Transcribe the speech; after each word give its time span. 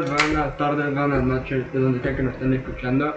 días, 0.00 0.10
buenas 0.10 0.56
tardes, 0.56 0.94
buenas 0.94 1.22
noches, 1.22 1.72
de 1.72 1.78
donde 1.78 2.00
sea 2.00 2.16
que 2.16 2.22
nos 2.22 2.34
estén 2.34 2.54
escuchando. 2.54 3.14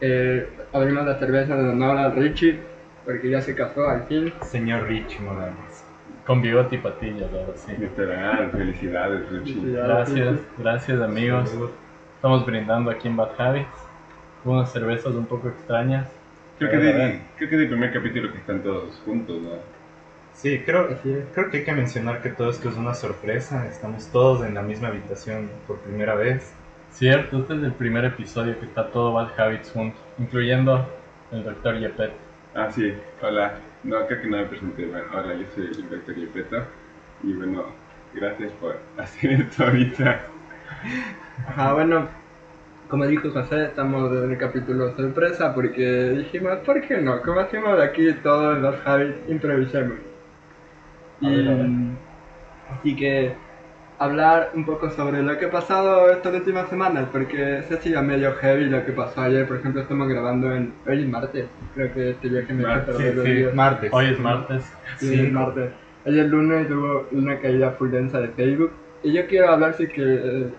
Eh, 0.00 0.48
abrimos 0.72 1.06
la 1.06 1.18
cerveza 1.18 1.56
de 1.56 1.70
honor 1.70 1.96
a 1.96 2.10
Richie, 2.10 2.58
porque 3.04 3.30
ya 3.30 3.40
se 3.40 3.54
casó 3.54 3.88
al 3.88 4.04
fin. 4.04 4.32
Señor 4.42 4.88
Rich 4.88 5.20
Morales. 5.20 5.84
Con 6.26 6.42
bigote 6.42 6.76
y 6.76 6.78
patillas, 6.78 7.30
ahora 7.32 7.56
sí. 7.56 7.72
Literal, 7.78 8.50
felicidades, 8.50 9.30
Richie. 9.30 9.72
Gracias, 9.72 10.40
gracias 10.58 11.00
amigos. 11.00 11.50
Estamos 12.16 12.44
brindando 12.44 12.90
aquí 12.90 13.08
en 13.08 13.16
Bad 13.16 13.40
Habits. 13.40 13.68
Unas 14.44 14.70
cervezas 14.70 15.14
un 15.14 15.26
poco 15.26 15.48
extrañas. 15.48 16.08
Creo 16.58 16.70
que, 16.70 16.76
de, 16.76 17.20
creo 17.38 17.48
que 17.48 17.56
es 17.56 17.62
el 17.62 17.68
primer 17.68 17.92
capítulo 17.92 18.30
que 18.30 18.38
están 18.38 18.62
todos 18.62 19.00
juntos, 19.04 19.40
¿no? 19.40 19.50
Sí, 20.32 20.60
creo, 20.64 20.88
creo 21.32 21.50
que 21.50 21.58
hay 21.58 21.64
que 21.64 21.72
mencionar 21.72 22.20
que 22.20 22.30
todo 22.30 22.50
esto 22.50 22.68
es 22.68 22.76
una 22.76 22.94
sorpresa. 22.94 23.66
Estamos 23.66 24.10
todos 24.10 24.44
en 24.44 24.54
la 24.54 24.62
misma 24.62 24.88
habitación 24.88 25.50
por 25.66 25.78
primera 25.80 26.14
vez. 26.14 26.52
Cierto, 26.90 27.38
este 27.38 27.56
es 27.56 27.62
el 27.62 27.72
primer 27.72 28.04
episodio 28.04 28.58
que 28.58 28.66
está 28.66 28.90
todo 28.90 29.12
Bad 29.12 29.38
Habits 29.38 29.70
junto, 29.70 29.98
incluyendo 30.18 30.86
el 31.30 31.44
Dr. 31.44 31.78
Yepet. 31.78 32.12
Ah, 32.54 32.70
sí, 32.70 32.92
hola. 33.22 33.54
No, 33.84 34.06
creo 34.06 34.20
que 34.20 34.28
no 34.28 34.36
me 34.38 34.44
presenté. 34.46 34.86
Bueno, 34.86 35.06
hola, 35.12 35.34
yo 35.34 35.46
soy 35.54 35.66
el 35.66 35.88
Dr. 35.88 36.14
Yepeto. 36.16 36.66
Y 37.22 37.34
bueno, 37.34 37.66
gracias 38.14 38.52
por 38.52 38.78
hacer 38.98 39.32
esto 39.32 39.64
ahorita. 39.64 40.20
Ajá, 41.46 41.72
bueno, 41.74 42.08
como 42.88 43.06
dijo 43.06 43.30
José, 43.30 43.66
estamos 43.66 44.12
en 44.12 44.32
el 44.32 44.38
capítulo 44.38 44.94
sorpresa 44.96 45.54
porque 45.54 46.10
dijimos, 46.10 46.58
¿por 46.58 46.80
qué 46.82 46.98
no? 46.98 47.22
Como 47.22 47.40
hacemos 47.40 47.76
de 47.78 47.84
aquí 47.84 48.12
todos 48.22 48.58
los 48.58 48.76
Javis, 48.80 49.14
improvisemos. 49.28 50.11
Y 51.22 51.48
así 52.70 52.96
que 52.96 53.34
hablar 53.98 54.50
un 54.54 54.64
poco 54.64 54.90
sobre 54.90 55.22
lo 55.22 55.38
que 55.38 55.46
ha 55.46 55.50
pasado 55.50 56.10
estas 56.10 56.34
últimas 56.34 56.68
semanas, 56.68 57.06
porque 57.12 57.62
se 57.68 57.74
ha 57.74 57.80
sido 57.80 58.02
medio 58.02 58.32
heavy 58.34 58.66
lo 58.66 58.84
que 58.84 58.92
pasó 58.92 59.22
ayer. 59.22 59.46
Por 59.46 59.58
ejemplo, 59.58 59.82
estamos 59.82 60.08
grabando 60.08 60.52
en 60.52 60.74
hoy 60.86 61.02
es 61.02 61.08
martes, 61.08 61.46
creo 61.74 61.92
que 61.94 62.10
este 62.10 62.28
viaje 62.28 62.52
me 62.52 62.64
perder 62.64 62.96
sí, 62.96 63.16
los 63.16 63.24
sí, 63.24 63.32
días. 63.32 63.54
Martes. 63.54 63.90
Hoy 63.92 64.06
es 64.06 64.18
martes. 64.18 64.72
Sí, 64.98 65.14
el 65.14 65.32
martes. 65.32 65.70
Ayer 66.04 66.26
lunes 66.26 66.68
hubo 66.70 67.06
una 67.12 67.38
caída 67.38 67.70
full 67.72 67.90
densa 67.90 68.20
de 68.20 68.28
Facebook. 68.28 68.72
Y 69.04 69.12
yo 69.12 69.26
quiero 69.26 69.50
hablar 69.50 69.74
si 69.74 69.86
que 69.86 70.02
eh, 70.02 70.50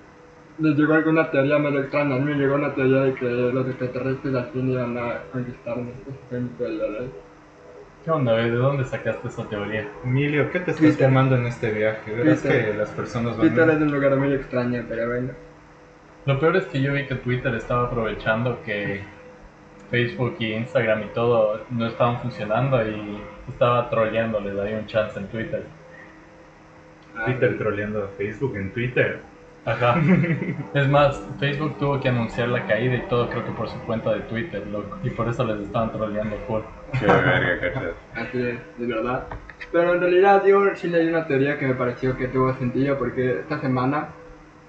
les 0.60 0.78
llegó 0.78 0.94
alguna 0.94 1.30
teoría 1.30 1.60
medio 1.60 1.82
extraña. 1.82 2.16
A 2.16 2.20
mí 2.20 2.34
me 2.34 2.38
llegó 2.38 2.56
una 2.56 2.74
teoría 2.74 3.02
de 3.02 3.14
que 3.16 3.26
los 3.26 3.68
extraterrestres 3.68 4.36
al 4.36 4.46
fin 4.52 4.72
iban 4.72 4.98
a 4.98 5.22
conquistarnos. 5.32 5.94
Esa 6.08 6.18
fue 6.30 6.40
mi 6.40 6.50
teoría, 6.50 6.84
¿verdad? 6.84 7.08
¿Qué 8.04 8.12
onda, 8.12 8.34
güey? 8.34 8.50
¿De 8.50 8.58
dónde 8.58 8.84
sacaste 8.84 9.30
esa 9.30 9.48
teoría? 9.48 9.88
Emilio, 10.04 10.52
¿qué 10.52 10.60
te 10.60 10.72
estás 10.72 10.76
Twitter. 10.78 11.08
tomando 11.08 11.38
en 11.38 11.46
este 11.46 11.72
viaje? 11.72 12.12
Verás 12.12 12.42
Twitter. 12.42 12.72
que 12.72 12.78
las 12.78 12.90
personas 12.90 13.38
van 13.38 13.48
Twitter 13.48 13.70
a... 13.70 13.74
es 13.74 13.82
un 13.82 13.92
lugar 13.94 14.16
muy 14.18 14.34
extraño, 14.34 14.84
pero 14.90 15.08
bueno. 15.08 15.30
Lo 16.26 16.40
peor 16.40 16.58
es 16.58 16.66
que 16.66 16.82
yo 16.82 16.92
vi 16.92 17.06
que 17.06 17.16
Twitter 17.16 17.56
estaba 17.56 17.88
aprovechando 17.88 18.62
que 18.64 19.02
Facebook 19.90 20.36
y 20.40 20.54
Instagram 20.54 21.04
y 21.04 21.08
todo 21.14 21.62
no 21.70 21.88
estaban 21.88 22.20
funcionando 22.20 22.86
y 22.86 23.22
estaba 23.48 23.90
troleando, 23.90 24.40
les 24.42 24.56
daría 24.56 24.80
un 24.80 24.88
chance 24.88 25.18
en 25.18 25.28
Twitter. 25.28 25.64
Twitter 27.26 27.58
troleando 27.58 28.04
a 28.04 28.08
Facebook 28.18 28.58
en 28.58 28.74
Twitter. 28.74 29.22
Ajá. 29.66 29.96
Es 30.74 30.90
más, 30.90 31.22
Facebook 31.40 31.78
tuvo 31.78 32.00
que 32.00 32.10
anunciar 32.10 32.50
la 32.50 32.66
caída 32.66 32.96
y 32.96 33.02
todo, 33.08 33.30
creo 33.30 33.46
que 33.46 33.52
por 33.52 33.70
su 33.70 33.78
cuenta 33.82 34.12
de 34.14 34.22
Twitter, 34.22 34.66
loco. 34.68 34.98
Y 35.04 35.10
por 35.12 35.30
eso 35.30 35.46
les 35.46 35.60
estaban 35.60 35.92
troleando 35.92 36.36
full. 36.48 36.62
Qué 37.00 37.06
verga, 37.06 37.60
cachas. 37.60 37.94
Así 38.16 38.42
es, 38.42 38.60
de 38.78 38.88
verdad. 38.88 39.28
Pero 39.72 39.94
en 39.94 40.02
realidad 40.02 40.44
yo 40.46 40.64
sí 40.76 40.88
leí 40.88 41.08
una 41.08 41.26
teoría 41.26 41.58
que 41.58 41.68
me 41.68 41.76
pareció 41.76 42.18
que 42.18 42.28
tuvo 42.28 42.54
sentido 42.56 42.98
porque 42.98 43.40
esta 43.40 43.60
semana 43.62 44.10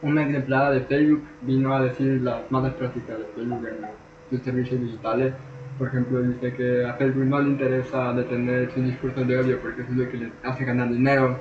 una 0.02 0.22
empleada 0.22 0.70
de 0.70 0.80
Facebook 0.82 1.24
vino 1.42 1.74
a 1.74 1.82
decir 1.82 2.20
las 2.20 2.50
malas 2.50 2.74
prácticas 2.74 3.18
de 3.18 3.24
Facebook 3.34 3.66
en 3.66 3.86
sus 4.30 4.44
servicios 4.44 4.80
digitales. 4.80 5.32
Por 5.78 5.88
ejemplo, 5.88 6.22
dice 6.22 6.54
que 6.54 6.84
a 6.84 6.94
Facebook 6.94 7.24
no 7.24 7.40
le 7.40 7.48
interesa 7.48 8.12
detener 8.12 8.70
sus 8.70 8.84
discursos 8.84 9.26
de 9.26 9.38
odio 9.38 9.58
porque 9.60 9.82
eso 9.82 9.90
es 9.90 9.96
lo 9.96 10.08
que 10.08 10.16
les 10.18 10.32
hace 10.44 10.64
ganar 10.64 10.90
dinero, 10.90 11.40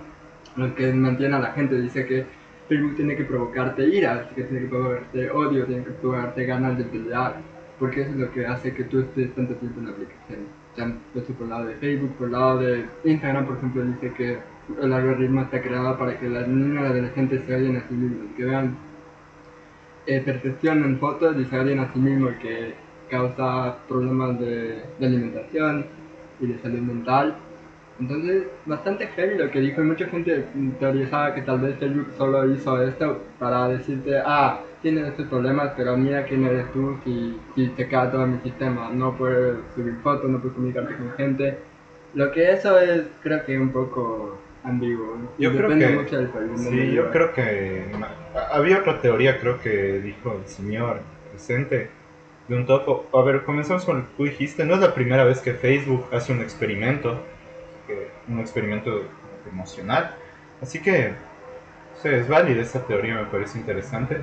lo 0.55 0.73
que 0.73 0.91
mantiene 0.93 1.35
a 1.35 1.39
la 1.39 1.51
gente. 1.51 1.79
Dice 1.79 2.05
que 2.05 2.25
tiene 2.67 3.15
que 3.15 3.23
provocarte 3.23 3.87
ira, 3.87 4.29
tiene 4.35 4.61
que 4.61 4.67
provocarte 4.67 5.31
odio, 5.31 5.65
tiene 5.65 5.83
que 5.83 5.91
provocarte 5.91 6.45
ganas 6.45 6.77
de 6.77 6.85
pelear, 6.85 7.35
porque 7.79 8.01
eso 8.01 8.11
es 8.11 8.17
lo 8.17 8.31
que 8.31 8.45
hace 8.45 8.73
que 8.73 8.83
tú 8.85 8.99
estés 8.99 9.33
tanto 9.35 9.55
tiempo 9.55 9.79
en 9.79 9.87
la 9.87 9.91
aplicación. 9.91 10.39
Ya 10.75 10.91
por 11.13 11.43
el 11.43 11.49
lado 11.49 11.65
de 11.65 11.75
Facebook, 11.75 12.15
por 12.17 12.27
el 12.27 12.33
lado 12.33 12.59
de 12.59 12.85
Instagram, 13.03 13.45
por 13.45 13.57
ejemplo, 13.57 13.83
dice 13.83 14.13
que 14.13 14.39
el 14.81 14.93
algoritmo 14.93 15.41
está 15.41 15.61
creado 15.61 15.97
para 15.97 16.19
que 16.19 16.29
las 16.29 16.47
niñas 16.47 16.83
y 16.83 16.85
adolescentes 16.87 17.43
se 17.45 17.55
odien 17.55 17.77
a 17.77 17.87
sí 17.87 17.93
mismos, 17.93 18.27
que 18.35 18.45
vean 18.45 18.77
eh, 20.07 20.21
percepción 20.21 20.83
en 20.83 20.97
fotos 20.99 21.35
y 21.37 21.45
se 21.45 21.59
odien 21.59 21.79
a 21.79 21.93
sí 21.93 21.99
mismos, 21.99 22.33
que 22.41 22.73
causa 23.09 23.77
problemas 23.87 24.39
de 24.39 24.83
alimentación 24.99 25.85
y 26.39 26.47
de 26.47 26.59
salud 26.59 26.79
mental. 26.79 27.35
Entonces, 28.03 28.43
bastante 28.65 29.07
heavy 29.07 29.37
lo 29.37 29.49
que 29.49 29.61
dijo 29.61 29.81
y 29.81 29.85
mucha 29.85 30.05
gente 30.07 30.43
teorizaba 30.77 31.33
que 31.33 31.41
tal 31.43 31.61
vez 31.61 31.77
Facebook 31.79 32.07
solo 32.17 32.51
hizo 32.53 32.83
esto 32.83 33.23
para 33.39 33.69
decirte, 33.69 34.17
ah, 34.25 34.59
tienes 34.81 35.07
estos 35.07 35.27
problemas, 35.27 35.71
pero 35.77 35.95
mira 35.95 36.25
quién 36.25 36.43
eres 36.43 36.69
tú 36.73 36.97
si, 37.05 37.39
si 37.55 37.67
te 37.69 37.87
cae 37.87 38.09
todo 38.09 38.27
mi 38.27 38.39
sistema, 38.39 38.89
no 38.93 39.15
puedes 39.15 39.55
subir 39.73 39.95
fotos, 40.03 40.29
no 40.29 40.39
puedes 40.39 40.53
comunicarte 40.55 40.95
con 40.95 41.13
gente. 41.13 41.57
Lo 42.13 42.29
que 42.33 42.51
eso 42.51 42.77
es, 42.77 43.03
creo 43.21 43.45
que 43.45 43.57
un 43.57 43.69
poco 43.71 44.37
ambiguo. 44.65 45.17
y 45.37 45.43
Yo 45.43 45.51
creo 45.51 45.61
depende 45.69 45.87
que- 45.87 45.93
mucho 45.95 46.17
del 46.17 46.27
país. 46.27 46.51
Sí, 46.55 46.91
yo 46.91 47.09
creo 47.09 47.31
que 47.33 47.85
había 48.51 48.79
otra 48.79 48.99
teoría, 48.99 49.39
creo 49.39 49.61
que 49.61 50.01
dijo 50.01 50.37
el 50.41 50.45
señor 50.47 50.99
presente 51.31 51.89
de 52.49 52.55
un 52.57 52.65
topo. 52.65 53.07
A 53.13 53.21
ver, 53.23 53.43
comenzamos 53.45 53.85
con 53.85 53.99
lo 53.99 54.03
que 54.03 54.09
tú 54.17 54.23
dijiste. 54.25 54.65
No 54.65 54.73
es 54.73 54.81
la 54.81 54.93
primera 54.93 55.23
vez 55.23 55.39
que 55.39 55.53
Facebook 55.53 56.05
hace 56.11 56.33
un 56.33 56.41
experimento, 56.41 57.21
que- 57.87 58.09
un 58.27 58.39
experimento 58.39 59.03
emocional. 59.51 60.15
Así 60.61 60.81
que, 60.81 61.13
o 61.97 62.01
sea, 62.01 62.11
es 62.13 62.27
válida 62.27 62.61
esa 62.61 62.85
teoría, 62.85 63.15
me 63.15 63.25
parece 63.25 63.59
interesante. 63.59 64.17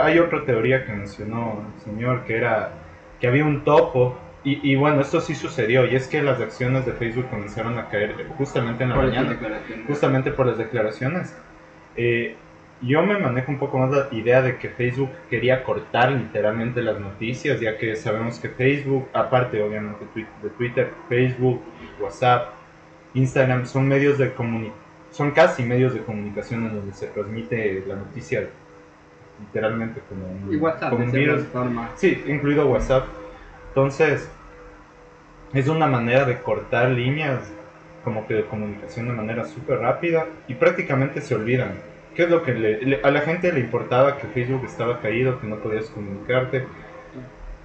Hay 0.00 0.18
otra 0.18 0.44
teoría 0.44 0.84
que 0.84 0.92
mencionó 0.92 1.64
el 1.76 1.82
señor, 1.82 2.24
que 2.24 2.36
era 2.36 2.72
que 3.20 3.26
había 3.26 3.44
un 3.44 3.64
topo. 3.64 4.18
Y, 4.42 4.72
y 4.72 4.76
bueno, 4.76 5.00
esto 5.00 5.20
sí 5.22 5.34
sucedió, 5.34 5.86
y 5.86 5.96
es 5.96 6.06
que 6.06 6.22
las 6.22 6.38
acciones 6.38 6.84
de 6.84 6.92
Facebook 6.92 7.28
comenzaron 7.30 7.78
a 7.78 7.88
caer 7.88 8.26
justamente 8.36 8.82
en 8.84 8.90
la 8.90 8.96
Por 8.96 9.04
mañana 9.06 9.38
justamente 9.86 10.30
por 10.32 10.46
las 10.46 10.58
declaraciones. 10.58 11.34
Eh, 11.96 12.36
yo 12.82 13.02
me 13.02 13.18
manejo 13.18 13.50
un 13.52 13.58
poco 13.58 13.78
más 13.78 13.90
la 13.90 14.08
idea 14.10 14.42
de 14.42 14.58
que 14.58 14.68
Facebook 14.68 15.10
quería 15.30 15.62
cortar 15.64 16.12
literalmente 16.12 16.82
las 16.82 17.00
noticias, 17.00 17.58
ya 17.58 17.78
que 17.78 17.96
sabemos 17.96 18.38
que 18.38 18.50
Facebook, 18.50 19.08
aparte 19.14 19.62
obviamente 19.62 20.04
de 20.42 20.50
Twitter, 20.50 20.92
Facebook, 21.08 21.62
WhatsApp, 21.98 22.53
Instagram 23.14 23.66
son 23.66 23.88
medios 23.88 24.18
de 24.18 24.32
comuni 24.32 24.70
son 25.10 25.30
casi 25.30 25.62
medios 25.62 25.94
de 25.94 26.00
comunicación 26.00 26.66
en 26.66 26.74
donde 26.74 26.92
se 26.92 27.06
transmite 27.06 27.84
la 27.86 27.94
noticia 27.94 28.48
literalmente 29.40 30.00
como 30.08 30.26
un, 30.26 30.52
Y 30.52 30.56
WhatsApp, 30.56 30.90
como 30.90 31.04
un 31.04 31.12
virus. 31.12 31.44
forma. 31.52 31.88
Sí, 31.96 32.20
incluido 32.26 32.66
WhatsApp. 32.66 33.04
Entonces, 33.68 34.28
es 35.52 35.68
una 35.68 35.86
manera 35.86 36.24
de 36.24 36.38
cortar 36.42 36.90
líneas 36.90 37.52
como 38.04 38.26
que 38.26 38.34
de 38.34 38.44
comunicación 38.44 39.06
de 39.06 39.12
manera 39.12 39.44
súper 39.44 39.78
rápida 39.78 40.26
y 40.48 40.54
prácticamente 40.54 41.20
se 41.20 41.34
olvidan. 41.34 41.72
¿Qué 42.14 42.24
es 42.24 42.30
lo 42.30 42.42
que 42.42 42.54
le- 42.54 42.80
le- 42.82 43.00
a 43.02 43.10
la 43.10 43.20
gente 43.20 43.52
le 43.52 43.60
importaba 43.60 44.18
que 44.18 44.26
Facebook 44.28 44.64
estaba 44.64 45.00
caído, 45.00 45.40
que 45.40 45.46
no 45.46 45.56
podías 45.56 45.86
comunicarte, 45.90 46.64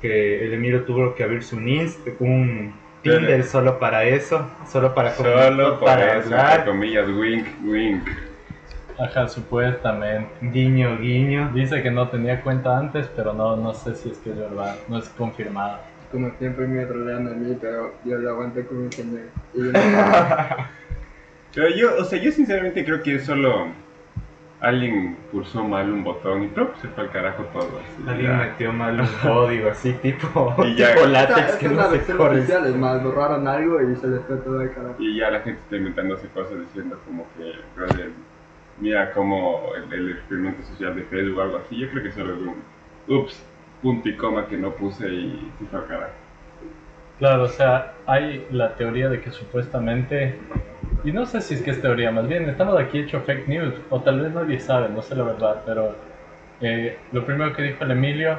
que 0.02 0.46
el 0.46 0.54
Emilio 0.54 0.84
tuvo 0.86 1.14
que 1.16 1.24
abrirse 1.24 1.56
un 1.56 1.68
Inst, 1.68 2.08
un 2.20 2.74
Tinder 3.02 3.44
solo 3.44 3.80
para 3.80 4.04
eso, 4.04 4.46
solo 4.70 4.94
para 4.94 5.16
comunicar, 5.16 5.48
Solo 5.50 5.80
para 5.80 6.18
eso, 6.18 6.36
entre 6.36 6.66
comillas, 6.66 7.08
wink, 7.10 7.48
wink. 7.64 8.08
Ajá, 9.00 9.28
supuestamente. 9.30 10.30
guiño, 10.42 10.98
guiño. 11.00 11.52
Dice 11.54 11.82
que 11.82 11.90
no 11.90 12.10
tenía 12.10 12.42
cuenta 12.42 12.78
antes, 12.78 13.10
pero 13.16 13.34
no, 13.34 13.56
no 13.56 13.74
sé 13.74 13.96
si 13.96 14.10
es 14.10 14.18
que 14.18 14.32
es 14.32 14.38
verdad, 14.38 14.76
no 14.90 14.98
es 14.98 15.08
confirmado. 15.10 15.80
Como 16.12 16.32
siempre 16.38 16.68
me 16.68 16.86
trolean 16.86 17.28
a 17.28 17.32
mí, 17.32 17.58
pero 17.62 17.94
yo 18.04 18.18
lo 18.18 18.32
aguanto 18.32 18.66
como 18.68 18.82
un 18.82 18.92
señor. 18.92 19.22
Y 19.54 19.60
yo 19.60 19.72
Pero 21.54 21.70
yo, 21.70 21.98
o 21.98 22.04
sea, 22.04 22.20
yo 22.20 22.32
sinceramente 22.32 22.84
creo 22.84 23.02
que 23.02 23.16
es 23.16 23.26
solo 23.26 23.68
alguien 24.62 25.18
pulsó 25.32 25.64
mal 25.64 25.92
un 25.92 26.04
botón 26.04 26.44
y 26.44 26.48
¡plup! 26.48 26.76
se 26.78 26.88
fue 26.90 27.04
al 27.06 27.12
carajo 27.12 27.44
todo. 27.54 27.80
así, 27.80 28.04
Alguien 28.08 28.32
ya. 28.32 28.38
metió 28.38 28.74
mal 28.74 29.00
un 29.00 29.08
código 29.22 29.70
así 29.70 29.94
tipo, 29.94 30.56
Y 30.66 30.76
ya. 30.76 30.94
tipo 30.94 31.06
látex 31.08 31.40
esta 31.40 31.60
que 31.60 31.66
es 31.68 31.72
no 31.72 31.90
se 31.92 32.18
corre. 32.18 32.38
oficial, 32.40 32.66
es 32.68 32.76
más, 32.76 33.04
borraron 33.04 33.48
algo 33.48 33.82
y 33.82 33.96
se 33.96 34.08
les 34.08 34.22
fue 34.26 34.38
todo 34.38 34.62
el 34.62 34.74
carajo. 34.74 34.96
Y 35.00 35.18
ya 35.18 35.30
la 35.32 35.40
gente 35.42 35.60
está 35.62 35.78
inventándose 35.78 36.28
cosas 36.30 36.60
diciendo 36.60 37.00
como 37.06 37.26
que, 37.38 37.54
brother, 37.76 38.12
mira 38.80 39.12
como 39.14 39.62
el, 39.76 39.94
el 39.94 40.12
experimento 40.12 40.62
social 40.64 40.96
de 40.96 41.04
Facebook 41.04 41.38
o 41.40 41.42
algo 41.42 41.58
así. 41.58 41.78
Yo 41.78 41.90
creo 41.92 42.04
que 42.04 42.12
solo 42.12 42.34
es 42.34 42.40
un 42.42 42.64
ups, 43.16 43.46
punto 43.82 44.10
y 44.10 44.18
coma 44.18 44.46
que 44.48 44.58
no 44.58 44.72
puse 44.72 45.08
y 45.08 45.52
se 45.60 45.66
fue 45.68 45.80
al 45.80 45.88
carajo. 45.88 46.14
Claro, 47.18 47.44
o 47.44 47.48
sea, 47.50 47.94
hay 48.08 48.48
la 48.52 48.76
teoría 48.76 49.10
de 49.10 49.20
que 49.22 49.32
supuestamente, 49.32 50.38
y 51.04 51.12
no 51.12 51.26
sé 51.26 51.42
si 51.42 51.56
es 51.56 51.62
que 51.62 51.72
es 51.72 51.82
teoría, 51.82 52.12
más 52.12 52.28
bien 52.28 52.50
estamos 52.50 52.80
aquí 52.80 53.00
hecho 53.00 53.22
fake 53.22 53.48
news, 53.48 53.74
o 53.90 54.02
tal 54.02 54.20
vez 54.22 54.34
nadie 54.34 54.60
sabe, 54.60 54.90
no 54.90 55.02
sé 55.02 55.16
la 55.16 55.24
verdad, 55.24 55.62
pero 55.66 55.96
Eh, 56.62 56.98
lo 57.14 57.26
primero 57.26 57.54
que 57.56 57.62
dijo 57.64 57.86
el 57.86 57.92
Emilio, 57.92 58.38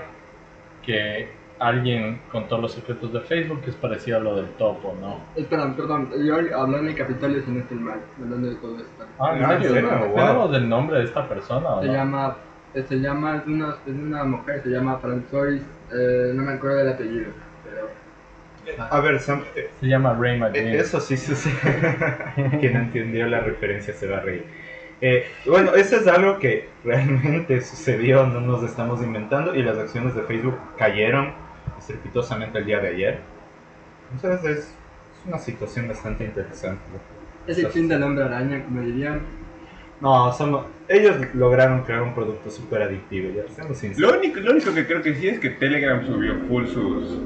que 0.83 1.29
alguien 1.59 2.21
contó 2.31 2.59
los 2.59 2.73
secretos 2.73 3.13
de 3.13 3.21
Facebook, 3.21 3.63
que 3.63 3.71
es 3.71 3.77
parecido 3.77 4.19
a 4.19 4.21
lo 4.21 4.37
del 4.37 4.49
topo, 4.57 4.95
¿no? 5.01 5.21
Espera, 5.37 5.75
perdón, 5.75 6.11
yo 6.25 6.35
hablando 6.37 6.89
de 6.89 6.95
Capitolio 6.95 7.43
si 7.43 7.51
no 7.51 7.61
estoy 7.61 7.79
mal, 7.79 8.01
hablando 8.23 8.49
de 8.49 8.57
todo 8.57 8.77
esto. 8.79 9.05
Ah, 9.19 9.37
¿en 9.37 9.45
Ah, 9.45 9.55
¿en 9.55 9.63
serio? 9.63 9.89
¿Tenemos 10.15 10.55
el 10.55 10.69
nombre 10.69 10.99
de 10.99 11.05
esta 11.05 11.29
persona 11.29 11.69
o 11.77 11.81
Se 11.81 11.87
no? 11.89 11.93
llama, 11.95 12.37
eh, 12.75 12.83
se 12.87 12.97
llama, 13.01 13.37
es 13.37 13.47
una, 13.47 13.69
es 13.87 13.95
una 13.95 14.25
mujer, 14.25 14.63
se 14.63 14.69
llama 14.71 15.01
François, 15.01 15.63
eh, 15.93 16.33
no 16.35 16.43
me 16.43 16.53
acuerdo 16.53 16.77
del 16.79 16.89
apellido, 16.91 17.31
pero 17.65 17.89
A 18.79 19.01
ver, 19.01 19.21
Sam, 19.21 19.43
eh, 19.57 19.71
Se 19.81 19.87
llama 19.87 20.15
Ray 20.15 20.37
eh, 20.37 20.39
McGinn. 20.39 20.69
eso 20.69 21.01
sí, 21.01 21.17
sí, 21.17 21.35
sí. 21.35 21.51
Quien 22.61 22.77
entendió 22.77 23.27
la 23.27 23.41
referencia 23.41 23.95
se 23.95 24.07
va 24.07 24.19
a 24.19 24.21
reír. 24.21 24.45
Eh, 25.01 25.27
bueno, 25.47 25.75
eso 25.75 25.97
es 25.97 26.07
algo 26.07 26.39
que 26.39 26.69
realmente 26.85 27.61
sucedió, 27.63 28.27
no 28.27 28.41
nos 28.41 28.63
estamos 28.63 29.03
inventando 29.03 29.55
y 29.55 29.63
las 29.63 29.79
acciones 29.79 30.15
de 30.15 30.23
Facebook 30.23 30.59
cayeron 30.77 31.33
estrepitosamente 31.79 32.59
el 32.59 32.67
día 32.67 32.81
de 32.81 32.89
ayer. 32.89 33.19
Entonces 34.13 34.45
es, 34.45 34.59
es 34.59 35.27
una 35.27 35.39
situación 35.39 35.89
bastante 35.89 36.25
interesante. 36.25 36.83
es 37.47 37.59
el 37.59 37.69
fin 37.69 37.89
del 37.89 38.03
hombre 38.03 38.25
araña, 38.25 38.63
como 38.65 38.83
dirían. 38.83 39.23
No, 40.01 40.33
somos, 40.33 40.67
ellos 40.89 41.17
lograron 41.35 41.83
crear 41.83 42.03
un 42.03 42.15
producto 42.15 42.51
súper 42.51 42.83
adictivo, 42.83 43.31
ya 43.35 43.47
seamos 43.55 43.77
sinceros. 43.77 44.11
Lo 44.13 44.19
único, 44.19 44.41
lo 44.41 44.53
único 44.53 44.75
que 44.75 44.87
creo 44.87 45.03
que 45.03 45.15
sí 45.15 45.29
es 45.29 45.39
que 45.39 45.51
Telegram 45.51 46.05
subió 46.07 46.39
full 46.49 46.67
sus. 46.67 47.21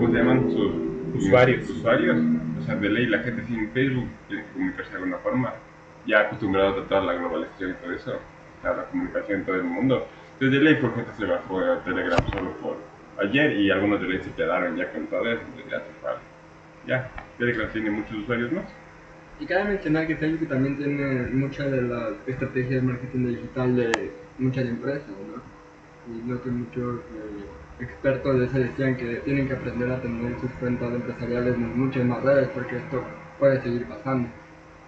¿Cómo 0.00 0.12
se 0.14 0.18
llaman? 0.18 0.50
Sus 0.50 0.72
Usuarios. 1.14 1.66
sus 1.66 1.76
usuarios. 1.76 2.16
O 2.58 2.62
sea, 2.62 2.74
de 2.74 2.88
ley 2.88 3.04
la 3.04 3.18
gente 3.18 3.44
sin 3.44 3.70
Facebook 3.72 4.08
tiene 4.28 4.44
que 4.44 4.52
comunicarse 4.52 4.90
de 4.92 4.96
alguna 4.96 5.18
forma. 5.18 5.52
Ya 6.06 6.20
acostumbrados 6.20 6.82
a 6.82 6.88
toda 6.88 7.02
la 7.02 7.12
globalización 7.16 7.72
y 7.72 7.74
todo 7.74 7.92
eso, 7.92 8.18
a 8.64 8.68
la 8.68 8.84
comunicación 8.86 9.40
en 9.40 9.44
todo 9.44 9.56
el 9.56 9.64
mundo. 9.64 10.06
Entonces, 10.32 10.58
de 10.58 10.64
ley, 10.64 10.80
por 10.80 10.94
gente 10.94 11.10
se 11.12 11.26
bajó 11.26 11.60
a 11.60 11.84
Telegram 11.84 12.18
solo 12.32 12.50
por 12.62 12.78
ayer 13.22 13.58
y 13.58 13.70
algunos 13.70 14.00
de 14.00 14.08
ley 14.08 14.20
se 14.22 14.32
quedaron 14.32 14.74
ya 14.74 14.90
con 14.90 15.06
todo 15.08 15.30
eso. 15.30 15.42
Entonces, 15.42 15.70
ya 15.70 15.80
se 15.80 15.92
fue. 16.00 16.10
Ya, 16.86 17.10
Telegram 17.36 17.68
tiene 17.70 17.90
muchos 17.90 18.16
usuarios 18.16 18.52
más. 18.52 18.64
Y 19.38 19.44
cabe 19.44 19.64
mencionar 19.64 20.06
que 20.06 20.16
Facebook 20.16 20.48
también 20.48 20.78
tiene 20.78 21.26
mucha 21.30 21.64
de 21.64 21.82
la 21.82 22.08
estrategia 22.26 22.76
de 22.76 22.82
marketing 22.82 23.26
digital 23.26 23.76
de 23.76 24.12
muchas 24.38 24.64
empresas, 24.64 25.08
¿no? 25.10 25.42
Y 26.14 26.26
lo 26.26 26.42
que 26.42 26.50
muchos 26.50 27.00
eh, 27.00 27.44
expertos 27.84 28.38
de 28.38 28.46
eso 28.46 28.58
decían 28.58 28.96
que 28.96 29.16
tienen 29.24 29.48
que 29.48 29.54
aprender 29.54 29.90
a 29.90 30.00
tener 30.00 30.38
sus 30.40 30.50
cuentas 30.52 30.92
empresariales 30.92 31.54
en 31.54 31.78
muchas 31.78 32.04
más 32.04 32.22
redes 32.22 32.48
porque 32.54 32.76
esto 32.76 33.02
puede 33.38 33.60
seguir 33.62 33.86
pasando. 33.86 34.28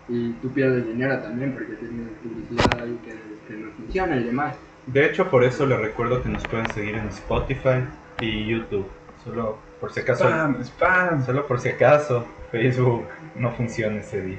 Y 0.08 0.32
tú 0.34 0.50
pierdes 0.50 0.86
dinero 0.86 1.18
también 1.20 1.52
porque 1.52 1.74
tienes 1.74 2.08
publicidad 2.22 2.82
ahí 2.82 2.98
que, 3.04 3.10
que 3.48 3.60
no 3.60 3.70
funciona 3.72 4.16
y 4.16 4.24
demás. 4.24 4.56
De 4.86 5.06
hecho, 5.06 5.30
por 5.30 5.44
eso 5.44 5.64
les 5.64 5.78
recuerdo 5.80 6.22
que 6.22 6.28
nos 6.28 6.46
pueden 6.48 6.68
seguir 6.72 6.96
en 6.96 7.08
Spotify 7.08 7.84
y 8.20 8.46
YouTube. 8.46 8.86
Solo 9.24 9.58
por 9.80 9.92
si 9.92 10.00
acaso. 10.00 10.24
¡Spam! 10.24 10.60
¡Spam! 10.64 11.24
Solo 11.24 11.46
por 11.46 11.60
si 11.60 11.68
acaso 11.68 12.26
Facebook 12.50 13.06
no 13.36 13.52
funciona 13.52 13.98
ese 13.98 14.20
día. 14.22 14.38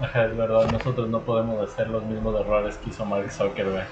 Ajá, 0.00 0.26
es 0.26 0.36
verdad, 0.36 0.70
nosotros 0.70 1.08
no 1.08 1.20
podemos 1.20 1.60
hacer 1.68 1.88
los 1.88 2.04
mismos 2.04 2.40
errores 2.40 2.76
que 2.78 2.90
hizo 2.90 3.04
Mark 3.04 3.30
Zuckerberg. 3.30 3.86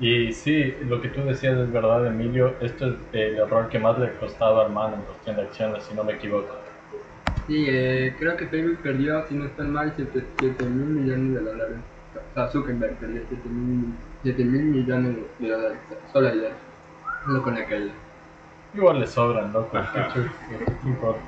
Y 0.00 0.32
sí, 0.32 0.74
lo 0.88 1.00
que 1.02 1.08
tú 1.08 1.22
decías 1.22 1.58
es 1.58 1.70
verdad, 1.72 2.06
Emilio. 2.06 2.54
Esto 2.60 2.86
es 2.88 2.94
el 3.12 3.36
error 3.36 3.68
que 3.68 3.78
más 3.78 3.98
le 3.98 4.06
ha 4.06 4.12
costado 4.18 4.62
al 4.64 4.72
man 4.72 4.94
en 4.94 5.00
cuestión 5.02 5.36
de 5.36 5.42
acciones, 5.42 5.82
si 5.84 5.94
no 5.94 6.04
me 6.04 6.14
equivoco. 6.14 6.48
Sí, 7.46 7.66
eh, 7.68 8.14
creo 8.18 8.36
que 8.36 8.46
Facebook 8.46 8.78
perdió, 8.82 9.26
si 9.28 9.34
no 9.34 9.44
estoy 9.44 9.66
mal, 9.68 9.92
7 9.96 10.64
mil 10.64 10.86
millones 10.86 11.34
de 11.34 11.40
dólares. 11.50 11.76
O 12.14 12.34
sea, 12.34 12.48
Zuckerberg 12.48 12.94
perdió 12.96 13.22
7 14.22 14.44
mil 14.44 14.62
millones 14.64 15.16
de 15.38 15.48
dólares 15.48 15.78
solo 16.12 16.28
ayer. 16.28 16.52
Solo 17.26 17.42
con 17.42 17.54
la 17.54 17.66
caída. 17.66 17.92
Igual 18.72 19.00
le 19.00 19.06
sobran, 19.06 19.52
loco. 19.52 19.76
¿Qué 20.14 20.88
importa? 20.88 21.20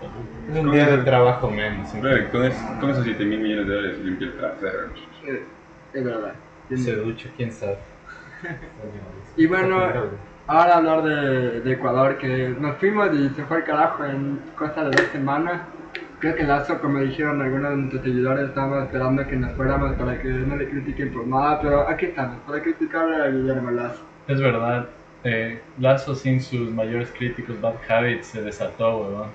Es 0.50 0.58
un 0.64 0.70
día 0.70 0.86
de 0.86 0.98
trabajo 0.98 1.50
menos. 1.50 1.88
Con, 2.30 2.44
es- 2.44 2.56
con 2.80 2.90
esos 2.90 3.04
7 3.04 3.24
mil 3.24 3.40
millones 3.40 3.66
de 3.66 3.74
dólares 3.74 3.98
limpia 3.98 4.28
el 4.28 4.36
trasero. 4.38 4.78
Eh, 5.26 5.42
es 5.92 6.04
verdad. 6.04 6.32
Se 6.74 6.96
ducha, 6.96 7.28
quién 7.36 7.52
sabe. 7.52 7.76
Y 9.36 9.46
bueno, 9.46 9.78
ahora 10.46 10.76
hablar 10.76 11.02
de, 11.02 11.60
de 11.60 11.72
Ecuador, 11.72 12.18
que 12.18 12.54
nos 12.58 12.76
fuimos 12.76 13.14
y 13.14 13.28
se 13.30 13.44
fue 13.44 13.58
al 13.58 13.64
carajo 13.64 14.04
en 14.04 14.40
cosa 14.56 14.84
de 14.84 14.90
dos 14.90 15.06
semanas. 15.12 15.62
Creo 16.18 16.36
que 16.36 16.44
Lazo, 16.44 16.78
como 16.80 17.00
dijeron 17.00 17.42
algunos 17.42 17.70
de 17.70 17.76
nuestros 17.76 18.02
seguidores, 18.04 18.48
estábamos 18.48 18.84
esperando 18.84 19.26
que 19.26 19.36
nos 19.36 19.52
fuéramos 19.52 19.94
para 19.94 20.20
que 20.20 20.28
no 20.28 20.56
le 20.56 20.68
critiquen 20.68 21.12
por 21.12 21.26
nada, 21.26 21.60
pero 21.60 21.88
aquí 21.88 22.06
estamos, 22.06 22.36
para 22.46 22.62
criticarle 22.62 23.16
a 23.16 23.28
Guillermo 23.28 23.70
Lazo. 23.72 24.02
Es 24.28 24.40
verdad, 24.40 24.86
eh, 25.24 25.60
Lazo 25.78 26.14
sin 26.14 26.40
sus 26.40 26.70
mayores 26.70 27.10
críticos, 27.16 27.60
Bad 27.60 27.74
Habits, 27.88 28.28
se 28.28 28.42
desató, 28.42 28.98
weón. 28.98 29.28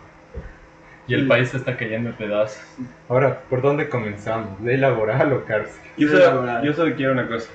Y 1.07 1.13
el 1.13 1.21
Sí. 1.23 1.27
país 1.27 1.53
está 1.53 1.75
cayendo 1.75 2.09
en 2.09 2.15
pedazos. 2.15 2.61
Ahora, 3.09 3.39
¿por 3.49 3.61
dónde 3.61 3.89
comenzamos? 3.89 4.59
¿Ley 4.61 4.77
laboral 4.77 5.31
o 5.33 5.43
cárcel? 5.45 5.81
Yo 5.97 6.07
solo, 6.09 6.63
yo 6.63 6.73
solo 6.73 6.95
quiero 6.95 7.13
una 7.13 7.27
cosa. 7.27 7.49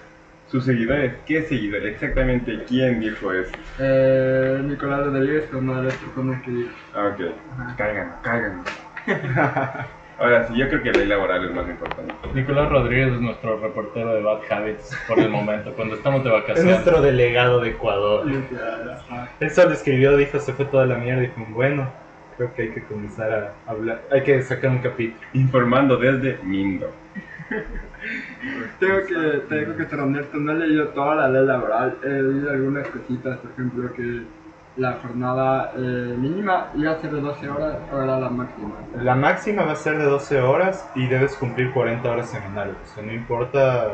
Sus 0.52 0.66
seguidores, 0.66 1.14
¿qué 1.25 1.40
seguidores? 1.44 1.94
Exactamente, 1.94 2.62
¿quién 2.69 3.00
dijo 3.00 3.32
eso? 3.32 3.52
Eh, 3.78 4.60
Nicolás 4.64 5.06
Rodríguez 5.06 5.46
fue 5.50 5.60
una 5.60 5.78
de 5.81 5.84
las 5.87 5.96
personas 5.96 6.43
que 6.43 6.50
dijo. 6.50 6.70
Ah, 6.94 7.06
ok. 7.14 7.76
Caigan, 7.78 8.12
caigan. 8.22 8.62
Ahora 10.19 10.46
sí, 10.46 10.54
yo 10.58 10.69
creo 10.69 10.82
que 10.82 10.93
la 10.93 10.99
ley 10.99 11.08
laboral 11.08 11.43
es 11.46 11.54
más 11.54 11.66
importante. 11.70 12.12
Nicolás 12.34 12.69
Rodríguez 12.69 13.14
es 13.14 13.20
nuestro 13.22 13.58
reportero 13.60 14.12
de 14.14 14.20
Bad 14.20 14.40
Habits 14.50 14.94
por 15.08 15.19
el 15.20 15.31
momento, 15.31 15.72
cuando 15.72 15.94
estamos 15.94 16.22
de 16.22 16.28
Es 16.28 16.34
vacaciones. 16.43 16.64
nuestro 16.75 17.00
delegado 17.00 17.60
de 17.60 17.70
Ecuador. 17.70 18.26
Ajá. 18.93 19.31
Él 19.40 19.50
solo 19.52 19.72
escribió, 19.72 20.19
dijo, 20.19 20.38
se 20.38 20.52
fue 20.52 20.66
toda 20.66 20.84
la 20.84 20.96
mierda 20.98 21.22
y 21.22 21.28
dijo, 21.28 21.46
bueno, 21.48 21.90
creo 22.37 22.52
que 22.55 22.62
hay 22.62 22.69
que 22.72 22.82
comenzar 22.82 23.32
a 23.32 23.70
hablar, 23.70 24.02
hay 24.12 24.22
que 24.22 24.43
sacar 24.43 24.69
un 24.70 24.81
capítulo. 24.81 25.19
Informando 25.32 25.96
desde 25.96 26.37
Mindo. 26.44 26.90
Tengo 28.81 29.06
que, 29.06 29.38
tengo 29.49 29.76
que 29.76 29.94
honesto, 29.94 30.37
no 30.38 30.52
he 30.52 30.54
leído 30.56 30.88
toda 30.88 31.14
la 31.14 31.28
ley 31.28 31.46
laboral, 31.46 31.99
he 32.02 32.08
leído 32.08 32.50
algunas 32.50 32.88
cositas, 32.88 33.38
por 33.38 33.50
ejemplo 33.52 33.93
que 33.94 34.27
la 34.77 34.94
jornada 34.94 35.72
eh, 35.77 36.15
mínima 36.19 36.70
iba 36.74 36.93
a 36.93 37.00
ser 37.00 37.12
de 37.12 37.20
12 37.20 37.48
horas 37.48 37.77
era 37.93 38.19
la 38.19 38.31
máxima. 38.31 38.74
La 38.94 39.15
máxima 39.15 39.65
va 39.65 39.72
a 39.72 39.77
ser 39.77 39.98
de 39.98 40.05
12 40.05 40.41
horas 40.41 40.88
y 40.94 41.06
debes 41.06 41.36
cumplir 41.36 41.72
40 41.72 42.10
horas 42.10 42.31
semanales. 42.31 42.77
O 42.82 42.86
sea, 42.94 43.05
no 43.05 43.12
importa 43.12 43.88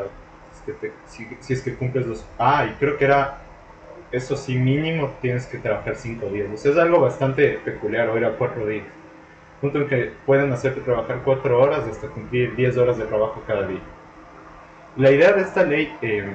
si 0.51 0.71
te- 0.73 0.93
si, 1.05 1.25
si 1.41 1.53
es 1.53 1.61
que 1.61 1.75
cumples 1.75 2.05
los... 2.07 2.25
Ah, 2.37 2.65
y 2.69 2.73
creo 2.79 2.97
que 2.97 3.05
era... 3.05 3.37
Eso 4.11 4.35
sí, 4.35 4.57
mínimo 4.57 5.17
tienes 5.21 5.45
que 5.45 5.59
trabajar 5.59 5.95
5 5.95 6.27
días. 6.31 6.47
O 6.51 6.57
sea, 6.57 6.71
es 6.71 6.77
algo 6.77 6.99
bastante 6.99 7.59
peculiar, 7.63 8.09
o 8.09 8.17
era 8.17 8.31
4 8.37 8.65
días. 8.65 8.87
Punto 9.61 9.79
en 9.79 9.87
que 9.87 10.11
pueden 10.25 10.51
hacerte 10.53 10.81
trabajar 10.81 11.19
4 11.23 11.59
horas 11.61 11.85
hasta 11.89 12.07
cumplir 12.07 12.55
10 12.55 12.77
horas 12.77 12.97
de 12.97 13.05
trabajo 13.05 13.43
cada 13.45 13.67
día. 13.67 13.81
La 14.95 15.11
idea 15.11 15.33
de 15.33 15.41
esta 15.41 15.63
ley, 15.63 15.93
eh, 16.01 16.31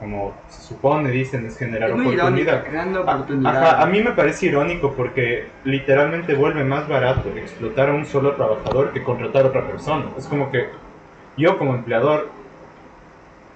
como 0.00 0.34
se 0.48 0.62
supone, 0.62 1.10
dicen, 1.10 1.46
es 1.46 1.56
generar 1.56 1.90
Es 1.90 1.94
oportunidad. 1.94 2.28
irónico, 2.28 2.50
Ah, 2.52 3.14
oportunidades. 3.14 3.62
Ajá, 3.62 3.82
a 3.82 3.86
mí 3.86 4.02
me 4.02 4.10
parece 4.12 4.46
irónico 4.46 4.92
porque 4.92 5.46
literalmente 5.64 6.34
vuelve 6.34 6.64
más 6.64 6.88
barato 6.88 7.28
explotar 7.36 7.88
a 7.90 7.94
un 7.94 8.04
solo 8.04 8.34
trabajador 8.34 8.92
que 8.92 9.02
contratar 9.02 9.44
a 9.44 9.48
otra 9.48 9.66
persona. 9.66 10.06
Es 10.18 10.26
como 10.26 10.50
que 10.50 10.68
yo 11.36 11.56
como 11.58 11.74
empleador, 11.74 12.28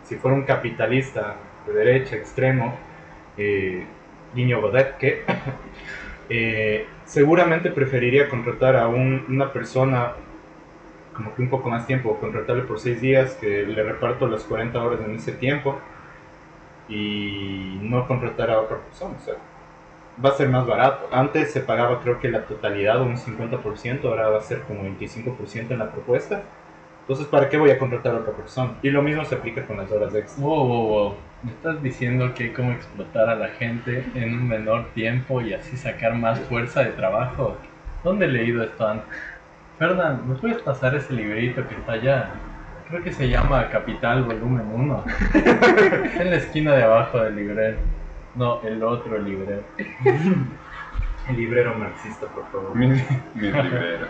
si 0.04 0.16
fuera 0.16 0.36
un 0.36 0.44
capitalista 0.44 1.36
de 1.66 1.72
derecha 1.72 2.16
extremo, 2.16 2.74
eh, 3.36 3.84
Guiño 4.34 4.60
Godet, 4.60 4.96
que 4.98 5.24
eh, 6.28 6.86
seguramente 7.10 7.70
preferiría 7.70 8.28
contratar 8.28 8.76
a 8.76 8.88
un- 8.88 9.24
una 9.28 9.52
persona 9.52 10.14
como 11.14 11.34
que 11.34 11.42
un 11.42 11.50
poco 11.50 11.68
más 11.70 11.86
tiempo, 11.86 12.18
contratarle 12.18 12.62
por 12.64 12.80
seis 12.80 13.00
días, 13.00 13.34
que 13.36 13.64
le 13.64 13.82
reparto 13.82 14.26
las 14.28 14.44
40 14.44 14.82
horas 14.82 15.00
en 15.02 15.14
ese 15.16 15.32
tiempo 15.32 15.76
y 16.88 17.78
no 17.82 18.06
contratar 18.06 18.50
a 18.50 18.60
otra 18.60 18.78
persona. 18.78 19.16
O 19.16 19.20
sea, 19.20 19.34
va 20.24 20.30
a 20.30 20.34
ser 20.34 20.48
más 20.48 20.66
barato. 20.66 21.08
Antes 21.12 21.52
se 21.52 21.60
pagaba 21.62 22.02
creo 22.02 22.20
que 22.20 22.30
la 22.30 22.46
totalidad 22.46 23.00
o 23.00 23.04
un 23.06 23.18
50%, 23.18 24.08
ahora 24.10 24.30
va 24.30 24.38
a 24.38 24.42
ser 24.42 24.62
como 24.64 24.82
25% 24.84 25.74
en 25.74 25.80
la 25.80 25.92
propuesta. 25.92 26.44
Entonces, 27.02 27.26
¿para 27.26 27.48
qué 27.48 27.56
voy 27.56 27.70
a 27.70 27.78
contratar 27.78 28.14
a 28.14 28.18
otra 28.18 28.32
persona? 28.32 28.74
Y 28.82 28.90
lo 28.90 29.02
mismo 29.02 29.24
se 29.24 29.34
aplica 29.34 29.66
con 29.66 29.78
las 29.78 29.90
horas 29.90 30.14
extra. 30.14 30.44
Wow, 30.44 30.66
wow, 30.66 30.88
wow. 30.88 31.14
Me 31.42 31.52
estás 31.52 31.82
diciendo 31.82 32.34
que 32.34 32.44
hay 32.44 32.50
como 32.52 32.72
explotar 32.72 33.28
a 33.28 33.34
la 33.34 33.48
gente 33.48 34.04
en 34.14 34.34
un 34.34 34.46
menor 34.46 34.90
tiempo 34.92 35.40
y 35.40 35.54
así 35.54 35.76
sacar 35.76 36.14
más 36.14 36.38
fuerza 36.40 36.82
de 36.82 36.90
trabajo. 36.90 37.56
¿Dónde 38.04 38.26
he 38.26 38.28
leído 38.28 38.62
esto 38.62 38.86
antes? 38.86 39.08
Fernán, 39.78 40.28
¿me 40.28 40.34
puedes 40.34 40.60
pasar 40.62 40.94
ese 40.94 41.14
librito 41.14 41.66
que 41.66 41.74
está 41.74 41.92
allá? 41.92 42.30
Creo 42.88 43.02
que 43.02 43.12
se 43.12 43.28
llama 43.28 43.68
Capital 43.70 44.24
Volumen 44.24 44.66
1. 44.66 45.04
en 46.20 46.30
la 46.30 46.36
esquina 46.36 46.74
de 46.74 46.82
abajo 46.82 47.20
del 47.20 47.36
librero. 47.36 47.78
No, 48.34 48.60
el 48.62 48.82
otro 48.82 49.18
librero. 49.18 49.62
El 51.28 51.36
librero 51.36 51.74
marxista, 51.74 52.26
por 52.26 52.46
favor. 52.50 52.74
Mis, 52.74 52.90
mis 53.34 53.52
libreros. 53.52 54.08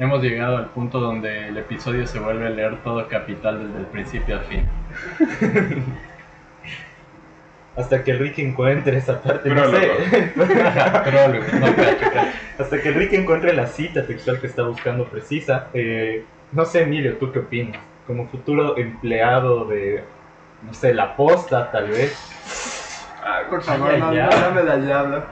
Hemos 0.00 0.22
llegado 0.22 0.56
al 0.56 0.70
punto 0.70 0.98
donde 0.98 1.48
el 1.48 1.58
episodio 1.58 2.06
se 2.06 2.18
vuelve 2.18 2.46
a 2.46 2.50
leer 2.50 2.82
todo 2.82 3.06
capital 3.06 3.66
desde 3.66 3.80
el 3.80 3.86
principio 3.86 4.38
al 4.38 4.44
fin. 4.46 4.66
Hasta 7.76 8.02
que 8.02 8.14
Ricky 8.14 8.40
encuentre 8.40 8.96
esa 8.96 9.20
parte, 9.20 9.50
no 9.50 9.62
sé. 9.70 9.78
Prólogo, 10.34 11.44
no 11.52 11.76
cacho, 11.76 12.12
cacho. 12.14 12.30
Hasta 12.58 12.80
que 12.80 12.92
Ricky 12.92 13.16
encuentre 13.16 13.52
la 13.52 13.66
cita 13.66 14.06
textual 14.06 14.40
que 14.40 14.46
está 14.46 14.62
buscando 14.62 15.04
precisa. 15.04 15.66
Eh, 15.74 16.24
no 16.52 16.64
sé, 16.64 16.84
Emilio, 16.84 17.18
¿tú 17.18 17.30
qué 17.30 17.40
opinas? 17.40 17.82
Como 18.06 18.26
futuro 18.26 18.78
empleado 18.78 19.66
de, 19.66 20.02
no 20.62 20.72
sé, 20.72 20.94
la 20.94 21.14
posta, 21.14 21.70
tal 21.70 21.88
vez. 21.88 22.18
Ah, 23.22 23.42
Por 23.50 23.62
favor, 23.62 23.90
Ay, 23.90 24.00
no, 24.00 24.12
no 24.12 24.14
dame 24.14 24.62
la 24.62 24.76
llave. 24.78 25.22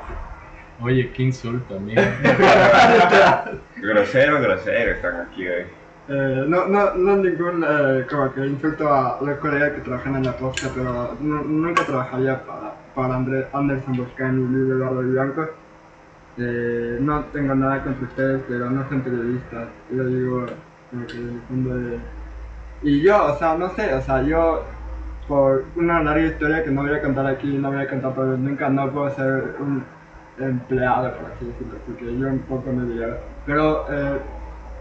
Oye, 0.80 1.10
qué 1.12 1.24
insulto, 1.24 1.76
amigo. 1.76 2.00
grosero, 3.82 4.40
grosero 4.40 4.92
están 4.92 5.20
aquí, 5.22 5.44
güey. 5.44 5.66
Eh, 6.10 6.44
no, 6.48 6.66
no, 6.66 6.94
no 6.94 7.16
ningún 7.16 7.64
eh, 7.68 8.06
como 8.08 8.32
que 8.32 8.46
insulto 8.46 8.92
a 8.92 9.18
los 9.20 9.36
colegas 9.38 9.72
que 9.72 9.80
trabajan 9.80 10.16
en 10.16 10.24
la 10.24 10.32
posta, 10.32 10.68
pero 10.74 11.16
nu- 11.20 11.44
nunca 11.44 11.84
trabajaría 11.84 12.40
para, 12.46 12.72
para 12.94 13.16
André, 13.16 13.46
Anderson 13.52 13.96
Boscani 13.96 14.42
y 14.42 14.46
Luis 14.46 14.70
Eduardo 14.70 15.02
Blanco. 15.02 15.48
Eh, 16.38 16.98
no 17.00 17.24
tengo 17.32 17.54
nada 17.56 17.82
contra 17.82 18.06
ustedes, 18.06 18.42
pero 18.48 18.70
no 18.70 18.88
son 18.88 19.00
periodistas. 19.00 19.68
Lo 19.90 20.06
digo 20.06 20.46
como 20.90 21.06
que 21.08 21.12
en 21.18 21.28
el 21.28 21.40
fondo 21.48 21.76
de... 21.76 21.98
Y 22.82 23.02
yo, 23.02 23.24
o 23.34 23.36
sea, 23.36 23.56
no 23.56 23.68
sé, 23.70 23.92
o 23.92 24.00
sea, 24.00 24.22
yo 24.22 24.62
por 25.26 25.64
una 25.76 26.02
larga 26.02 26.24
historia 26.26 26.62
que 26.62 26.70
no 26.70 26.82
voy 26.82 26.94
a 26.94 27.02
contar 27.02 27.26
aquí, 27.26 27.48
no 27.58 27.70
voy 27.72 27.82
a 27.82 27.88
contar 27.88 28.14
por 28.14 28.24
nunca, 28.26 28.68
no 28.70 28.90
puedo 28.92 29.10
ser 29.10 29.56
un 29.58 29.84
empleado, 30.40 31.12
por 31.16 31.32
así 31.32 31.44
decirlo, 31.46 31.78
porque 31.86 32.04
yo 32.18 32.28
un 32.28 32.38
poco 32.40 32.72
me 32.72 32.84
diría. 32.92 33.16
Pero 33.46 33.84
eh, 33.90 34.18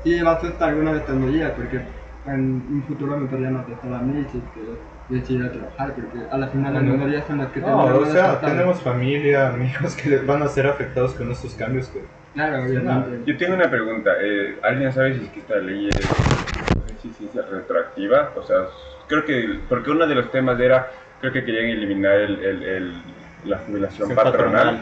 sí 0.04 0.22
va 0.22 0.32
a 0.32 0.36
asustar 0.36 0.70
alguna 0.70 0.92
vez 0.92 1.08
medidas, 1.10 1.52
porque 1.56 1.82
en 2.26 2.42
un 2.70 2.84
futuro 2.88 3.18
me 3.18 3.28
podrían 3.28 3.56
atestar 3.58 3.94
a 3.94 4.00
mí 4.00 4.26
si 4.32 4.38
es 4.38 4.44
que 4.54 5.16
decidiera 5.16 5.52
trabajar, 5.52 5.94
porque 5.94 6.18
a 6.30 6.38
la 6.38 6.48
final 6.48 6.74
las 6.74 6.84
Bueno. 6.84 6.98
minorías 6.98 7.26
son 7.26 7.38
las 7.38 7.48
que 7.52 7.62
No, 7.62 7.68
terminan 7.86 7.96
o 7.96 8.06
sea, 8.06 8.40
tenemos 8.42 8.82
familia, 8.82 9.50
amigos 9.50 9.96
que 9.96 10.10
les 10.10 10.26
van 10.26 10.42
a 10.44 10.48
ser 10.48 10.68
afectados 10.68 11.14
con 11.14 11.32
estos 11.32 11.54
cambios 11.56 11.88
que... 11.88 12.04
Claro, 12.34 12.64
obviamente. 12.64 13.32
Yo 13.32 13.38
tengo 13.38 13.56
una 13.56 13.70
pregunta. 13.70 14.12
Eh, 14.22 14.60
¿Alguien 14.62 14.92
sabe 14.94 15.18
si 15.18 15.24
es 15.26 15.30
que 15.32 15.40
esta 15.40 15.56
ley 15.56 15.90
es, 15.90 15.96
no 15.96 17.00
sé 17.02 17.14
si 17.14 17.30
retroactiva? 17.40 18.32
O 18.36 18.44
sea, 18.44 18.58
creo 19.08 19.26
que, 19.26 19.60
porque 19.68 19.90
uno 19.90 20.06
de 20.06 20.16
los 20.16 20.30
temas 20.30 20.60
era, 20.60 20.88
creo 21.20 21.34
que 21.34 21.44
querían 21.44 21.66
eliminar 21.66 22.14
el, 22.14 22.40
el, 22.44 22.64
el- 22.64 23.02
la 23.46 23.60
jubilación 23.60 24.14
patronal. 24.14 24.80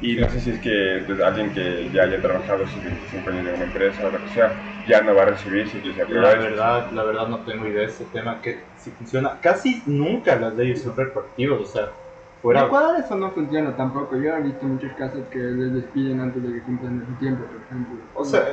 Y 0.00 0.16
no 0.16 0.28
sé 0.28 0.40
si 0.40 0.50
es 0.50 0.60
que 0.60 1.02
pues, 1.06 1.20
alguien 1.20 1.52
que 1.52 1.90
ya 1.90 2.02
haya 2.02 2.20
trabajado 2.20 2.66
sus 2.66 2.82
25 2.82 3.30
años 3.30 3.46
en 3.46 3.54
una 3.54 3.64
empresa 3.64 4.06
o 4.06 4.10
lo 4.10 4.20
que 4.20 4.28
sea, 4.28 4.52
ya 4.86 5.00
no 5.02 5.14
va 5.14 5.22
a 5.22 5.26
recibir 5.26 5.68
si 5.68 5.80
se 5.92 6.02
aprueba 6.02 6.32
La 6.32 6.38
verdad, 6.38 6.90
la 6.92 7.02
verdad 7.04 7.28
no 7.28 7.44
tengo 7.44 7.66
idea 7.66 7.80
de 7.80 7.86
este 7.86 8.04
tema 8.06 8.40
que 8.42 8.64
si 8.76 8.90
funciona. 8.92 9.40
Casi 9.40 9.82
nunca 9.86 10.36
las 10.36 10.54
leyes 10.54 10.82
son 10.82 10.96
retroactivas, 10.96 11.60
o 11.60 11.64
sea, 11.64 11.84
En 11.86 12.40
fuera... 12.42 12.66
Ecuador 12.66 12.96
eso 13.00 13.16
no 13.16 13.30
funciona 13.32 13.76
tampoco. 13.76 14.16
Yo 14.16 14.34
he 14.36 14.42
visto 14.42 14.66
muchos 14.66 14.92
casos 14.92 15.26
que 15.30 15.38
les 15.38 15.72
despiden 15.72 16.20
antes 16.20 16.42
de 16.42 16.52
que 16.52 16.62
cumplan 16.62 17.04
su 17.06 17.14
tiempo, 17.14 17.44
por 17.46 17.62
ejemplo. 17.62 17.96
O 18.14 18.24
sea, 18.24 18.44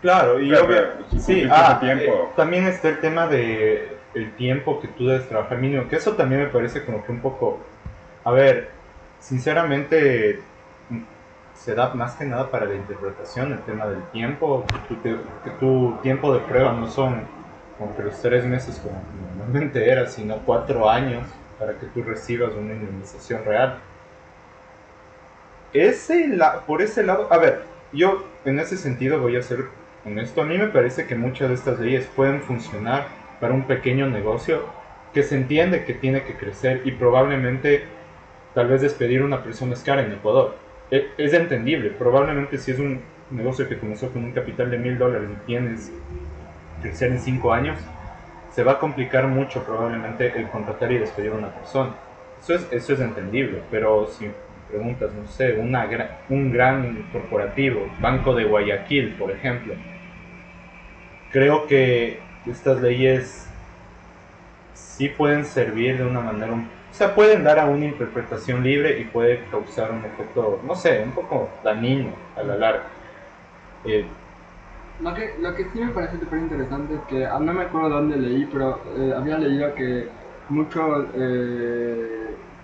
claro, 0.00 0.40
y 0.40 0.48
Claro, 0.48 0.66
obvio- 0.66 0.82
pero 0.96 1.10
si 1.10 1.20
sí, 1.20 1.42
ah, 1.50 1.78
tiempo. 1.80 2.02
eh, 2.12 2.32
también 2.36 2.64
está 2.66 2.88
el 2.88 3.00
tema 3.00 3.26
de 3.26 3.98
el 4.14 4.36
tiempo 4.36 4.80
que 4.80 4.88
tú 4.88 5.06
debes 5.06 5.28
trabajar 5.28 5.58
mínimo, 5.58 5.88
que 5.88 5.96
eso 5.96 6.14
también 6.14 6.42
me 6.42 6.48
parece 6.48 6.84
como 6.84 7.04
que 7.04 7.12
un 7.12 7.20
poco, 7.20 7.66
a 8.22 8.30
ver, 8.32 8.70
sinceramente 9.18 10.53
se 11.64 11.74
da 11.74 11.94
más 11.94 12.16
que 12.16 12.26
nada 12.26 12.50
para 12.50 12.66
la 12.66 12.74
interpretación 12.74 13.52
el 13.52 13.60
tema 13.60 13.86
del 13.86 14.02
tiempo, 14.10 14.66
tu, 14.86 14.96
tu 15.58 15.96
tiempo 16.02 16.34
de 16.34 16.40
prueba 16.40 16.72
no 16.72 16.86
son 16.86 17.22
como 17.78 17.96
que 17.96 18.02
los 18.02 18.20
tres 18.20 18.44
meses 18.44 18.78
como 18.80 19.02
normalmente 19.18 19.88
era, 19.90 20.06
sino 20.06 20.36
cuatro 20.44 20.90
años 20.90 21.26
para 21.58 21.72
que 21.78 21.86
tú 21.86 22.02
recibas 22.02 22.52
una 22.52 22.74
indemnización 22.74 23.44
real. 23.46 23.78
Ese 25.72 26.28
la- 26.28 26.60
por 26.66 26.82
ese 26.82 27.02
lado, 27.02 27.28
a 27.32 27.38
ver, 27.38 27.62
yo 27.92 28.24
en 28.44 28.58
ese 28.60 28.76
sentido 28.76 29.20
voy 29.20 29.36
a 29.36 29.42
ser 29.42 29.60
honesto. 30.04 30.42
A 30.42 30.44
mí 30.44 30.58
me 30.58 30.68
parece 30.68 31.06
que 31.06 31.14
muchas 31.16 31.48
de 31.48 31.54
estas 31.54 31.80
leyes 31.80 32.06
pueden 32.14 32.42
funcionar 32.42 33.06
para 33.40 33.54
un 33.54 33.64
pequeño 33.66 34.06
negocio 34.08 34.62
que 35.14 35.22
se 35.22 35.36
entiende 35.36 35.84
que 35.84 35.94
tiene 35.94 36.24
que 36.24 36.36
crecer 36.36 36.82
y 36.84 36.92
probablemente 36.92 37.84
tal 38.54 38.68
vez 38.68 38.82
despedir 38.82 39.22
una 39.22 39.42
persona 39.42 39.72
es 39.72 39.82
cara 39.82 40.02
en 40.02 40.12
Ecuador. 40.12 40.63
E- 40.90 41.14
Es 41.18 41.32
entendible, 41.32 41.90
probablemente 41.90 42.58
si 42.58 42.70
es 42.70 42.78
un 42.78 43.00
negocio 43.30 43.68
que 43.68 43.78
comenzó 43.78 44.12
con 44.12 44.24
un 44.24 44.32
capital 44.32 44.70
de 44.70 44.78
mil 44.78 44.98
dólares 44.98 45.28
y 45.32 45.46
tienes 45.46 45.90
crecer 46.82 47.12
en 47.12 47.20
cinco 47.20 47.52
años, 47.52 47.78
se 48.50 48.62
va 48.64 48.72
a 48.72 48.78
complicar 48.78 49.26
mucho 49.28 49.64
probablemente 49.64 50.36
el 50.38 50.48
contratar 50.50 50.92
y 50.92 50.98
despedir 50.98 51.32
a 51.32 51.36
una 51.36 51.54
persona. 51.54 51.94
Eso 52.40 52.54
es, 52.54 52.68
eso 52.72 52.94
es 52.94 53.00
entendible, 53.00 53.62
pero 53.70 54.06
si 54.08 54.30
preguntas, 54.68 55.12
no 55.14 55.26
sé, 55.26 55.54
una 55.54 55.88
gra- 55.90 56.10
un 56.28 56.52
gran 56.52 57.04
corporativo, 57.12 57.90
Banco 58.00 58.34
de 58.34 58.44
Guayaquil, 58.44 59.14
por 59.16 59.32
ejemplo, 59.32 59.74
creo 61.30 61.66
que 61.66 62.20
estas 62.46 62.80
leyes 62.80 63.46
sí 64.74 65.08
pueden 65.08 65.44
servir 65.44 65.98
de 65.98 66.04
una 66.04 66.20
manera, 66.20 66.52
un- 66.52 66.68
o 66.94 66.96
sea, 66.96 67.12
pueden 67.14 67.42
dar 67.42 67.58
a 67.58 67.66
una 67.66 67.86
interpretación 67.86 68.62
libre 68.62 69.00
y 69.00 69.04
puede 69.06 69.48
causar 69.50 69.90
un 69.90 70.04
efecto, 70.04 70.60
no 70.62 70.76
sé, 70.76 71.02
un 71.02 71.12
poco 71.12 71.58
dañino 71.64 72.22
a 72.36 72.44
la 72.44 72.56
larga. 72.56 72.96
Eh, 73.84 74.16
Lo 74.98 75.12
que, 75.12 75.34
lo 75.38 75.54
que 75.54 75.70
sí 75.70 75.80
me 75.80 75.90
parece 75.92 76.18
súper 76.20 76.38
interesante 76.38 76.94
es 76.94 77.02
que, 77.02 77.26
ah, 77.26 77.40
no 77.40 77.52
me 77.52 77.62
acuerdo 77.62 77.90
dónde 77.90 78.16
leí, 78.16 78.46
pero 78.46 78.84
eh, 78.96 79.12
había 79.16 79.38
leído 79.38 79.74
que 79.74 80.08
muchas 80.48 80.84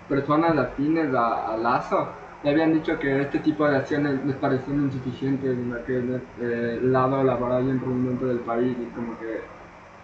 personas 0.07 0.57
afines 0.57 1.13
a, 1.13 1.53
a 1.53 1.57
Lazo 1.57 2.17
le 2.43 2.49
habían 2.51 2.73
dicho 2.73 2.97
que 2.99 3.21
este 3.21 3.39
tipo 3.39 3.67
de 3.67 3.77
acciones 3.77 4.23
les 4.25 4.35
parecían 4.37 4.81
insuficientes 4.83 5.57
en 5.57 5.73
aquel 5.73 6.23
eh, 6.39 6.79
lado 6.81 7.23
laboral 7.23 7.67
y 7.67 7.71
emprendimiento 7.71 8.25
del 8.27 8.39
país 8.41 8.77
y 8.79 8.87
como 8.95 9.17
que, 9.19 9.51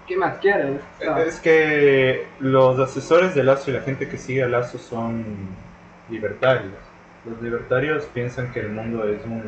¿qué 0.07 0.17
más 0.17 0.37
quieres? 0.37 0.81
Es 1.25 1.39
que 1.39 2.25
los 2.39 2.79
asesores 2.79 3.35
de 3.35 3.43
Lazo 3.43 3.69
y 3.69 3.73
la 3.73 3.81
gente 3.81 4.07
que 4.07 4.17
sigue 4.17 4.43
a 4.43 4.47
Lazo 4.47 4.77
son 4.77 5.25
libertarios. 6.09 6.73
Los 7.25 7.41
libertarios 7.41 8.05
piensan 8.05 8.51
que 8.53 8.61
el 8.61 8.69
mundo 8.69 9.07
es 9.07 9.23
un... 9.25 9.43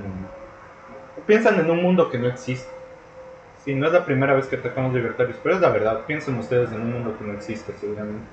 Piensan 1.26 1.60
en 1.60 1.70
un 1.70 1.82
mundo 1.82 2.10
que 2.10 2.18
no 2.18 2.28
existe. 2.28 2.70
Sí, 3.64 3.74
no 3.74 3.88
es 3.88 3.94
la 3.94 4.06
primera 4.06 4.34
vez 4.34 4.48
que 4.48 4.58
atacamos 4.58 4.94
libertarios, 4.94 5.38
pero 5.42 5.56
es 5.56 5.62
la 5.62 5.70
verdad. 5.70 6.06
Piensen 6.06 6.38
ustedes 6.38 6.72
en 6.72 6.82
un 6.82 6.94
mundo 6.94 7.18
que 7.18 7.26
no 7.26 7.34
existe, 7.34 7.74
seguramente. 7.80 8.28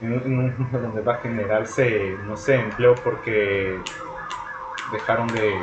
En 0.00 0.12
un, 0.12 0.56
mundo 0.56 0.78
donde 0.78 1.00
va 1.00 1.14
a 1.14 1.18
generarse, 1.18 2.16
no 2.26 2.36
sé, 2.36 2.54
empleo 2.54 2.94
porque 3.02 3.78
dejaron 4.92 5.26
de 5.28 5.58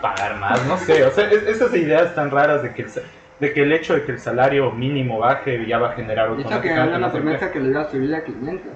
pagar 0.00 0.38
más, 0.38 0.64
no 0.66 0.76
sé. 0.78 1.04
O 1.04 1.10
sea, 1.10 1.30
es- 1.30 1.44
esas 1.44 1.74
ideas 1.74 2.14
tan 2.14 2.30
raras 2.30 2.62
de 2.62 2.74
que 2.74 2.82
el, 2.82 2.90
de 3.40 3.52
que 3.52 3.62
el 3.62 3.72
hecho 3.72 3.94
de 3.94 4.04
que 4.04 4.12
el 4.12 4.18
salario 4.18 4.70
mínimo 4.70 5.18
baje 5.18 5.66
ya 5.66 5.78
va 5.78 5.90
a 5.90 5.92
generar 5.92 6.26
Hizo 6.28 6.36
que 6.36 6.42
automáticamente 6.44 6.80
había 6.94 6.96
una 6.96 7.12
promesa 7.12 7.52
que 7.52 7.60
le 7.60 7.70
iba 7.70 7.80
a 7.80 7.90
subir 7.90 8.14
a 8.14 8.24
500. 8.24 8.72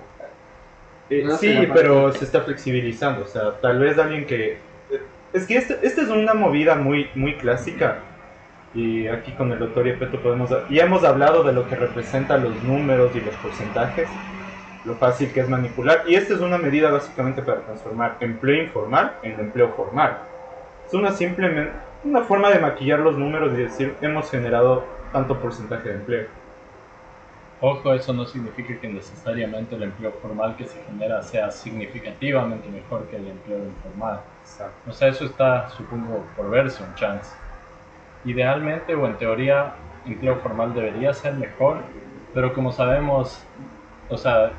Eh, 1.11 1.23
No 1.25 1.37
sí, 1.37 1.69
pero 1.73 2.13
se 2.13 2.25
está 2.25 2.43
flexibilizando. 2.43 3.25
O 3.25 3.27
sea, 3.27 3.53
tal 3.61 3.79
vez 3.79 3.99
alguien 3.99 4.27
que. 4.27 4.59
Es 5.33 5.47
que 5.47 5.57
este- 5.57 5.79
esta 5.83 6.03
es 6.03 6.09
una 6.09 6.35
movida 6.35 6.75
muy, 6.75 7.09
muy 7.15 7.37
clásica. 7.37 7.99
Y 8.75 9.07
aquí 9.07 9.33
con 9.33 9.51
el 9.53 9.59
doctor 9.59 9.87
Yepeto 9.87 10.21
podemos. 10.21 10.51
Ya 10.69 10.85
hemos 10.85 11.05
hablado 11.05 11.43
de 11.43 11.53
lo 11.53 11.67
que 11.69 11.77
representan 11.77 12.45
los 12.45 12.63
números 12.63 13.15
y 13.17 13.21
los 13.21 13.35
porcentajes. 13.37 14.09
Lo 14.85 14.95
fácil 14.97 15.33
que 15.33 15.41
es 15.41 15.49
manipular. 15.49 16.03
Y 16.07 16.15
esta 16.15 16.35
es 16.35 16.41
una 16.41 16.59
medida 16.59 16.91
básicamente 16.91 17.43
para 17.43 17.61
transformar 17.63 18.17
empleo 18.21 18.63
informal 18.63 19.15
en 19.23 19.39
empleo 19.41 19.71
formal. 19.71 20.19
Es 20.87 20.95
una 20.95 21.13
simplemente. 21.13 21.73
Una 22.05 22.23
forma 22.23 22.51
de 22.51 22.61
maquillar 22.61 23.01
los 23.01 23.19
números 23.19 23.53
y 23.55 23.57
decir 23.57 23.97
hemos 24.01 24.31
generado 24.31 24.85
tanto 25.13 25.37
porcentaje 25.41 25.89
de 25.89 25.95
empleo. 25.97 26.27
Ojo, 27.61 27.93
eso 27.93 28.13
no 28.13 28.25
significa 28.25 28.79
que 28.81 28.89
necesariamente 28.89 29.75
el 29.75 29.83
empleo 29.83 30.13
formal 30.23 30.55
que 30.55 30.65
se 30.65 30.81
genera 30.85 31.23
sea 31.23 31.51
significativamente 31.51 32.69
mejor 32.69 33.09
que 33.09 33.17
el 33.17 33.27
empleo 33.27 33.65
informal. 33.65 34.21
Exacto. 34.43 34.89
O 34.89 34.93
sea, 34.93 35.09
eso 35.09 35.25
está, 35.25 35.69
supongo, 35.71 36.25
por 36.37 36.49
verse 36.51 36.85
un 36.85 36.95
chance. 36.95 37.35
Idealmente 38.25 38.95
o 38.95 39.05
en 39.05 39.17
teoría, 39.17 39.73
empleo 40.07 40.37
formal 40.37 40.73
debería 40.75 41.13
ser 41.13 41.35
mejor, 41.35 41.79
pero 42.33 42.55
como 42.55 42.71
sabemos, 42.71 43.45
o 44.09 44.17
sea, 44.17 44.53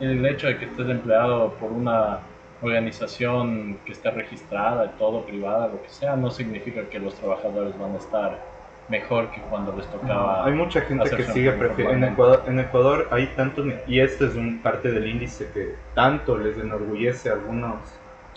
el 0.00 0.24
hecho 0.24 0.46
de 0.46 0.56
que 0.56 0.64
estés 0.64 0.88
empleado 0.88 1.52
por 1.54 1.70
una 1.70 2.20
organización 2.66 3.78
que 3.84 3.92
esté 3.92 4.10
registrada, 4.10 4.92
todo 4.98 5.24
privada, 5.24 5.68
lo 5.68 5.82
que 5.82 5.88
sea, 5.88 6.16
no 6.16 6.30
significa 6.30 6.88
que 6.90 6.98
los 6.98 7.14
trabajadores 7.14 7.78
van 7.78 7.94
a 7.94 7.96
estar 7.96 8.56
mejor 8.88 9.30
que 9.30 9.40
cuando 9.42 9.74
les 9.76 9.86
tocaba. 9.86 10.44
Hay 10.44 10.52
mucha 10.52 10.80
gente 10.82 11.10
que 11.10 11.24
sigue 11.24 11.50
en. 11.50 12.04
Ecuador, 12.04 12.42
en 12.46 12.60
Ecuador 12.60 13.08
hay 13.10 13.26
tantos 13.28 13.66
y 13.86 14.00
este 14.00 14.26
es 14.26 14.34
un 14.34 14.58
parte 14.58 14.90
del 14.90 15.06
índice 15.06 15.50
que 15.52 15.74
tanto 15.94 16.38
les 16.38 16.56
enorgullece 16.58 17.30
a 17.30 17.34
algunos 17.34 17.78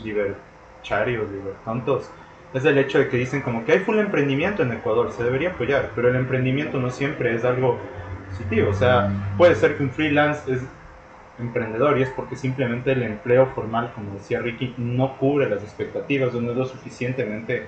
libertarios, 0.03 1.29
libertantos, 1.29 2.09
es 2.53 2.65
el 2.65 2.77
hecho 2.77 3.00
de 3.00 3.09
que 3.09 3.17
dicen 3.17 3.41
como 3.41 3.63
que 3.63 3.74
hay 3.74 3.79
full 3.79 4.00
emprendimiento 4.00 4.63
en 4.63 4.71
Ecuador, 4.71 5.12
se 5.12 5.24
debería 5.24 5.51
apoyar, 5.51 5.91
pero 5.95 6.09
el 6.09 6.15
emprendimiento 6.15 6.79
no 6.79 6.89
siempre 6.89 7.36
es 7.36 7.45
algo 7.45 7.77
positivo. 8.29 8.71
O 8.71 8.74
sea, 8.74 9.12
puede 9.38 9.55
ser 9.55 9.77
que 9.77 9.83
un 9.83 9.91
freelance 9.91 10.51
es 10.51 10.62
emprendedor 11.39 11.98
y 11.98 12.03
es 12.03 12.10
porque 12.10 12.36
simplemente 12.36 12.91
el 12.91 13.03
empleo 13.03 13.48
formal, 13.48 13.91
como 13.96 14.13
decía 14.13 14.39
Ricky, 14.39 14.74
no 14.77 15.17
cubre 15.17 15.50
las 15.50 15.63
expectativas 15.63 16.34
o 16.36 16.41
no 16.41 16.51
es 16.51 16.58
lo 16.58 16.65
suficientemente 16.65 17.65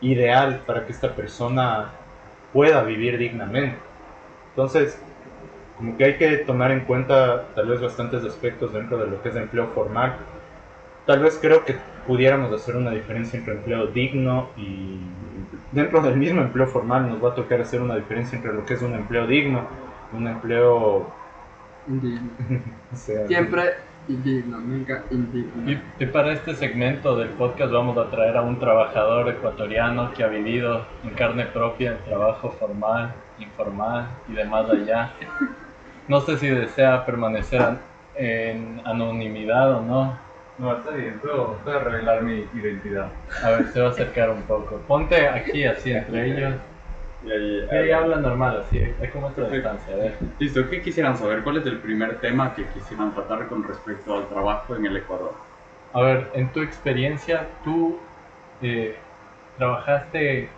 ideal 0.00 0.62
para 0.66 0.86
que 0.86 0.92
esta 0.92 1.14
persona 1.14 1.90
pueda 2.52 2.82
vivir 2.82 3.18
dignamente. 3.18 3.78
Entonces, 4.50 5.00
como 5.76 5.96
que 5.96 6.04
hay 6.04 6.16
que 6.18 6.36
tomar 6.38 6.72
en 6.72 6.80
cuenta 6.80 7.48
tal 7.54 7.68
vez 7.68 7.80
bastantes 7.80 8.24
aspectos 8.24 8.72
dentro 8.72 8.98
de 8.98 9.06
lo 9.06 9.22
que 9.22 9.30
es 9.30 9.36
empleo 9.36 9.68
formal. 9.68 10.16
Tal 11.06 11.20
vez 11.20 11.38
creo 11.40 11.64
que 11.64 11.76
pudiéramos 12.06 12.52
hacer 12.52 12.76
una 12.76 12.90
diferencia 12.90 13.38
entre 13.38 13.54
empleo 13.54 13.86
digno 13.86 14.50
y 14.56 14.98
dentro 15.72 16.02
del 16.02 16.16
mismo 16.16 16.42
empleo 16.42 16.66
formal 16.66 17.08
nos 17.08 17.22
va 17.24 17.30
a 17.30 17.34
tocar 17.34 17.60
hacer 17.60 17.80
una 17.80 17.96
diferencia 17.96 18.36
entre 18.36 18.52
lo 18.52 18.64
que 18.64 18.74
es 18.74 18.82
un 18.82 18.94
empleo 18.94 19.26
digno, 19.26 19.66
un 20.12 20.26
empleo 20.26 21.12
Indigno. 21.90 22.30
sea, 22.94 23.26
Siempre 23.26 23.74
indigno, 24.08 24.58
nunca 24.58 25.02
indigno. 25.10 25.70
Y, 25.70 25.78
y 26.02 26.06
para 26.06 26.32
este 26.32 26.54
segmento 26.54 27.16
del 27.16 27.28
podcast 27.30 27.72
vamos 27.72 27.98
a 27.98 28.08
traer 28.10 28.36
a 28.36 28.42
un 28.42 28.58
trabajador 28.58 29.28
ecuatoriano 29.28 30.12
que 30.12 30.24
ha 30.24 30.28
vivido 30.28 30.86
en 31.04 31.10
carne 31.10 31.44
propia 31.46 31.92
el 31.92 31.98
trabajo 31.98 32.50
formal, 32.58 33.12
informal 33.38 34.06
y 34.28 34.32
demás 34.34 34.70
allá. 34.70 35.10
No 36.08 36.20
sé 36.20 36.38
si 36.38 36.48
desea 36.48 37.04
permanecer 37.04 37.60
an- 37.60 37.78
en 38.16 38.80
anonimidad 38.84 39.74
o 39.76 39.82
no. 39.82 40.18
No, 40.58 40.76
está 40.76 40.90
bien, 40.90 41.18
puedo, 41.20 41.54
puedo 41.64 41.78
revelar 41.80 42.22
mi 42.22 42.44
identidad. 42.54 43.08
A 43.42 43.50
ver, 43.50 43.66
se 43.68 43.80
va 43.80 43.88
a 43.88 43.90
acercar 43.90 44.28
un 44.30 44.42
poco. 44.42 44.76
Ponte 44.86 45.26
aquí 45.28 45.64
así 45.64 45.90
entre 45.92 46.26
ellos. 46.26 46.54
Y 47.24 47.30
ahí, 47.30 47.66
Y 47.70 47.74
ahí 47.74 47.90
habla 47.90 48.16
normal, 48.16 48.64
así, 48.66 48.78
hay 48.78 49.08
como 49.08 49.28
esta 49.28 49.48
distancia. 49.48 49.94
Listo, 50.38 50.68
¿qué 50.70 50.80
quisieran 50.80 51.16
saber? 51.16 51.42
¿Cuál 51.42 51.58
es 51.58 51.66
el 51.66 51.78
primer 51.78 52.18
tema 52.20 52.54
que 52.54 52.64
quisieran 52.66 53.12
tratar 53.14 53.46
con 53.48 53.62
respecto 53.62 54.16
al 54.16 54.28
trabajo 54.28 54.74
en 54.76 54.86
el 54.86 54.96
Ecuador? 54.96 55.34
A 55.92 56.00
ver, 56.00 56.30
en 56.34 56.52
tu 56.52 56.62
experiencia, 56.62 57.46
tú 57.64 57.98
eh, 58.62 58.96
trabajaste 59.58 60.48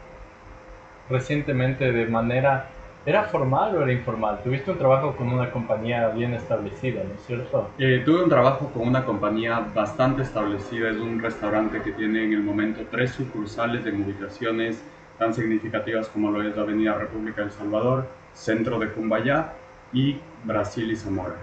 recientemente 1.09 1.91
de 1.93 2.07
manera... 2.07 2.69
¿Era 3.05 3.25
formal 3.25 3.75
o 3.77 3.83
era 3.83 3.93
informal? 3.93 4.39
Tuviste 4.45 4.71
un 4.71 4.79
trabajo 4.79 5.17
con 5.17 5.27
una 5.27 5.51
compañía 5.51 6.07
bien 6.11 6.35
establecida, 6.35 7.03
¿no 7.03 7.15
es 7.15 7.27
cierto? 7.27 7.69
Eh, 7.77 8.01
tuve 8.05 8.23
un 8.23 8.29
trabajo 8.29 8.71
con 8.73 8.87
una 8.87 9.05
compañía 9.05 9.59
bastante 9.75 10.23
establecida, 10.23 10.91
es 10.91 10.99
un 10.99 11.21
restaurante 11.21 11.83
que 11.83 11.91
tiene 11.91 12.23
en 12.23 12.33
el 12.33 12.45
momento 12.45 12.83
tres 12.93 13.11
sucursales 13.11 13.85
en 13.87 14.05
ubicaciones 14.05 14.85
tan 15.19 15.35
significativas 15.35 16.09
como 16.09 16.31
lo 16.31 16.43
es 16.43 16.57
la 16.57 16.63
Avenida 16.63 16.95
República 16.95 17.43
del 17.43 17.51
Salvador, 17.51 18.07
centro 18.33 18.79
de 18.79 18.89
Cumbayá 18.89 19.53
y 19.93 20.19
Brasil 20.45 20.91
y 20.91 20.97
Zamora. 20.97 21.35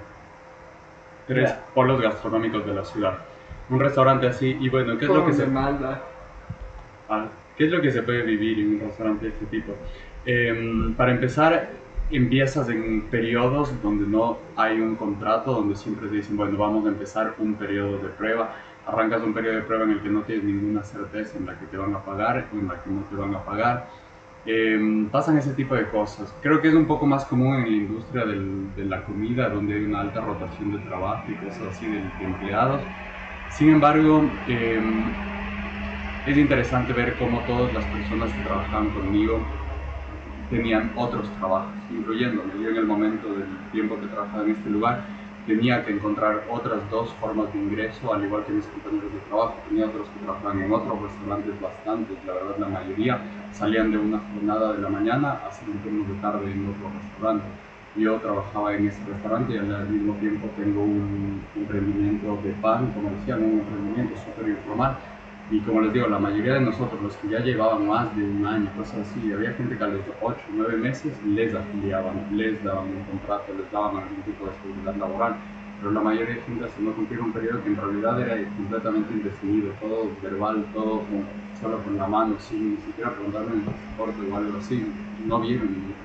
Tres 1.28 1.50
Ya. 1.52 1.66
polos 1.74 2.02
gastronómicos 2.02 2.66
de 2.66 2.74
la 2.74 2.84
ciudad. 2.84 3.20
Un 3.70 3.80
restaurante 3.80 4.28
así, 4.28 4.58
y 4.60 4.70
bueno, 4.70 4.98
¿qué 4.98 5.06
es 5.06 5.12
lo 5.12 5.26
que 5.26 5.34
se... 5.34 5.46
manda? 5.46 6.02
Ah, 7.08 7.26
¿Qué 7.56 7.66
es 7.66 7.72
lo 7.72 7.82
que 7.82 7.92
se 7.92 8.02
puede 8.02 8.24
vivir 8.24 8.60
en 8.60 8.76
un 8.76 8.80
restaurante 8.80 9.26
de 9.26 9.32
este 9.32 9.46
tipo? 9.46 9.74
Em, 10.26 10.94
para 10.96 11.12
empezar, 11.12 11.70
empiezas 12.10 12.70
en 12.70 13.02
periodos 13.12 13.72
donde 13.84 14.08
no 14.08 14.38
hay 14.56 14.80
un 14.80 14.96
contrato, 14.96 15.54
donde 15.54 15.76
siempre 15.76 16.08
te 16.08 16.16
dicen, 16.16 16.36
bueno, 16.38 16.58
vamos 16.58 16.86
a 16.86 16.90
empezar 16.90 17.36
un 17.38 17.54
periodo 17.56 18.00
de 18.00 18.10
prueba. 18.10 18.56
Arrancas 18.90 19.22
un 19.24 19.34
periodo 19.34 19.56
de 19.58 19.62
prueba 19.64 19.84
en 19.86 19.92
el 19.92 20.02
que 20.02 20.10
no 20.10 20.24
tienes 20.26 20.46
ninguna 20.46 20.84
certeza 20.84 21.38
en 21.38 21.46
la 21.46 21.58
que 21.60 21.68
te 21.68 21.78
van 21.78 21.94
a 21.96 22.04
pagar, 22.04 22.50
en 22.52 22.68
la 22.68 22.82
que 22.82 22.90
no 22.90 23.06
te 23.06 23.16
van 23.16 23.36
a 23.36 23.44
pagar. 23.46 23.90
Em, 24.44 25.10
pasan 25.12 25.38
ese 25.38 25.54
tipo 25.54 25.76
de 25.76 25.90
cosas. 25.90 26.38
Creo 26.42 26.62
que 26.62 26.70
es 26.70 26.74
un 26.76 26.88
poco 26.88 27.06
más 27.06 27.26
común 27.26 27.56
en 27.58 27.64
la 27.72 27.78
industria 27.78 28.26
del- 28.26 28.74
de 28.74 28.86
la 28.86 29.06
comida, 29.06 29.50
donde 29.50 29.76
hay 29.76 29.84
una 29.86 30.02
alta 30.02 30.22
rotación 30.22 30.72
de 30.72 30.80
trabajo 30.80 31.30
y 31.32 31.38
cosas 31.38 31.68
así 31.76 31.88
de, 31.90 32.12
de 32.12 32.26
empleados. 32.26 32.90
Sin 33.48 33.70
embargo, 33.70 34.44
em, 34.46 35.22
es 36.24 36.38
interesante 36.38 36.94
ver 36.94 37.18
cómo 37.18 37.46
todas 37.46 37.74
las 37.74 37.88
personas 37.88 38.34
que 38.34 38.42
trabajaban 38.42 38.92
conmigo 38.92 39.60
tenían 40.50 40.94
otros 40.96 41.34
trabajos, 41.38 41.86
incluyéndome. 41.90 42.60
Yo 42.60 42.70
en 42.70 42.78
el 42.78 42.86
momento 42.88 43.36
del 43.36 43.70
tiempo 43.70 44.00
que 44.00 44.08
trabajaba 44.08 44.44
en 44.44 44.52
este 44.52 44.70
lugar 44.70 45.19
tenía 45.50 45.84
que 45.84 45.92
encontrar 45.92 46.44
otras 46.48 46.88
dos 46.92 47.10
formas 47.20 47.52
de 47.52 47.60
ingreso, 47.60 48.14
al 48.14 48.24
igual 48.24 48.46
que 48.46 48.54
mis 48.54 48.66
compañeros 48.68 49.12
de 49.12 49.20
trabajo. 49.28 49.56
Tenía 49.68 49.88
otros 49.88 50.08
que 50.10 50.20
trabajaban 50.24 50.62
en 50.62 50.72
otros 50.72 51.02
restaurantes 51.02 51.60
bastantes, 51.60 52.18
la 52.28 52.34
verdad 52.34 52.56
la 52.60 52.68
mayoría 52.68 53.20
salían 53.52 53.92
de 53.92 53.98
una 53.98 54.20
jornada 54.20 54.74
de 54.74 54.82
la 54.84 54.90
mañana 54.90 55.42
a 55.42 55.50
un 55.66 55.78
turno 55.80 56.14
de 56.14 56.22
tarde 56.22 56.52
en 56.52 56.70
otro 56.70 56.92
restaurante. 57.02 57.46
Yo 57.98 58.18
trabajaba 58.18 58.76
en 58.76 58.88
ese 58.88 59.00
restaurante 59.12 59.56
y 59.56 59.58
al 59.58 59.90
mismo 59.90 60.14
tiempo 60.22 60.48
tengo 60.56 60.84
un 60.84 61.42
emprendimiento 61.56 62.38
de 62.44 62.52
pan 62.62 62.92
comercial, 62.94 63.40
un 63.40 63.60
emprendimiento 63.60 64.16
súper 64.22 64.50
informal. 64.50 64.98
Y 65.52 65.60
como 65.62 65.82
les 65.82 65.94
digo, 65.94 66.08
la 66.08 66.20
mayoría 66.20 66.54
de 66.56 66.62
nosotros, 66.62 67.02
los 67.02 67.16
que 67.18 67.30
ya 67.30 67.40
llevaban 67.40 67.88
más 67.88 68.16
de 68.16 68.24
un 68.24 68.46
año, 68.46 68.70
cosas 68.78 69.00
así, 69.00 69.34
había 69.34 69.52
gente 69.54 69.76
que 69.76 69.84
a 69.84 69.88
los 69.88 70.02
8 70.22 70.38
o 70.48 70.54
9 70.54 70.78
meses 70.78 71.12
les 71.26 71.56
afiliaban, 71.56 72.38
les 72.38 72.64
daban 72.64 72.86
un 72.90 73.04
contrato, 73.06 73.54
les 73.58 73.72
daban 73.72 73.98
algún 73.98 74.22
tipo 74.22 74.46
de 74.46 74.52
seguridad 74.62 74.96
laboral. 74.96 75.36
Pero 75.80 75.92
la 75.92 76.02
mayoría 76.02 76.36
de 76.36 76.42
gente 76.42 76.66
hasta 76.66 76.82
no 76.82 76.94
cumplía 76.94 77.22
un 77.22 77.34
periodo 77.34 77.64
que 77.64 77.70
en 77.70 77.78
realidad 77.78 78.22
era 78.22 78.48
completamente 78.58 79.14
indefinido, 79.14 79.72
todo 79.82 80.12
verbal, 80.22 80.66
todo 80.72 81.02
solo 81.60 81.82
con 81.84 81.98
la 81.98 82.06
mano, 82.06 82.36
sin 82.38 82.76
ni 82.76 82.78
siquiera 82.82 83.14
preguntarme 83.14 83.56
el 83.56 83.62
pasaporte 83.62 84.32
o 84.32 84.36
algo 84.36 84.58
así. 84.60 84.86
No 85.26 85.40
vieron. 85.40 85.96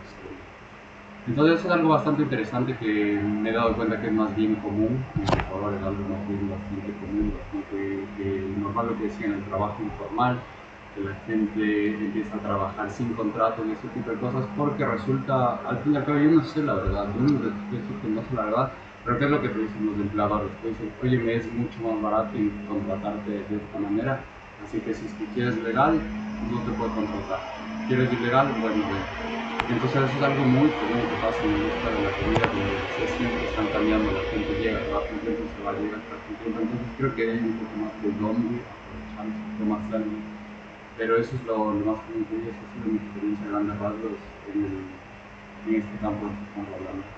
Entonces 1.26 1.64
es 1.64 1.70
algo 1.70 1.88
bastante 1.90 2.22
interesante 2.22 2.76
que 2.76 3.18
me 3.22 3.48
he 3.50 3.52
dado 3.54 3.76
cuenta 3.76 3.98
que 4.00 4.08
es 4.08 4.12
más 4.12 4.34
bien 4.34 4.56
común, 4.56 5.10
en 5.16 5.34
Ecuador 5.36 5.74
es 5.74 5.82
algo 5.82 6.06
más 6.06 6.26
bien 6.26 6.46
bastante 6.48 6.94
común, 6.98 7.32
bastante 7.32 8.12
que 8.14 8.52
normal 8.56 8.88
lo 8.88 8.96
que 8.98 9.04
decían, 9.04 9.32
el 9.32 9.44
trabajo 9.44 9.82
informal, 9.82 10.46
que 10.92 11.00
la 11.00 11.14
gente 11.16 12.04
empieza 12.06 12.36
a 12.36 12.42
trabajar 12.42 12.90
sin 12.90 13.14
contrato 13.14 13.64
y 13.64 13.72
ese 13.72 13.88
tipo 13.88 14.10
de 14.10 14.18
cosas, 14.18 14.48
porque 14.54 14.84
resulta, 14.86 15.56
al 15.66 15.82
fin 15.82 15.94
y 15.94 15.96
al 15.96 16.04
cabo 16.04 16.18
yo 16.18 16.30
no 16.30 16.44
sé 16.44 16.62
la 16.62 16.74
verdad, 16.74 17.14
yo 17.14 17.22
no 17.22 17.48
estoy 17.70 17.98
que 18.00 18.08
no 18.08 18.22
sé 18.22 18.34
la 18.34 18.44
verdad, 18.44 18.72
pero 19.02 19.18
¿qué 19.18 19.24
es 19.24 19.30
lo 19.30 19.40
que 19.40 19.48
te 19.48 19.58
dicen 19.60 19.86
los 19.86 19.98
empleadores? 19.98 20.60
Te 20.60 20.68
dicen, 20.68 20.94
oye, 21.00 21.18
me 21.18 21.36
es 21.36 21.50
mucho 21.52 21.82
más 21.82 22.00
barato 22.02 22.36
en 22.36 22.62
contratarte 22.64 23.30
de 23.44 23.56
esta 23.56 23.78
manera, 23.78 24.30
así 24.58 24.82
que 24.82 24.92
si 24.94 25.06
es 25.06 25.14
que 25.14 25.30
quieres 25.30 25.56
legal, 25.56 26.12
no 26.38 26.62
te 26.64 26.72
puedo 26.72 26.92
contratar. 26.94 27.63
¿Quieres 27.86 28.12
ilegal? 28.12 28.54
Bueno, 28.58 28.88
ve. 28.88 29.08
Entonces 29.66 30.02
eso 30.04 30.16
es 30.16 30.22
algo 30.22 30.44
muy 30.44 30.74
común 30.76 31.08
que 31.08 31.16
pasa 31.16 31.44
en 31.44 31.50
la 31.50 31.56
industria 31.56 31.92
de 31.92 32.02
la 32.02 32.16
comida, 32.16 32.48
donde 32.48 32.90
siempre 33.06 33.44
están 33.44 33.70
cambiando, 33.70 34.12
la 34.12 34.24
gente 34.28 34.56
llega, 34.56 34.84
trabaja 34.84 35.12
un 35.14 35.20
tiempo, 35.20 35.48
se 35.48 35.60
va 35.60 35.72
a 35.72 35.78
llegar, 35.78 36.04
trabaja 36.04 36.26
un 36.28 36.38
tiempo, 36.38 36.60
entonces 36.60 36.92
creo 36.96 37.14
que 37.14 37.30
hay 37.30 37.38
un 37.44 37.58
poco 37.58 37.76
más 37.76 38.00
de 38.00 38.12
dónde 38.12 38.68
aprovechar, 38.68 39.26
un 39.28 39.40
poco 39.56 39.64
más 39.66 39.90
algo. 39.92 40.24
Pero 40.96 41.16
eso 41.18 41.36
es 41.36 41.42
lo, 41.44 41.74
lo 41.74 41.86
más 41.86 42.04
común 42.04 42.26
que 42.26 42.48
eso 42.50 42.64
ha 42.66 42.68
sido 42.72 42.88
mi 42.88 42.98
experiencia 42.98 43.46
a 43.46 43.50
grandes 43.50 43.78
rasgos 43.78 44.34
en, 44.44 44.64
el, 44.64 45.00
en 45.64 45.74
este 45.76 45.98
campo 45.98 46.38
que 46.38 46.44
estamos 46.44 46.72
hablando. 46.74 47.08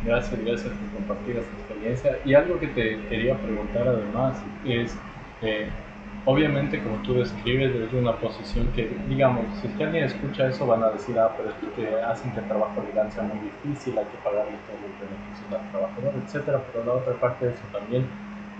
Gracias, 0.00 0.40
gracias 0.40 0.74
por 0.74 0.90
compartir 0.90 1.36
esa 1.36 1.52
experiencia. 1.54 2.20
Y 2.24 2.34
algo 2.34 2.58
que 2.58 2.68
te 2.68 3.06
quería 3.06 3.40
preguntar 3.40 3.86
además 3.88 4.44
es, 4.62 5.06
eh, 5.40 5.91
obviamente 6.24 6.80
como 6.82 6.96
tú 7.02 7.14
describes, 7.14 7.74
es 7.74 7.92
una 7.92 8.16
posición 8.16 8.68
que, 8.74 8.96
digamos, 9.08 9.44
si 9.60 9.66
es 9.66 9.74
que 9.74 9.84
alguien 9.84 10.04
escucha 10.04 10.48
eso 10.48 10.66
van 10.66 10.82
a 10.82 10.90
decir, 10.90 11.18
ah, 11.18 11.32
pero 11.36 11.50
es 11.50 11.56
que 11.74 12.00
hacen 12.02 12.32
que 12.32 12.40
el 12.40 12.46
trabajo 12.46 12.82
legal 12.82 13.10
sea 13.10 13.24
muy 13.24 13.38
difícil, 13.38 13.98
hay 13.98 14.04
que 14.04 14.18
pagarle 14.18 14.52
todos 14.66 14.80
los 14.80 15.00
beneficios 15.00 15.52
al 15.52 15.70
trabajador, 15.70 16.14
etcétera. 16.24 16.62
Pero 16.72 16.84
la 16.84 16.92
otra 16.92 17.14
parte 17.14 17.46
de 17.46 17.52
eso 17.52 17.64
también 17.72 18.06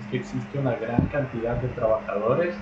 es 0.00 0.06
que 0.06 0.16
existe 0.18 0.58
una 0.58 0.74
gran 0.76 1.06
cantidad 1.06 1.56
de 1.56 1.68
trabajadores 1.68 2.56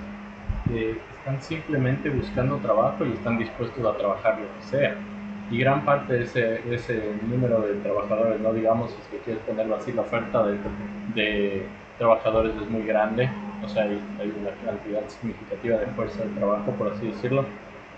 que 0.67 1.01
están 1.17 1.41
simplemente 1.41 2.09
buscando 2.09 2.57
trabajo 2.57 3.05
y 3.05 3.13
están 3.13 3.37
dispuestos 3.37 3.83
a 3.85 3.97
trabajar 3.97 4.39
lo 4.39 4.53
que 4.53 4.61
sea. 4.61 4.95
Y 5.49 5.57
gran 5.57 5.83
parte 5.83 6.13
de 6.13 6.23
ese, 6.23 6.73
ese 6.73 7.19
número 7.23 7.61
de 7.61 7.75
trabajadores, 7.81 8.39
no 8.39 8.53
digamos, 8.53 8.91
si 8.91 9.01
es 9.01 9.07
que 9.07 9.17
quieres 9.19 9.43
ponerlo 9.43 9.75
así, 9.75 9.91
la 9.91 10.03
oferta 10.03 10.45
de, 10.47 10.57
de 11.13 11.67
trabajadores 11.97 12.55
es 12.55 12.69
muy 12.69 12.83
grande, 12.85 13.29
o 13.61 13.67
sea, 13.67 13.83
hay, 13.83 14.15
hay 14.19 14.29
una 14.31 14.51
cantidad 14.65 15.07
significativa 15.07 15.77
de 15.77 15.87
fuerza 15.87 16.23
de 16.25 16.29
trabajo, 16.31 16.77
por 16.77 16.93
así 16.93 17.07
decirlo. 17.07 17.45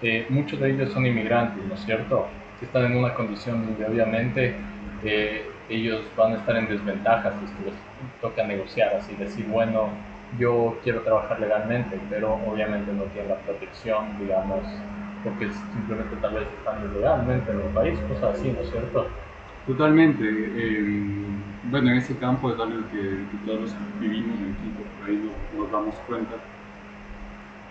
Eh, 0.02 0.28
muchos 0.30 0.60
de 0.60 0.72
ellos 0.72 0.92
son 0.92 1.06
inmigrantes, 1.06 1.64
¿no 1.66 1.76
es 1.76 1.82
cierto? 1.82 2.28
Que 2.60 2.66
están 2.66 2.86
en 2.92 2.98
una 2.98 3.14
condición 3.14 3.66
donde 3.66 3.86
obviamente 3.86 4.70
eh, 5.02 5.46
ellos 5.70 6.14
van 6.16 6.34
a 6.34 6.38
estar 6.38 6.56
en 6.58 6.68
desventaja 6.68 7.40
si 7.40 7.46
es 7.46 7.52
que 7.52 7.64
les 7.64 7.76
toca 8.20 8.46
negociar, 8.46 8.96
así 8.96 9.16
decir, 9.16 9.48
bueno, 9.48 10.06
yo 10.32 10.80
quiero 10.84 11.04
trabajar 11.04 11.40
legalmente, 11.40 12.06
pero 12.10 12.34
obviamente 12.34 12.92
no 12.94 13.04
tienen 13.06 13.30
la 13.30 13.42
protección, 13.42 14.18
digamos, 14.18 14.86
porque 15.22 15.52
simplemente 15.72 16.18
tal 16.18 16.34
vez 16.36 16.52
están 16.52 16.84
ilegalmente 16.84 17.52
en 17.52 17.62
el 17.62 17.72
país, 17.72 18.00
cosas 18.08 18.38
así, 18.40 18.52
¿no 18.52 18.62
es 18.62 18.70
cierto? 18.70 19.33
Totalmente. 19.66 20.24
eh, 20.28 21.44
bueno, 21.64 21.92
en 21.92 21.98
ese 21.98 22.18
campo 22.18 22.52
es 22.52 22.60
algo 22.60 22.88
que, 22.90 23.28
que 23.32 23.38
todos 23.46 23.76
vivimos 24.00 24.42
en 24.42 24.56
Quito 24.58 24.84
por 25.00 25.10
ahí 25.10 25.16
nos, 25.18 25.36
nos 25.54 25.72
damos 25.72 25.96
cuenta. 26.06 26.36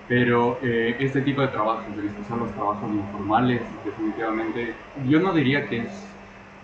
Pero 0.09 0.59
eh, 0.63 0.97
este 0.99 1.23
tipo 1.23 1.41
de 1.43 1.49
trabajos, 1.49 1.97
en 1.99 2.07
especial 2.07 2.41
los 2.41 2.53
trabajos 2.53 2.91
informales, 2.93 3.63
definitivamente, 3.85 4.75
yo 5.07 5.21
no 5.21 5.33
diría 5.33 5.67
que 5.69 5.83
es... 5.83 6.09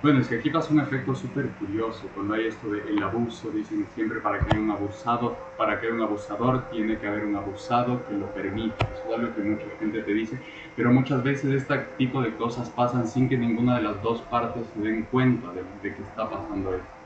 Bueno, 0.03 0.21
es 0.21 0.29
que 0.29 0.37
aquí 0.37 0.51
pasa 0.51 0.73
un 0.73 0.81
efecto 0.81 1.15
súper 1.15 1.49
curioso. 1.53 2.09
Cuando 2.15 2.35
hay 2.35 2.47
esto 2.47 2.69
del 2.71 3.03
abuso, 3.03 3.51
dicen 3.51 3.87
siempre 3.95 4.21
para 4.21 4.39
que 4.39 4.53
haya 4.55 4.61
un 4.63 4.71
abusado, 4.71 5.37
para 5.57 5.81
que 5.81 5.87
haya 5.87 5.95
un 5.97 6.03
abusador, 6.03 6.69
tiene 6.71 6.99
que 6.99 7.07
haber 7.09 7.25
un 7.25 7.37
abusado 7.37 8.07
que 8.07 8.15
lo 8.15 8.27
permita. 8.33 8.85
Eso 8.95 9.05
es 9.09 9.19
algo 9.19 9.35
que 9.35 9.43
mucha 9.43 9.67
gente 9.81 10.03
te 10.03 10.15
dice. 10.15 10.39
Pero 10.79 10.93
muchas 10.93 11.23
veces 11.23 11.53
este 11.53 11.77
tipo 11.99 12.23
de 12.23 12.35
cosas 12.37 12.71
pasan 12.71 13.07
sin 13.07 13.29
que 13.29 13.37
ninguna 13.37 13.77
de 13.77 13.83
las 13.83 14.03
dos 14.03 14.23
partes 14.23 14.67
se 14.73 14.81
den 14.81 15.03
cuenta 15.11 15.49
de, 15.53 15.63
de 15.83 15.95
que 15.95 16.03
está 16.03 16.31
pasando 16.31 16.73
esto 16.73 16.99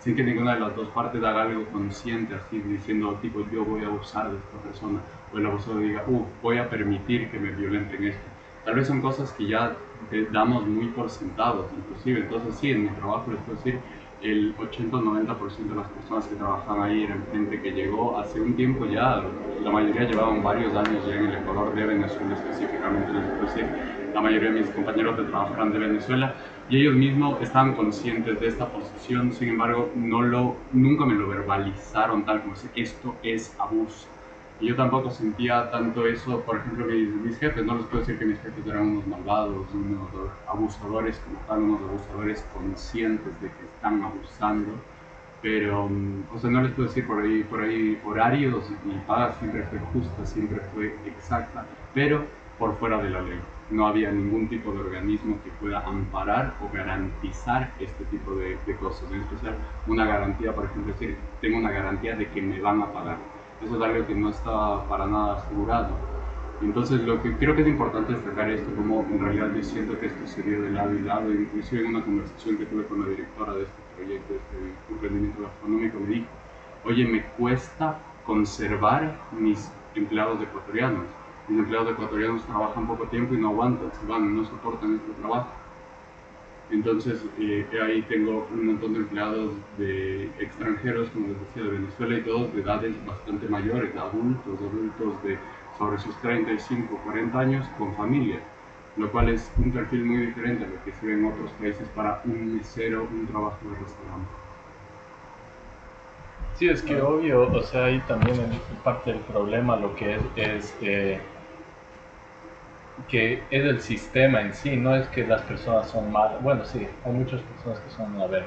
sin 0.00 0.14
que 0.14 0.22
ninguna 0.22 0.54
de 0.54 0.60
las 0.60 0.76
dos 0.76 0.88
partes 0.88 1.22
haga 1.22 1.42
algo 1.42 1.66
consciente, 1.66 2.34
así 2.34 2.60
diciendo, 2.60 3.18
tipo, 3.20 3.44
yo 3.50 3.64
voy 3.64 3.82
a 3.82 3.88
abusar 3.88 4.30
de 4.30 4.36
esta 4.38 4.58
persona, 4.58 5.00
o 5.32 5.38
el 5.38 5.46
abusador 5.46 5.82
diga, 5.82 6.04
uh, 6.06 6.24
voy 6.42 6.58
a 6.58 6.70
permitir 6.70 7.30
que 7.30 7.38
me 7.38 7.50
violenten 7.50 8.04
esto. 8.04 8.22
Tal 8.64 8.74
vez 8.76 8.86
son 8.86 9.00
cosas 9.00 9.32
que 9.32 9.46
ya 9.46 9.76
eh, 10.12 10.28
damos 10.30 10.66
muy 10.66 10.86
por 10.88 11.10
sentados, 11.10 11.66
inclusive. 11.76 12.20
Entonces, 12.20 12.54
sí, 12.56 12.70
en 12.70 12.84
mi 12.84 12.88
trabajo 12.90 13.30
les 13.30 13.40
puedo 13.40 13.56
decir, 13.56 13.80
el 14.22 14.54
80 14.58 14.96
o 14.96 15.00
90% 15.00 15.68
de 15.68 15.76
las 15.76 15.88
personas 15.88 16.26
que 16.26 16.36
trabajan 16.36 16.82
ahí 16.82 17.04
eran 17.04 17.24
gente 17.32 17.60
que 17.60 17.70
llegó 17.70 18.18
hace 18.18 18.40
un 18.40 18.54
tiempo 18.54 18.86
ya, 18.86 19.22
la 19.62 19.70
mayoría 19.70 20.08
llevaban 20.08 20.42
varios 20.42 20.74
años 20.74 21.06
ya 21.06 21.14
en 21.14 21.26
el 21.26 21.34
Ecuador 21.36 21.74
de 21.74 21.86
Venezuela 21.86 22.34
específicamente, 22.34 23.12
decir, 23.42 23.66
la 24.14 24.20
mayoría 24.20 24.50
de 24.50 24.60
mis 24.60 24.70
compañeros 24.70 25.16
de 25.16 25.24
trabajo 25.24 25.54
eran 25.54 25.72
de 25.72 25.78
Venezuela. 25.78 26.34
Y 26.70 26.80
ellos 26.80 26.94
mismos 26.94 27.40
estaban 27.40 27.74
conscientes 27.74 28.40
de 28.40 28.46
esta 28.46 28.66
posición, 28.66 29.32
sin 29.32 29.50
embargo, 29.50 29.90
no 29.94 30.22
lo, 30.22 30.56
nunca 30.72 31.06
me 31.06 31.14
lo 31.14 31.28
verbalizaron 31.28 32.24
tal 32.24 32.42
como 32.42 32.56
si 32.56 32.68
esto 32.74 33.14
es 33.22 33.54
abuso. 33.58 34.06
Y 34.60 34.66
yo 34.68 34.76
tampoco 34.76 35.10
sentía 35.10 35.70
tanto 35.70 36.06
eso, 36.06 36.44
por 36.44 36.58
ejemplo, 36.58 36.86
mis, 36.86 37.08
mis 37.14 37.38
jefes, 37.38 37.64
no 37.64 37.76
les 37.76 37.86
puedo 37.86 38.00
decir 38.00 38.18
que 38.18 38.24
mis 38.24 38.40
jefes 38.40 38.66
eran 38.66 38.88
unos 38.88 39.06
malvados, 39.06 39.72
unos 39.72 40.08
abusadores 40.46 41.18
como 41.20 41.38
tal, 41.46 41.62
unos 41.62 41.82
abusadores 41.82 42.42
conscientes 42.52 43.40
de 43.40 43.52
que 43.52 43.64
están 43.66 44.02
abusando, 44.02 44.72
pero, 45.40 45.88
mm, 45.88 46.24
o 46.34 46.38
sea, 46.38 46.50
no 46.50 46.62
les 46.62 46.72
puedo 46.72 46.88
decir 46.88 47.06
por 47.06 47.20
ahí, 47.22 47.44
por 47.44 47.60
ahí 47.60 48.00
horarios 48.04 48.68
y 48.84 48.98
paga 49.06 49.32
siempre 49.34 49.62
fue 49.64 49.78
justa, 49.92 50.26
siempre 50.26 50.60
fue 50.74 50.98
exacta, 51.06 51.64
pero 51.94 52.26
por 52.58 52.76
fuera 52.78 52.98
de 53.00 53.10
la 53.10 53.22
ley. 53.22 53.40
No 53.70 53.86
había 53.86 54.10
ningún 54.10 54.48
tipo 54.48 54.72
de 54.72 54.80
organismo 54.80 55.40
que 55.44 55.50
pueda 55.52 55.80
amparar 55.80 56.56
o 56.60 56.68
garantizar 56.70 57.74
este 57.78 58.04
tipo 58.06 58.34
de, 58.34 58.58
de 58.66 58.76
cosas. 58.76 59.10
En 59.12 59.20
especial, 59.20 59.56
una 59.86 60.06
garantía, 60.06 60.54
por 60.54 60.64
ejemplo, 60.64 60.92
decir, 60.92 61.16
tengo 61.40 61.58
una 61.58 61.70
garantía 61.70 62.16
de 62.16 62.28
que 62.30 62.42
me 62.42 62.60
van 62.60 62.82
a 62.82 62.92
pagar. 62.92 63.37
Eso 63.62 63.76
es 63.76 63.82
algo 63.82 64.06
que 64.06 64.14
no 64.14 64.30
está 64.30 64.84
para 64.88 65.06
nada 65.06 65.34
asegurado. 65.34 65.90
Entonces, 66.60 67.02
lo 67.02 67.22
que 67.22 67.36
creo 67.36 67.54
que 67.54 67.62
es 67.62 67.68
importante 67.68 68.12
destacar 68.12 68.50
esto, 68.50 68.74
como 68.74 69.06
en 69.10 69.20
realidad 69.20 69.52
yo 69.54 69.62
siento 69.62 69.98
que 69.98 70.06
esto 70.06 70.26
se 70.26 70.42
dio 70.42 70.62
de 70.62 70.70
lado 70.70 70.92
y 70.94 71.02
lado, 71.02 71.32
inclusive 71.32 71.82
en 71.82 71.94
una 71.94 72.04
conversación 72.04 72.58
que 72.58 72.66
tuve 72.66 72.84
con 72.86 73.02
la 73.02 73.08
directora 73.08 73.52
de 73.54 73.62
este 73.62 73.82
proyecto, 73.96 74.32
de 74.32 74.38
este 74.38 74.92
emprendimiento 74.92 75.42
gastronómico, 75.42 76.00
me 76.00 76.06
dijo, 76.06 76.26
oye, 76.84 77.06
me 77.06 77.24
cuesta 77.36 77.98
conservar 78.24 79.16
mis 79.32 79.70
empleados 79.94 80.42
ecuatorianos 80.42 81.04
los 81.48 81.60
empleados 81.60 81.92
ecuatorianos 81.92 82.42
trabajan 82.44 82.86
poco 82.86 83.04
tiempo 83.04 83.34
y 83.34 83.38
no 83.38 83.48
aguantan, 83.48 83.90
se 83.98 84.06
van, 84.06 84.36
no 84.36 84.44
soportan 84.44 84.96
este 84.96 85.12
trabajo. 85.20 85.48
Entonces 86.70 87.24
eh, 87.38 87.66
ahí 87.82 88.02
tengo 88.02 88.46
un 88.52 88.66
montón 88.66 88.92
de 88.92 88.98
empleados 89.00 89.52
de 89.78 90.26
extranjeros, 90.38 91.08
como 91.10 91.28
les 91.28 91.40
decía, 91.40 91.62
de 91.62 91.78
Venezuela 91.78 92.18
y 92.18 92.22
todos 92.22 92.54
de 92.54 92.60
edades 92.60 93.06
bastante 93.06 93.48
mayores, 93.48 93.96
adultos, 93.96 94.58
adultos 94.60 95.22
de 95.22 95.38
sobre 95.78 95.98
sus 95.98 96.14
35, 96.20 97.00
40 97.04 97.38
años 97.38 97.66
con 97.78 97.94
familia, 97.94 98.40
lo 98.96 99.10
cual 99.10 99.28
es 99.28 99.50
un 99.56 99.70
perfil 99.70 100.04
muy 100.04 100.26
diferente 100.26 100.64
a 100.64 100.68
lo 100.68 100.84
que 100.84 100.92
se 100.92 101.06
ve 101.06 101.12
en 101.14 101.24
otros 101.24 101.50
países 101.52 101.88
para 101.94 102.20
un 102.24 102.56
mesero, 102.56 103.06
un 103.10 103.26
trabajo 103.28 103.56
de 103.62 103.78
restaurante. 103.78 104.28
Sí, 106.56 106.68
es 106.68 106.82
que 106.82 107.00
obvio, 107.00 107.42
o 107.52 107.62
sea, 107.62 107.84
ahí 107.84 108.02
también 108.08 108.36
parte 108.82 109.12
del 109.12 109.20
problema 109.20 109.76
lo 109.76 109.94
que 109.94 110.16
es, 110.16 110.22
es 110.34 110.76
eh, 110.82 111.20
que 113.06 113.42
es 113.50 113.64
el 113.64 113.80
sistema 113.80 114.40
en 114.40 114.52
sí, 114.54 114.76
no 114.76 114.94
es 114.96 115.06
que 115.08 115.26
las 115.26 115.42
personas 115.42 115.88
son 115.88 116.10
malas. 116.10 116.42
Bueno, 116.42 116.64
sí, 116.64 116.86
hay 117.04 117.12
muchas 117.12 117.40
personas 117.42 117.78
que 117.80 117.90
son, 117.90 118.20
a 118.20 118.26
ver, 118.26 118.44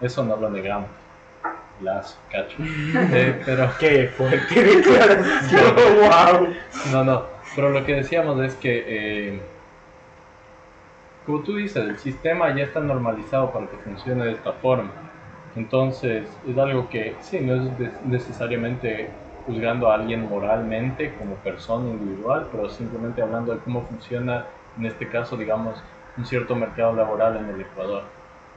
eso 0.00 0.24
no 0.24 0.36
lo 0.36 0.50
negamos. 0.50 0.88
Las 1.80 2.18
cacho. 2.30 2.56
Eh, 3.14 3.42
pero. 3.44 3.70
¡Qué 3.78 4.08
fuerte 4.08 4.62
declaración! 4.62 5.74
¡Wow! 5.74 6.54
No, 6.92 7.04
no, 7.04 7.24
pero 7.54 7.70
lo 7.70 7.84
que 7.84 7.94
decíamos 7.96 8.40
es 8.42 8.54
que, 8.56 8.84
eh, 8.86 9.40
como 11.26 11.40
tú 11.40 11.56
dices, 11.56 11.84
el 11.84 11.98
sistema 11.98 12.54
ya 12.54 12.64
está 12.64 12.80
normalizado 12.80 13.52
para 13.52 13.66
que 13.66 13.76
funcione 13.78 14.24
de 14.24 14.32
esta 14.32 14.52
forma. 14.52 14.90
Entonces, 15.56 16.28
es 16.48 16.58
algo 16.58 16.88
que, 16.88 17.14
sí, 17.20 17.40
no 17.40 17.54
es 17.54 18.04
necesariamente 18.04 19.10
juzgando 19.46 19.90
a 19.90 19.94
alguien 19.94 20.28
moralmente 20.28 21.14
como 21.14 21.34
persona 21.36 21.90
individual, 21.90 22.48
pero 22.50 22.68
simplemente 22.68 23.22
hablando 23.22 23.54
de 23.54 23.60
cómo 23.60 23.82
funciona, 23.82 24.46
en 24.78 24.86
este 24.86 25.08
caso, 25.08 25.36
digamos, 25.36 25.82
un 26.16 26.26
cierto 26.26 26.54
mercado 26.54 26.94
laboral 26.94 27.36
en 27.36 27.48
el 27.48 27.60
Ecuador, 27.60 28.04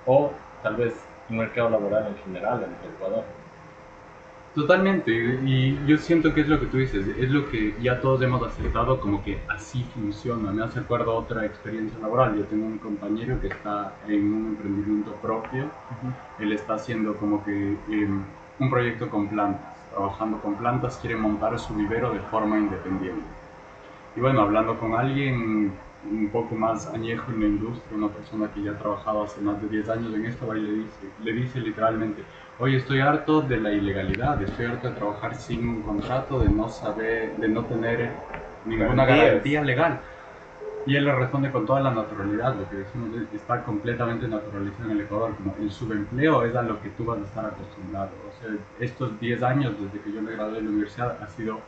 o 0.06 0.32
tal 0.64 0.76
vez 0.76 0.94
un 1.30 1.38
mercado 1.38 1.70
laboral 1.70 2.08
en 2.08 2.18
general 2.24 2.64
en 2.64 2.70
el 2.70 2.96
Ecuador. 2.96 3.24
Totalmente, 4.54 5.12
y 5.44 5.78
yo 5.86 5.98
siento 5.98 6.34
que 6.34 6.40
es 6.40 6.48
lo 6.48 6.58
que 6.62 6.68
tú 6.68 6.78
dices, 6.78 7.06
es 7.18 7.30
lo 7.30 7.50
que 7.50 7.76
ya 7.82 8.00
todos 8.00 8.22
hemos 8.22 8.42
aceptado 8.42 9.02
como 9.02 9.22
que 9.22 9.38
así 9.50 9.84
funciona. 9.94 10.50
Me 10.54 10.64
hace 10.64 10.80
acuerdo 10.80 11.14
otra 11.14 11.46
experiencia 11.46 12.00
laboral, 12.00 12.38
yo 12.38 12.46
tengo 12.46 12.66
un 12.66 12.78
compañero 12.78 13.40
que 13.42 13.48
está 13.48 13.94
en 14.08 14.34
un 14.34 14.48
emprendimiento 14.48 15.12
propio, 15.16 15.70
él 16.40 16.54
está 16.54 16.76
haciendo 16.76 17.18
como 17.18 17.44
que 17.44 17.78
em, 17.90 18.24
un 18.58 18.70
proyecto 18.70 19.10
con 19.10 19.28
plantas 19.28 19.75
trabajando 19.96 20.40
con 20.42 20.56
plantas, 20.56 20.98
quiere 20.98 21.16
montar 21.16 21.58
su 21.58 21.74
vivero 21.74 22.14
de 22.14 22.20
forma 22.20 22.58
independiente. 22.60 23.26
Y 24.16 24.20
bueno, 24.20 24.42
hablando 24.42 24.78
con 24.78 24.94
alguien 24.94 25.74
un 26.10 26.30
poco 26.30 26.54
más 26.56 26.88
añejo 26.88 27.32
en 27.32 27.40
la 27.40 27.46
industria, 27.48 27.98
una 27.98 28.10
persona 28.10 28.50
que 28.54 28.62
ya 28.62 28.72
ha 28.72 28.78
trabajado 28.78 29.24
hace 29.24 29.42
más 29.42 29.60
de 29.62 29.68
10 29.70 29.90
años 29.90 30.14
en 30.14 30.26
esto, 30.26 30.54
le 30.54 30.72
dice, 30.72 31.08
le 31.24 31.34
dice 31.34 31.60
literalmente, 31.60 32.24
oye, 32.60 32.78
estoy 32.78 33.00
harto 33.00 33.42
de 33.42 33.58
la 33.58 33.72
ilegalidad, 33.72 34.42
estoy 34.42 34.66
harto 34.68 34.90
de 34.90 34.96
trabajar 34.96 35.36
sin 35.36 35.68
un 35.68 35.82
contrato, 35.82 36.40
de 36.40 36.50
no 36.50 36.70
saber, 36.70 37.36
de 37.38 37.48
no 37.48 37.66
tener 37.66 38.12
ninguna 38.66 39.06
garantía 39.06 39.64
legal. 39.64 40.00
Y 40.88 40.96
él 40.96 41.06
le 41.06 41.16
responde 41.16 41.52
con 41.52 41.66
toda 41.66 41.80
la 41.80 41.92
naturalidad, 41.92 42.56
lo 42.56 42.70
que 42.70 42.76
decimos 42.76 43.10
está 43.34 43.64
completamente 43.64 44.28
naturalizado 44.28 44.86
en 44.86 44.92
el 44.92 45.02
Ecuador, 45.02 45.36
como 45.36 45.56
el 45.60 45.72
subempleo 45.72 46.46
es 46.46 46.56
a 46.56 46.62
lo 46.62 46.80
que 46.80 46.90
tú 46.90 47.06
vas 47.06 47.18
a 47.20 47.24
estar 47.24 47.46
acostumbrado. 47.46 48.12
O 48.30 48.40
sea, 48.40 48.56
estos 48.80 49.20
10 49.20 49.42
años 49.42 49.74
desde 49.80 50.00
que 50.00 50.12
yo 50.12 50.22
me 50.22 50.34
gradué 50.34 50.58
de 50.58 50.62
la 50.62 50.70
universidad 50.70 51.18
ha 51.24 51.28
sido 51.28 51.60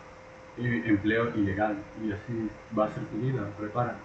empleo 0.58 1.36
ilegal 1.36 1.78
y 2.04 2.12
así 2.12 2.50
va 2.78 2.86
a 2.86 2.92
ser 2.92 3.04
tu 3.06 3.18
vida, 3.18 3.42
prepara. 3.58 3.96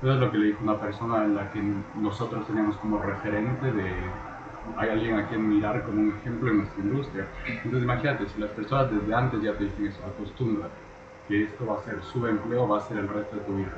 Eso 0.00 0.12
es 0.12 0.20
lo 0.20 0.30
que 0.30 0.38
le 0.38 0.46
dijo 0.46 0.62
una 0.62 0.80
persona 0.80 1.24
en 1.24 1.34
la 1.34 1.50
que 1.52 1.60
nosotros 1.96 2.46
teníamos 2.46 2.76
como 2.76 3.02
referente 3.02 3.72
de 3.72 3.92
hay 4.76 4.90
alguien 4.90 5.18
a 5.18 5.28
quien 5.28 5.48
mirar 5.48 5.82
como 5.84 6.00
un 6.00 6.14
ejemplo 6.18 6.50
en 6.50 6.58
nuestra 6.58 6.82
industria. 6.82 7.26
Entonces 7.46 7.82
imagínate, 7.82 8.28
si 8.28 8.40
las 8.40 8.50
personas 8.50 8.90
desde 8.90 9.14
antes 9.14 9.42
ya 9.42 9.52
te 9.54 9.64
dicen 9.64 9.86
eso, 9.86 10.00
acostúmbrate 10.06 10.87
que 11.28 11.44
esto 11.44 11.66
va 11.66 11.76
a 11.78 11.84
ser 11.84 12.02
su 12.02 12.26
empleo, 12.26 12.68
va 12.68 12.78
a 12.78 12.80
ser 12.80 12.98
el 12.98 13.08
resto 13.08 13.36
de 13.36 13.42
tu 13.42 13.56
vida. 13.56 13.72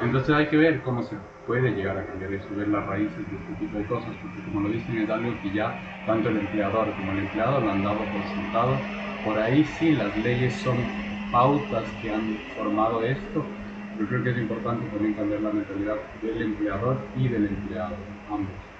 Entonces 0.00 0.34
hay 0.34 0.48
que 0.48 0.56
ver 0.56 0.82
cómo 0.82 1.02
se 1.02 1.16
puede 1.46 1.72
llegar 1.72 1.98
a 1.98 2.06
cambiar 2.06 2.32
eso, 2.34 2.54
ver 2.54 2.68
las 2.68 2.86
raíces 2.86 3.30
de 3.30 3.36
este 3.36 3.54
tipo 3.54 3.78
de 3.78 3.86
cosas, 3.86 4.16
porque 4.22 4.42
como 4.42 4.60
lo 4.60 4.70
dicen 4.70 4.98
es 4.98 5.10
algo 5.10 5.40
que 5.42 5.50
ya 5.50 5.80
tanto 6.06 6.28
el 6.28 6.38
empleador 6.38 6.94
como 6.94 7.12
el 7.12 7.20
empleado 7.20 7.60
lo 7.60 7.70
han 7.70 7.82
dado 7.82 8.10
por 8.12 8.26
sentado. 8.26 8.86
Por 9.24 9.38
ahí 9.38 9.64
sí 9.64 9.92
las 9.92 10.16
leyes 10.16 10.54
son 10.56 10.94
pautas 11.30 11.96
que 12.00 12.12
han 12.12 12.46
formado 12.56 13.02
esto, 13.02 13.58
pero 13.94 14.08
creo 14.08 14.22
que 14.22 14.30
es 14.30 14.38
importante 14.38 14.88
también 14.88 15.14
cambiar 15.14 15.40
la 15.42 15.52
mentalidad 15.52 16.04
del 16.22 16.42
empleador 16.42 17.10
y 17.14 17.28
del 17.28 17.46
empleado, 17.46 17.96
ambos. 18.28 18.70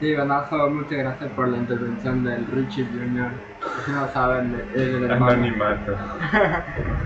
Sí, 0.00 0.14
Banazo, 0.14 0.70
muchas 0.70 0.98
gracias 0.98 1.32
por 1.32 1.48
la 1.48 1.58
intervención 1.58 2.24
del 2.24 2.46
Richie 2.46 2.86
Jr. 2.86 3.49
Si 3.84 3.92
no 3.92 4.08
saben, 4.12 4.54
es 4.74 4.80
el 4.80 5.04
hermano. 5.04 5.26
Anonimato. 5.32 5.92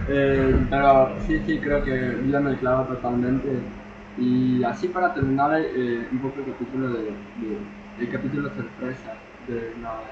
Eh, 0.06 0.54
pero 0.68 1.18
sí, 1.26 1.40
sí, 1.46 1.58
creo 1.60 1.82
que 1.82 1.94
en 1.94 2.46
el 2.46 2.58
clavo 2.58 2.84
totalmente. 2.84 3.48
Y 4.18 4.62
así 4.62 4.88
para 4.88 5.14
terminar 5.14 5.58
eh, 5.58 6.06
un 6.12 6.18
poco 6.18 6.40
el 6.40 6.46
capítulo 6.46 6.90
de, 6.90 7.04
de- 7.04 7.58
el 7.98 8.10
capítulo 8.10 8.50
sorpresa 8.54 9.16
de 9.48 9.74
la, 9.80 10.02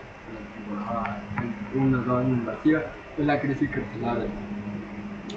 temporada 0.54 1.22
1-2 1.74 2.28
invasiva 2.28 2.80
es 3.18 3.26
la 3.26 3.38
crisis 3.40 3.68
carcelaria. 3.70 4.26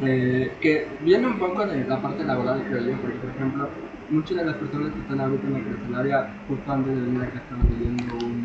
Eh, 0.02 0.58
que 0.62 0.88
viene 1.02 1.28
un 1.28 1.38
poco 1.38 1.66
de 1.66 1.84
la 1.86 2.02
parte 2.02 2.24
laboral, 2.24 2.64
creo 2.68 2.80
yo, 2.82 2.98
porque 3.02 3.18
por 3.18 3.30
ejemplo, 3.30 3.70
muchas 4.10 4.38
de 4.38 4.46
las 4.46 4.56
personas 4.56 4.94
que 4.94 5.00
están 5.00 5.20
ahorita 5.20 5.48
en 5.48 5.54
la 5.54 5.60
carcelaria, 5.64 6.30
justo 6.48 6.72
antes 6.72 6.96
de 6.96 7.02
venir 7.02 7.24
acá 7.24 7.40
estaban 7.40 7.68
leyendo 7.70 8.16
un, 8.18 8.45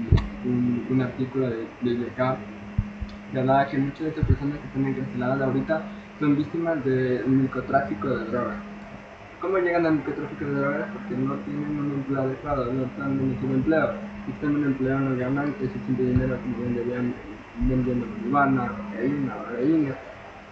un, 0.90 1.02
artículo 1.02 1.48
de, 1.48 1.66
de 1.82 1.90
YK 1.90 2.18
Granada 3.32 3.68
que 3.68 3.78
muchas 3.78 4.00
de 4.00 4.08
estas 4.08 4.26
personas 4.26 4.58
que 4.58 4.66
están 4.66 4.86
encarceladas 4.86 5.40
ahorita 5.40 5.82
son 6.18 6.36
víctimas 6.36 6.84
del 6.84 7.26
microtráfico 7.26 8.08
de 8.08 8.24
drogas. 8.26 8.56
¿Cómo 9.40 9.56
llegan 9.58 9.86
al 9.86 9.94
microtráfico 9.94 10.44
de 10.44 10.52
drogas? 10.52 10.88
Porque 10.92 11.16
no 11.16 11.34
tienen 11.36 11.78
un 11.78 11.92
empleo 11.94 12.22
adecuado, 12.22 12.72
no 12.72 12.84
están 12.84 13.12
en 13.12 13.20
un 13.20 13.54
empleo. 13.54 13.92
Si 14.26 14.32
están 14.32 14.50
en 14.50 14.56
un 14.56 14.64
empleo 14.64 15.00
no 15.00 15.16
ganan 15.16 15.54
suficiente 15.58 16.02
dinero 16.02 16.36
como 16.42 16.64
venderían 16.64 17.14
vendiendo 17.60 18.06
marihuana, 18.06 18.68
cocaína, 18.68 19.34
heroína. 19.52 19.94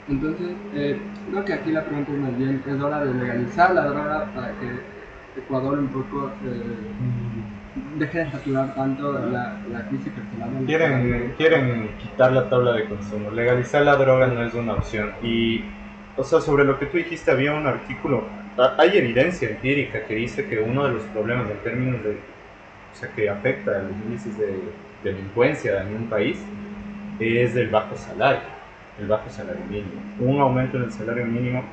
Entonces, 0.08 0.48
eh, 0.72 0.98
creo 1.30 1.44
que 1.44 1.52
aquí 1.52 1.70
la 1.70 1.84
pregunta 1.84 2.12
es 2.12 2.18
más 2.18 2.38
bien, 2.38 2.62
es 2.64 2.80
hora 2.80 3.04
de 3.04 3.12
legalizar 3.12 3.74
la 3.74 3.86
droga 3.86 4.24
para 4.34 4.48
que 4.58 4.98
Ecuador 5.38 5.78
un 5.78 5.88
poco 5.88 6.30
eh, 6.44 7.57
deje 7.96 8.18
de 8.18 8.30
saturar 8.30 8.74
tanto 8.74 9.12
la, 9.12 9.60
la 9.70 9.88
crisis 9.88 10.12
carcelaria. 10.12 10.66
Quieren, 10.66 11.34
quieren 11.36 11.90
quitar 11.98 12.32
la 12.32 12.48
tabla 12.48 12.72
de 12.72 12.84
consumo. 12.86 13.30
Legalizar 13.30 13.82
la 13.82 13.96
droga 13.96 14.26
no 14.26 14.42
es 14.42 14.54
una 14.54 14.74
opción. 14.74 15.12
Y, 15.22 15.64
o 16.16 16.24
sea, 16.24 16.40
sobre 16.40 16.64
lo 16.64 16.78
que 16.78 16.86
tú 16.86 16.96
dijiste, 16.98 17.30
había 17.30 17.52
un 17.54 17.66
artículo. 17.66 18.24
Hay 18.76 18.96
evidencia 18.96 19.48
empírica 19.48 20.04
que 20.06 20.14
dice 20.14 20.46
que 20.46 20.58
uno 20.58 20.84
de 20.84 20.94
los 20.94 21.02
problemas 21.04 21.48
en 21.50 21.58
términos 21.58 22.02
de. 22.02 22.10
O 22.10 22.94
sea, 22.94 23.10
que 23.10 23.28
afecta 23.28 23.76
a 23.76 23.82
los 23.82 23.92
índices 23.92 24.36
de 24.38 24.58
delincuencia 25.04 25.82
en 25.82 25.94
un 25.94 26.06
país 26.08 26.38
es 27.20 27.54
el 27.56 27.68
bajo 27.68 27.96
salario. 27.96 28.40
El 28.98 29.06
bajo 29.06 29.28
salario 29.30 29.64
mínimo. 29.68 30.00
Un 30.18 30.40
aumento 30.40 30.76
en 30.76 30.84
el 30.84 30.92
salario 30.92 31.24
mínimo 31.24 31.64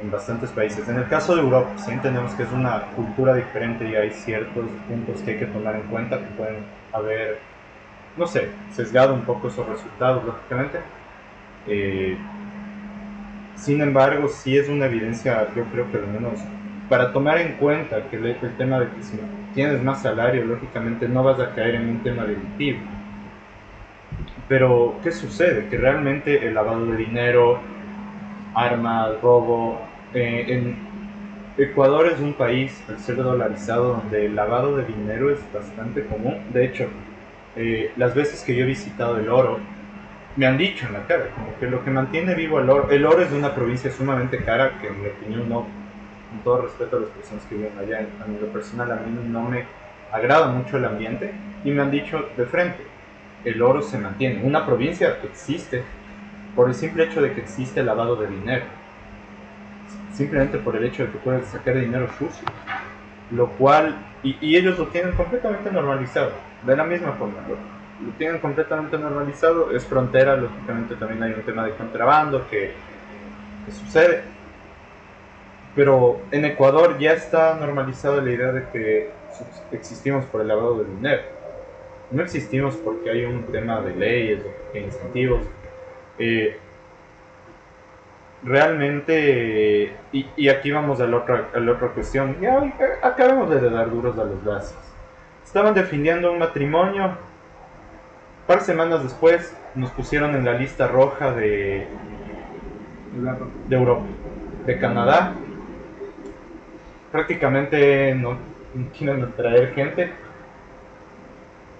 en 0.00 0.10
bastantes 0.10 0.50
países. 0.50 0.88
En 0.88 0.96
el 0.96 1.08
caso 1.08 1.34
de 1.34 1.42
Europa, 1.42 1.70
sí 1.76 1.90
entendemos 1.90 2.32
que 2.34 2.42
es 2.42 2.52
una 2.52 2.82
cultura 2.94 3.34
diferente 3.34 3.88
y 3.88 3.94
hay 3.94 4.10
ciertos 4.10 4.66
puntos 4.88 5.22
que 5.22 5.32
hay 5.32 5.38
que 5.38 5.46
tomar 5.46 5.76
en 5.76 5.82
cuenta 5.82 6.18
que 6.18 6.26
pueden 6.36 6.64
haber, 6.92 7.38
no 8.16 8.26
sé, 8.26 8.50
sesgado 8.70 9.14
un 9.14 9.22
poco 9.22 9.48
esos 9.48 9.66
resultados, 9.66 10.24
lógicamente. 10.24 10.78
Eh, 11.66 12.16
sin 13.56 13.80
embargo, 13.80 14.28
sí 14.28 14.56
es 14.56 14.68
una 14.68 14.86
evidencia, 14.86 15.48
yo 15.54 15.64
creo 15.64 15.90
que 15.90 15.96
al 15.96 16.06
menos 16.06 16.40
para 16.88 17.12
tomar 17.12 17.38
en 17.38 17.54
cuenta 17.54 18.08
que 18.08 18.16
el, 18.16 18.26
el 18.26 18.56
tema 18.56 18.78
de 18.78 18.88
que 18.90 19.02
si 19.02 19.18
tienes 19.54 19.82
más 19.82 20.02
salario, 20.02 20.44
lógicamente 20.44 21.08
no 21.08 21.24
vas 21.24 21.40
a 21.40 21.54
caer 21.54 21.76
en 21.76 21.88
un 21.88 22.02
tema 22.02 22.24
delictivo. 22.24 22.78
Pero, 24.48 25.00
¿qué 25.02 25.10
sucede? 25.10 25.68
Que 25.68 25.76
realmente 25.76 26.46
el 26.46 26.54
lavado 26.54 26.86
de 26.86 26.96
dinero, 26.96 27.58
armas, 28.54 29.20
robo, 29.20 29.80
eh, 30.14 30.44
en 30.48 30.76
Ecuador 31.58 32.06
es 32.06 32.20
un 32.20 32.34
país, 32.34 32.82
al 32.88 32.98
ser 32.98 33.16
dolarizado, 33.16 33.94
donde 33.94 34.26
el 34.26 34.36
lavado 34.36 34.76
de 34.76 34.84
dinero 34.84 35.30
es 35.30 35.40
bastante 35.52 36.04
común. 36.04 36.38
De 36.52 36.66
hecho, 36.66 36.88
eh, 37.56 37.92
las 37.96 38.14
veces 38.14 38.42
que 38.42 38.54
yo 38.54 38.64
he 38.64 38.66
visitado 38.66 39.16
el 39.16 39.28
oro, 39.28 39.58
me 40.36 40.46
han 40.46 40.58
dicho 40.58 40.86
en 40.86 40.92
la 40.92 41.06
cara, 41.06 41.30
como 41.34 41.58
que 41.58 41.66
lo 41.66 41.82
que 41.82 41.90
mantiene 41.90 42.34
vivo 42.34 42.60
el 42.60 42.68
oro, 42.68 42.90
el 42.90 43.06
oro 43.06 43.22
es 43.22 43.30
de 43.30 43.38
una 43.38 43.54
provincia 43.54 43.90
sumamente 43.90 44.44
cara, 44.44 44.78
que 44.80 44.88
en 44.88 45.00
mi 45.00 45.08
opinión 45.08 45.48
no, 45.48 45.66
con 46.30 46.40
todo 46.44 46.62
respeto 46.62 46.98
a 46.98 47.00
las 47.00 47.08
personas 47.08 47.44
que 47.46 47.54
viven 47.54 47.72
allá, 47.78 48.06
a 48.22 48.28
nivel 48.28 48.50
personal 48.50 48.92
a 48.92 48.96
mí 48.96 49.18
no 49.30 49.42
me 49.42 49.64
agrada 50.12 50.48
mucho 50.48 50.76
el 50.76 50.84
ambiente, 50.84 51.32
y 51.64 51.70
me 51.70 51.80
han 51.80 51.90
dicho 51.90 52.28
de 52.36 52.44
frente, 52.44 52.84
el 53.44 53.62
oro 53.62 53.80
se 53.80 53.96
mantiene. 53.96 54.42
Una 54.42 54.66
provincia 54.66 55.16
existe 55.24 55.82
por 56.54 56.68
el 56.68 56.74
simple 56.74 57.04
hecho 57.04 57.22
de 57.22 57.32
que 57.32 57.40
existe 57.40 57.82
lavado 57.82 58.16
de 58.16 58.26
dinero. 58.26 58.64
Simplemente 60.16 60.56
por 60.56 60.74
el 60.74 60.84
hecho 60.84 61.04
de 61.04 61.12
que 61.12 61.18
puedes 61.18 61.46
sacar 61.48 61.78
dinero 61.78 62.08
sucio. 62.18 62.48
Lo 63.30 63.50
cual, 63.50 63.94
y, 64.22 64.56
ellos 64.56 64.78
lo 64.78 64.86
tienen 64.86 65.12
completamente 65.12 65.70
normalizado. 65.70 66.32
De 66.64 66.74
la 66.74 66.84
misma 66.84 67.12
forma, 67.12 67.34
lo, 67.46 68.12
tienen 68.12 68.38
completamente 68.38 68.96
normalizado. 68.96 69.70
Es 69.72 69.84
frontera, 69.84 70.36
lógicamente 70.36 70.94
también 70.96 71.22
hay 71.22 71.32
un 71.32 71.42
tema 71.42 71.66
de 71.66 71.72
contrabando 71.72 72.48
que, 72.48 72.72
sucede. 73.70 74.22
Pero 75.74 76.22
en 76.30 76.46
Ecuador 76.46 76.98
ya 76.98 77.12
está 77.12 77.54
normalizada 77.56 78.22
la 78.22 78.30
idea 78.30 78.52
de 78.52 78.64
que 78.70 79.10
existimos 79.72 80.24
por 80.24 80.40
el 80.40 80.48
lavado 80.48 80.78
de 80.78 80.94
dinero. 80.94 81.22
No 82.10 82.22
existimos 82.22 82.74
porque 82.76 83.10
hay 83.10 83.26
un 83.26 83.42
tema 83.52 83.82
de 83.82 83.94
leyes 83.94 84.40
de 84.72 84.80
incentivos. 84.80 85.42
Eh, 86.18 86.58
realmente, 88.42 89.96
y, 90.12 90.26
y 90.36 90.48
aquí 90.48 90.70
vamos 90.70 91.00
a 91.00 91.06
la 91.06 91.16
otra, 91.16 91.48
a 91.54 91.58
la 91.58 91.72
otra 91.72 91.88
cuestión, 91.88 92.36
ya 92.40 92.62
acabemos 93.02 93.50
de 93.50 93.70
dar 93.70 93.90
duros 93.90 94.18
a 94.18 94.24
los 94.24 94.44
gases. 94.44 94.76
Estaban 95.44 95.74
defendiendo 95.74 96.32
un 96.32 96.38
matrimonio, 96.38 97.04
un 97.06 98.46
par 98.46 98.58
de 98.58 98.64
semanas 98.64 99.02
después 99.02 99.56
nos 99.74 99.90
pusieron 99.90 100.34
en 100.34 100.44
la 100.44 100.52
lista 100.54 100.86
roja 100.86 101.32
de, 101.32 101.86
de 103.68 103.76
Europa, 103.76 104.04
de 104.66 104.78
Canadá. 104.78 105.32
Prácticamente 107.12 108.14
no 108.14 108.38
quieren 108.96 109.32
traer 109.32 109.72
gente. 109.74 110.12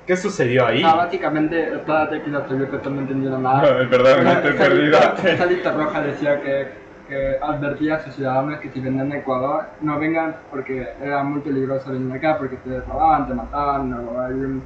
¿Qué 0.07 0.16
sucedió 0.16 0.66
ahí? 0.66 0.83
Ah, 0.85 0.95
básicamente, 0.95 1.75
espérate 1.75 2.23
que 2.23 2.31
la 2.31 2.47
teoría 2.47 2.71
que 2.71 2.88
no 2.88 3.38
nada. 3.38 3.62
No, 3.62 3.81
es 3.81 3.90
verdad, 3.90 4.23
me 4.23 4.33
estoy 4.33 5.31
Esa 5.33 5.47
lista- 5.47 5.73
roja 5.73 6.01
decía 6.03 6.40
que, 6.40 6.69
que 7.09 7.37
advertía 7.42 7.97
a 7.97 8.05
sus 8.05 8.14
ciudadanos 8.14 8.61
que 8.61 8.71
si 8.71 8.81
venían 8.81 9.11
a 9.11 9.16
Ecuador 9.19 9.64
no 9.81 9.99
vengan 9.99 10.37
porque 10.51 10.87
era 11.03 11.25
muy 11.25 11.40
peligroso 11.40 11.90
venir 11.90 12.12
acá 12.14 12.38
porque 12.38 12.57
te 12.57 12.81
robaban, 12.83 13.27
te 13.27 13.35
mataban 13.35 13.92
o 13.95 14.21
hay 14.21 14.33
un... 14.33 14.62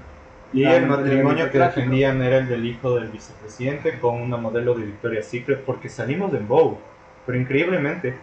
Y 0.53 0.65
el 0.65 0.87
no 0.89 0.97
matrimonio 0.97 1.45
que 1.51 1.59
tráfico. 1.59 1.81
defendían 1.81 2.21
era 2.23 2.39
el 2.39 2.49
del 2.49 2.67
hijo 2.67 2.97
del 2.97 3.09
vicepresidente 3.09 3.99
con 3.99 4.21
una 4.21 4.37
modelo 4.37 4.75
de 4.75 4.85
Victoria's 4.85 5.27
Secret 5.27 5.61
porque 5.65 5.89
salimos 5.89 6.35
en 6.35 6.47
Vogue. 6.47 6.77
Pero 7.25 7.39
increíblemente, 7.39 8.15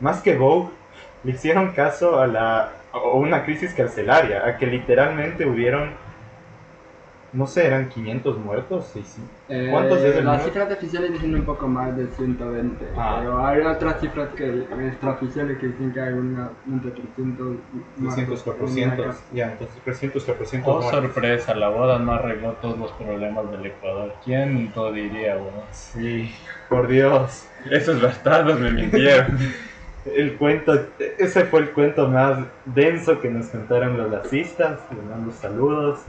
más 0.00 0.20
que 0.20 0.36
Vogue, 0.36 0.70
le 1.24 1.30
hicieron 1.32 1.72
caso 1.72 2.20
a 2.20 2.26
la 2.26 2.72
a 2.92 2.98
una 3.14 3.44
crisis 3.44 3.72
carcelaria, 3.72 4.44
a 4.46 4.58
que 4.58 4.66
literalmente 4.66 5.46
hubieron, 5.46 5.92
no 7.32 7.46
sé, 7.46 7.66
eran 7.66 7.88
500 7.88 8.38
muertos. 8.38 8.84
600. 8.92 9.30
Eh, 9.48 9.68
¿Cuántos 9.70 9.98
es 10.00 10.16
el 10.16 10.24
Las 10.26 10.44
cifras 10.44 10.70
oficiales 10.72 11.12
dicen 11.12 11.34
un 11.34 11.44
poco 11.44 11.66
más 11.66 11.96
de 11.96 12.06
120, 12.08 12.84
Ah. 12.96 13.16
pero 13.20 13.46
hay 13.46 13.60
otras 13.62 14.00
cifras 14.00 14.28
que 14.36 14.66
extraoficiales 14.88 15.58
que 15.58 15.66
dicen 15.68 15.92
que 15.92 16.00
hay 16.00 16.12
una 16.12 16.50
entre 16.70 16.90
300 16.90 17.56
y 17.98 18.02
300, 18.04 18.42
400, 18.42 19.16
ya, 19.32 19.52
entonces 19.52 19.76
300, 19.84 20.24
400 20.24 20.68
Oh, 20.68 20.80
muertos. 20.82 20.90
sorpresa, 21.02 21.54
la 21.54 21.68
boda 21.70 21.98
no 21.98 22.12
arregló 22.12 22.52
todos 22.60 22.78
los 22.78 22.92
problemas 22.92 23.50
del 23.50 23.66
Ecuador. 23.66 24.14
¿Quién 24.24 24.72
lo 24.76 24.92
diría, 24.92 25.36
weón? 25.36 25.52
Sí, 25.70 26.30
por 26.68 26.86
Dios. 26.88 27.46
Esos 27.70 28.00
bastardos 28.02 28.58
me 28.60 28.70
mintieron. 28.72 29.38
El 30.04 30.36
cuento, 30.36 30.72
ese 31.16 31.44
fue 31.44 31.60
el 31.60 31.70
cuento 31.70 32.08
más 32.08 32.40
denso 32.64 33.20
que 33.20 33.30
nos 33.30 33.46
contaron 33.46 33.96
los 33.96 34.10
lacistas. 34.10 34.80
Les 34.90 35.04
mando 35.04 35.30
saludos. 35.30 36.00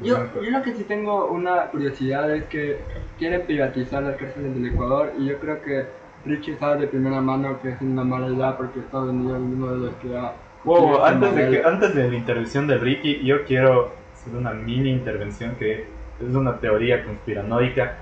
Yo, 0.00 0.28
yo 0.34 0.50
lo 0.50 0.62
que 0.62 0.74
sí 0.74 0.84
tengo 0.84 1.26
una 1.26 1.66
curiosidad 1.70 2.30
es 2.34 2.44
que 2.44 2.80
quieren 3.18 3.46
privatizar 3.46 4.02
las 4.02 4.16
cárceles 4.16 4.54
del 4.54 4.66
Ecuador 4.66 5.12
y 5.18 5.26
yo 5.26 5.38
creo 5.38 5.62
que 5.62 5.86
Richie 6.26 6.56
sabe 6.58 6.82
de 6.82 6.86
primera 6.88 7.20
mano 7.22 7.60
que 7.62 7.70
es 7.70 7.80
una 7.80 8.04
mala 8.04 8.28
idea 8.28 8.56
porque 8.56 8.80
Estados 8.80 9.08
Unidos 9.08 9.36
es 9.36 9.42
uno 9.42 9.72
de 9.72 9.78
los 9.78 9.94
que 9.96 10.16
ha... 10.16 10.32
Wow, 10.64 10.90
quiere 10.90 11.04
antes 11.06 11.34
de, 11.34 11.50
que, 11.50 11.66
antes 11.66 11.94
de 11.94 12.10
la 12.10 12.16
intervención 12.16 12.66
de 12.66 12.76
Ricky, 12.76 13.24
yo 13.24 13.44
quiero 13.44 13.92
hacer 14.12 14.34
una 14.34 14.50
mini 14.52 14.90
intervención 14.90 15.54
que 15.54 15.86
es 16.20 16.34
una 16.34 16.58
teoría 16.58 17.04
conspiranoica. 17.04 17.96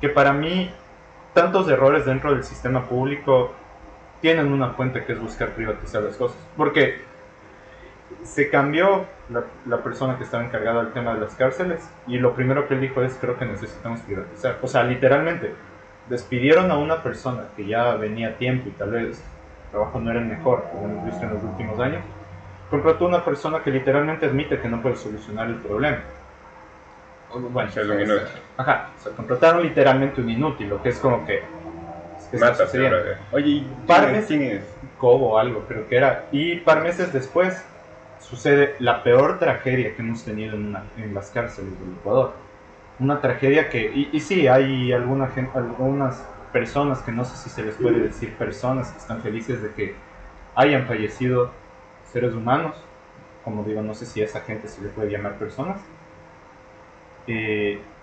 Que 0.00 0.08
para 0.08 0.32
mí, 0.32 0.70
tantos 1.34 1.68
errores 1.68 2.04
dentro 2.04 2.34
del 2.34 2.44
sistema 2.44 2.86
público 2.86 3.52
tienen 4.20 4.52
una 4.52 4.70
fuente 4.70 5.04
que 5.04 5.12
es 5.12 5.20
buscar 5.20 5.50
privatizar 5.50 6.02
las 6.02 6.16
cosas. 6.16 6.38
Porque 6.56 7.07
se 8.28 8.50
cambió 8.50 9.06
la, 9.30 9.44
la 9.66 9.78
persona 9.78 10.16
que 10.18 10.24
estaba 10.24 10.44
encargada 10.44 10.84
del 10.84 10.92
tema 10.92 11.14
de 11.14 11.20
las 11.20 11.34
cárceles 11.34 11.88
y 12.06 12.18
lo 12.18 12.34
primero 12.34 12.68
que 12.68 12.74
él 12.74 12.80
dijo 12.80 13.02
es 13.02 13.16
creo 13.20 13.38
que 13.38 13.46
necesitamos 13.46 14.00
privatizar. 14.00 14.58
O 14.62 14.66
sea, 14.68 14.84
literalmente, 14.84 15.54
despidieron 16.08 16.70
a 16.70 16.76
una 16.76 17.02
persona 17.02 17.44
que 17.56 17.66
ya 17.66 17.94
venía 17.94 18.28
a 18.28 18.32
tiempo 18.32 18.68
y 18.68 18.72
tal 18.72 18.90
vez 18.90 19.18
el 19.64 19.70
trabajo 19.70 19.98
no 20.00 20.10
era 20.10 20.20
el 20.20 20.26
mejor, 20.26 20.64
como 20.70 20.84
hemos 20.84 21.06
visto 21.06 21.24
en 21.24 21.34
los 21.34 21.42
últimos 21.42 21.80
años, 21.80 22.02
contrató 22.70 23.06
a 23.06 23.08
una 23.08 23.24
persona 23.24 23.62
que 23.62 23.70
literalmente 23.70 24.26
admite 24.26 24.60
que 24.60 24.68
no 24.68 24.82
puede 24.82 24.96
solucionar 24.96 25.48
el 25.48 25.56
problema. 25.56 25.98
Bueno, 27.32 27.68
Es 27.68 27.76
un 27.76 28.00
inútil. 28.00 28.26
Ajá, 28.56 28.90
o 28.96 29.02
sea, 29.02 29.12
contrataron 29.12 29.62
literalmente 29.62 30.20
un 30.20 30.30
inútil, 30.30 30.68
lo 30.68 30.82
que 30.82 30.90
es 30.90 30.98
como 30.98 31.26
que... 31.26 31.42
¿qué 32.30 32.36
está 32.36 32.50
Mata, 32.50 32.64
brother. 32.64 33.18
Oye, 33.32 33.48
¿y 33.48 33.70
Parme. 33.86 34.06
quién 34.08 34.20
es? 34.20 34.26
¿Quién 34.26 34.42
es? 34.42 34.64
Cobo 34.98 35.34
o 35.34 35.38
algo, 35.38 35.64
creo 35.68 35.86
que 35.88 35.96
era. 35.96 36.26
Y 36.32 36.56
par 36.56 36.82
meses 36.82 37.12
después 37.12 37.64
sucede 38.28 38.76
la 38.80 39.02
peor 39.02 39.38
tragedia 39.38 39.94
que 39.94 40.02
hemos 40.02 40.24
tenido 40.24 40.56
en, 40.56 40.66
una- 40.68 40.92
las 41.12 41.30
cárceles 41.30 41.78
del 41.80 41.94
Ecuador. 41.94 42.34
Una 42.98 43.20
tragedia 43.20 43.68
que, 43.70 43.90
y, 44.12 44.20
sí, 44.20 44.46
hay 44.48 44.92
alguna 44.92 45.32
algunas 45.54 46.34
personas 46.52 47.02
que 47.02 47.12
no 47.12 47.24
sé 47.24 47.36
si 47.36 47.50
se 47.50 47.62
les 47.64 47.76
puede 47.76 48.00
decir 48.00 48.36
personas 48.38 48.92
que 48.92 48.98
están 48.98 49.22
felices 49.22 49.62
de 49.62 49.74
que 49.74 50.04
hayan 50.54 50.86
fallecido 50.86 51.62
seres 52.02 52.34
humanos. 52.34 52.76
Como 53.42 53.64
digo, 53.64 53.82
no 53.82 53.94
sé 53.94 54.06
si 54.06 54.20
a 54.22 54.24
esa 54.24 54.40
gente 54.42 54.68
se 54.68 54.82
le 54.82 54.90
puede 54.90 55.10
llamar 55.10 55.38
personas. 55.38 55.80
Eh, 57.26 57.97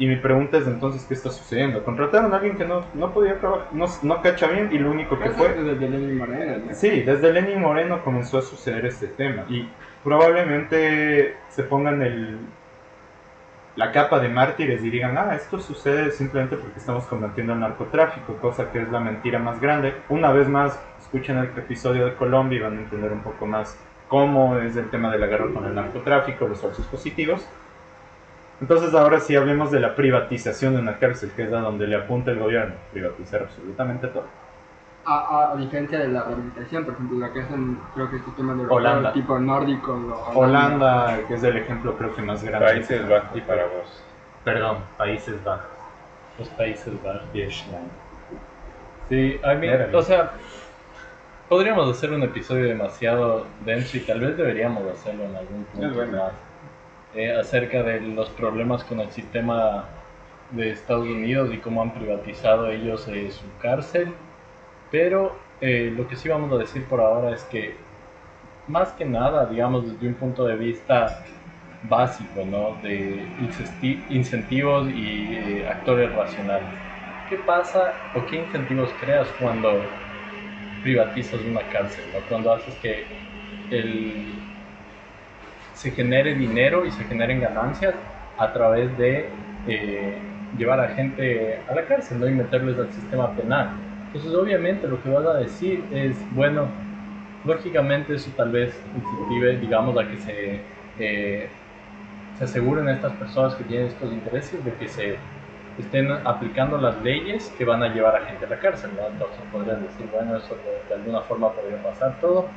Y 0.00 0.06
mi 0.06 0.16
pregunta 0.16 0.56
es 0.56 0.66
entonces, 0.66 1.04
¿qué 1.04 1.12
está 1.12 1.28
sucediendo? 1.28 1.84
Contrataron 1.84 2.32
a 2.32 2.36
alguien 2.36 2.56
que 2.56 2.64
no, 2.64 2.86
no 2.94 3.12
podía 3.12 3.38
trabajar, 3.38 3.68
no, 3.72 3.84
no 4.02 4.22
cacha 4.22 4.46
bien 4.46 4.70
y 4.72 4.78
lo 4.78 4.90
único 4.90 5.18
que 5.18 5.28
fue... 5.28 5.48
es 5.50 5.62
desde 5.62 5.90
Lenin 5.90 6.16
Moreno, 6.16 6.64
¿no? 6.66 6.74
Sí, 6.74 7.02
desde 7.02 7.30
Lenin 7.30 7.60
Moreno 7.60 8.02
comenzó 8.02 8.38
a 8.38 8.42
suceder 8.42 8.86
este 8.86 9.08
tema 9.08 9.44
y 9.50 9.68
probablemente 10.02 11.36
se 11.50 11.64
pongan 11.64 12.00
el, 12.00 12.38
la 13.76 13.92
capa 13.92 14.20
de 14.20 14.30
mártires 14.30 14.82
y 14.82 14.88
digan, 14.88 15.18
ah, 15.18 15.34
esto 15.34 15.58
sucede 15.58 16.10
simplemente 16.12 16.56
porque 16.56 16.78
estamos 16.78 17.04
combatiendo 17.04 17.52
el 17.52 17.60
narcotráfico, 17.60 18.36
cosa 18.36 18.72
que 18.72 18.80
es 18.80 18.90
la 18.90 19.00
mentira 19.00 19.38
más 19.38 19.60
grande. 19.60 19.92
Una 20.08 20.32
vez 20.32 20.48
más, 20.48 20.80
escuchen 20.98 21.36
el 21.36 21.48
episodio 21.58 22.06
de 22.06 22.14
Colombia 22.14 22.56
y 22.56 22.62
van 22.62 22.78
a 22.78 22.80
entender 22.80 23.12
un 23.12 23.20
poco 23.20 23.44
más 23.44 23.78
cómo 24.08 24.56
es 24.56 24.76
el 24.76 24.88
tema 24.88 25.12
de 25.12 25.18
la 25.18 25.26
guerra 25.26 25.52
con 25.52 25.66
el 25.66 25.74
narcotráfico, 25.74 26.48
los 26.48 26.62
falsos 26.62 26.86
positivos. 26.86 27.46
Entonces 28.60 28.94
ahora 28.94 29.20
sí 29.20 29.34
hablemos 29.36 29.70
de 29.70 29.80
la 29.80 29.94
privatización 29.94 30.74
de 30.74 30.80
una 30.80 30.98
cárcel, 30.98 31.30
que 31.34 31.44
es 31.44 31.52
a 31.52 31.60
donde 31.60 31.86
le 31.86 31.96
apunta 31.96 32.30
el 32.30 32.38
gobierno, 32.38 32.74
privatizar 32.92 33.42
absolutamente 33.42 34.08
todo. 34.08 34.24
A, 35.06 35.14
a, 35.14 35.52
a 35.52 35.56
diferencia 35.56 35.98
de 35.98 36.08
la 36.08 36.24
rehabilitación, 36.24 36.84
por 36.84 36.92
ejemplo, 36.94 37.18
la 37.18 37.32
que 37.32 37.40
hacen, 37.40 37.78
creo 37.94 38.10
que 38.10 38.16
el 38.16 38.24
sistema 38.24 38.54
de 38.54 38.66
Holanda. 38.66 39.12
tipo 39.14 39.38
nórdico. 39.38 39.92
o 39.92 40.38
Holanda, 40.40 41.20
que 41.26 41.34
es 41.34 41.42
el 41.42 41.56
ejemplo 41.56 41.96
creo 41.96 42.14
que 42.14 42.20
más 42.22 42.44
grande. 42.44 42.66
Países 42.66 43.08
Bajos 43.08 43.40
para 43.42 43.64
vos. 43.64 44.04
Perdón, 44.44 44.78
Países 44.98 45.42
Bajos. 45.42 45.66
Los 46.38 46.48
Países 46.50 47.02
Bajos. 47.02 47.32
Vietnam. 47.32 47.82
Sí, 49.08 49.40
I 49.42 49.56
mean, 49.56 49.94
o 49.94 50.02
sea, 50.02 50.32
podríamos 51.48 51.88
hacer 51.96 52.12
un 52.12 52.22
episodio 52.22 52.66
demasiado 52.66 53.46
denso 53.64 53.96
y 53.96 54.00
tal 54.00 54.20
vez 54.20 54.36
deberíamos 54.36 54.86
hacerlo 54.92 55.24
en 55.24 55.34
algún 55.34 55.64
punto 55.64 55.86
Es 55.88 55.94
bueno. 55.94 56.18
más. 56.18 56.32
Eh, 57.14 57.32
acerca 57.32 57.82
de 57.82 58.00
los 58.00 58.30
problemas 58.30 58.84
con 58.84 59.00
el 59.00 59.10
sistema 59.10 59.84
de 60.50 60.70
Estados 60.70 61.06
Unidos 61.06 61.52
y 61.52 61.58
cómo 61.58 61.82
han 61.82 61.92
privatizado 61.92 62.70
ellos 62.70 63.06
eh, 63.08 63.30
su 63.30 63.44
cárcel. 63.60 64.12
Pero 64.90 65.36
eh, 65.60 65.92
lo 65.96 66.08
que 66.08 66.16
sí 66.16 66.28
vamos 66.28 66.52
a 66.52 66.56
decir 66.56 66.84
por 66.84 67.00
ahora 67.00 67.32
es 67.34 67.44
que, 67.44 67.74
más 68.66 68.92
que 68.92 69.04
nada, 69.04 69.46
digamos, 69.46 69.92
desde 69.92 70.08
un 70.08 70.14
punto 70.14 70.44
de 70.46 70.56
vista 70.56 71.22
básico, 71.88 72.44
¿no? 72.44 72.76
De 72.82 73.26
incentivos 74.10 74.88
y 74.90 75.34
eh, 75.34 75.68
actores 75.68 76.12
racionales. 76.14 76.68
¿Qué 77.28 77.36
pasa 77.36 77.94
o 78.14 78.26
qué 78.26 78.36
incentivos 78.36 78.92
creas 79.00 79.28
cuando 79.38 79.84
privatizas 80.82 81.40
una 81.42 81.62
cárcel? 81.68 82.04
¿no? 82.12 82.20
Cuando 82.28 82.52
haces 82.52 82.74
que 82.76 83.06
el, 83.70 84.34
se 85.80 85.90
genere 85.92 86.34
dinero 86.34 86.84
y 86.84 86.90
se 86.90 87.04
generen 87.04 87.40
ganancias 87.40 87.94
a 88.36 88.52
través 88.52 88.96
de 88.98 89.24
eh, 89.66 90.18
llevar 90.58 90.78
a 90.78 90.88
gente 90.88 91.58
a 91.66 91.74
la 91.74 91.86
cárcel 91.86 92.20
¿no? 92.20 92.28
y 92.28 92.32
meterles 92.32 92.78
al 92.78 92.92
sistema 92.92 93.34
penal. 93.34 93.70
Entonces 94.08 94.34
obviamente 94.34 94.86
lo 94.86 95.02
que 95.02 95.08
vas 95.08 95.24
a 95.24 95.38
decir 95.38 95.82
es, 95.90 96.18
bueno, 96.34 96.68
lógicamente 97.46 98.14
eso 98.14 98.30
tal 98.36 98.50
vez 98.50 98.78
incentive, 98.94 99.56
digamos, 99.56 99.96
a 99.96 100.06
que 100.06 100.18
se, 100.18 100.60
eh, 100.98 101.48
se 102.36 102.44
aseguren 102.44 102.86
estas 102.90 103.12
personas 103.14 103.54
que 103.54 103.64
tienen 103.64 103.86
estos 103.86 104.12
intereses 104.12 104.62
de 104.62 104.74
que 104.74 104.86
se 104.86 105.16
estén 105.78 106.12
aplicando 106.26 106.76
las 106.76 107.00
leyes 107.02 107.50
que 107.56 107.64
van 107.64 107.82
a 107.82 107.88
llevar 107.88 108.16
a 108.16 108.26
gente 108.26 108.44
a 108.44 108.50
la 108.50 108.58
cárcel. 108.58 108.90
Entonces 108.90 109.40
podrían 109.50 109.82
decir, 109.82 110.06
bueno, 110.12 110.36
eso 110.36 110.58
de 110.90 110.94
alguna 110.94 111.22
forma 111.22 111.54
podría 111.54 111.82
pasar 111.82 112.20
todo, 112.20 112.48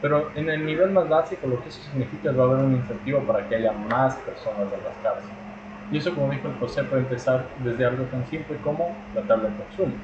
pero 0.00 0.30
en 0.34 0.48
el 0.48 0.64
nivel 0.64 0.90
más 0.90 1.08
básico 1.08 1.46
lo 1.46 1.62
que 1.62 1.68
eso 1.68 1.80
significa 1.82 2.30
es 2.30 2.38
va 2.38 2.44
a 2.44 2.46
haber 2.46 2.64
un 2.64 2.76
incentivo 2.76 3.20
para 3.20 3.46
que 3.48 3.56
haya 3.56 3.72
más 3.72 4.14
personas 4.16 4.72
en 4.72 4.84
las 4.84 4.96
cárceles. 5.02 5.36
Y 5.92 5.98
eso, 5.98 6.14
como 6.14 6.32
dijo 6.32 6.48
el 6.48 6.54
José, 6.54 6.84
puede 6.84 7.02
empezar 7.02 7.44
desde 7.64 7.84
algo 7.84 8.04
tan 8.04 8.24
simple 8.26 8.56
como 8.58 8.96
la 9.14 9.22
tabla 9.22 9.48
de 9.50 9.56
consumo. 9.56 9.94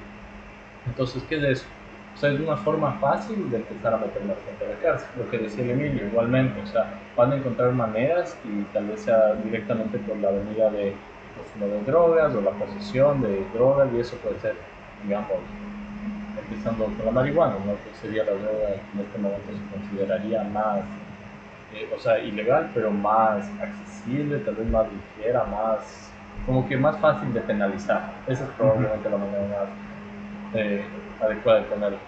Entonces, 0.87 1.23
¿qué 1.29 1.37
es 1.37 1.45
eso? 1.45 1.67
O 2.15 2.19
sea, 2.19 2.31
es 2.33 2.41
una 2.41 2.57
forma 2.57 2.93
fácil 2.99 3.51
de 3.51 3.59
empezar 3.59 3.95
a 3.95 3.99
meter 3.99 4.25
más 4.25 4.37
gente 4.45 4.65
a 4.65 4.69
la 4.69 4.81
cárcel. 4.81 5.09
Lo 5.17 5.31
que 5.31 5.39
decía 5.39 5.65
Emilio, 5.65 6.07
igualmente, 6.07 6.61
o 6.61 6.67
sea, 6.67 6.95
van 7.15 7.33
a 7.33 7.37
encontrar 7.37 7.73
maneras 7.73 8.41
y 8.45 8.65
tal 8.73 8.87
vez 8.87 9.03
sea 9.03 9.35
directamente 9.35 9.99
por 9.99 10.17
la 10.17 10.29
avenida 10.29 10.71
de 10.71 10.95
consumo 11.37 11.67
de 11.67 11.83
drogas 11.83 12.35
o 12.35 12.41
la 12.41 12.53
posesión 12.53 13.21
de 13.21 13.45
drogas 13.53 13.93
y 13.93 14.01
eso 14.01 14.17
puede 14.19 14.41
ser, 14.41 14.57
digamos, 15.03 15.29
empezando 16.39 16.87
con 16.97 17.05
la 17.07 17.13
marihuana, 17.13 17.55
¿no? 17.65 17.83
que 17.83 17.95
sería 17.95 18.25
la 18.25 18.33
droga 18.33 18.83
que 18.91 18.99
en 18.99 19.01
este 19.07 19.19
momento 19.19 19.53
se 19.57 19.67
consideraría 19.67 20.45
más, 20.45 20.85
eh, 21.71 21.91
o 21.95 21.99
sea, 21.99 22.19
ilegal, 22.21 22.71
pero 22.75 22.91
más 22.93 23.57
accesible, 23.61 24.39
tal 24.41 24.57
vez 24.57 24.69
más 24.69 24.87
ligera, 24.93 25.45
más, 25.45 26.19
como 26.45 26.67
que 26.69 26.77
más 26.77 26.99
fácil 27.01 27.33
de 27.33 27.41
penalizar. 27.43 28.23
Esa 28.27 28.45
es 28.45 28.51
probablemente 28.53 29.11
la 29.11 29.19
manera 29.19 29.47
más 29.47 29.71
eh, 30.53 30.85
adecuada 31.21 31.61
de 31.61 31.67
ponerlo. 31.67 31.99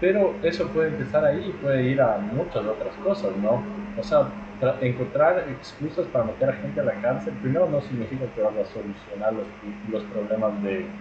Pero 0.00 0.40
eso 0.42 0.72
puede 0.72 0.88
empezar 0.90 1.24
ahí 1.24 1.50
y 1.50 1.52
puede 1.54 1.84
ir 1.84 2.00
a 2.02 2.18
muchas 2.18 2.66
otras 2.66 2.96
cosas, 2.98 3.36
¿no? 3.36 3.72
O 3.96 4.02
sea, 4.02 4.20
tra- 4.60 4.78
encontrar 4.82 5.48
excusas 5.48 6.08
para 6.08 6.24
meter 6.24 6.50
a 6.50 6.54
gente 6.54 6.80
a 6.80 6.84
la 6.84 7.00
cárcel, 7.00 7.38
primero 7.38 7.68
no 7.68 7.80
significa 7.80 8.32
que 8.34 8.42
vas 8.42 8.56
a 8.56 8.64
solucionar 8.66 9.32
los, 9.34 9.48
los 9.88 10.04
problemas 10.06 10.60
de, 10.62 10.98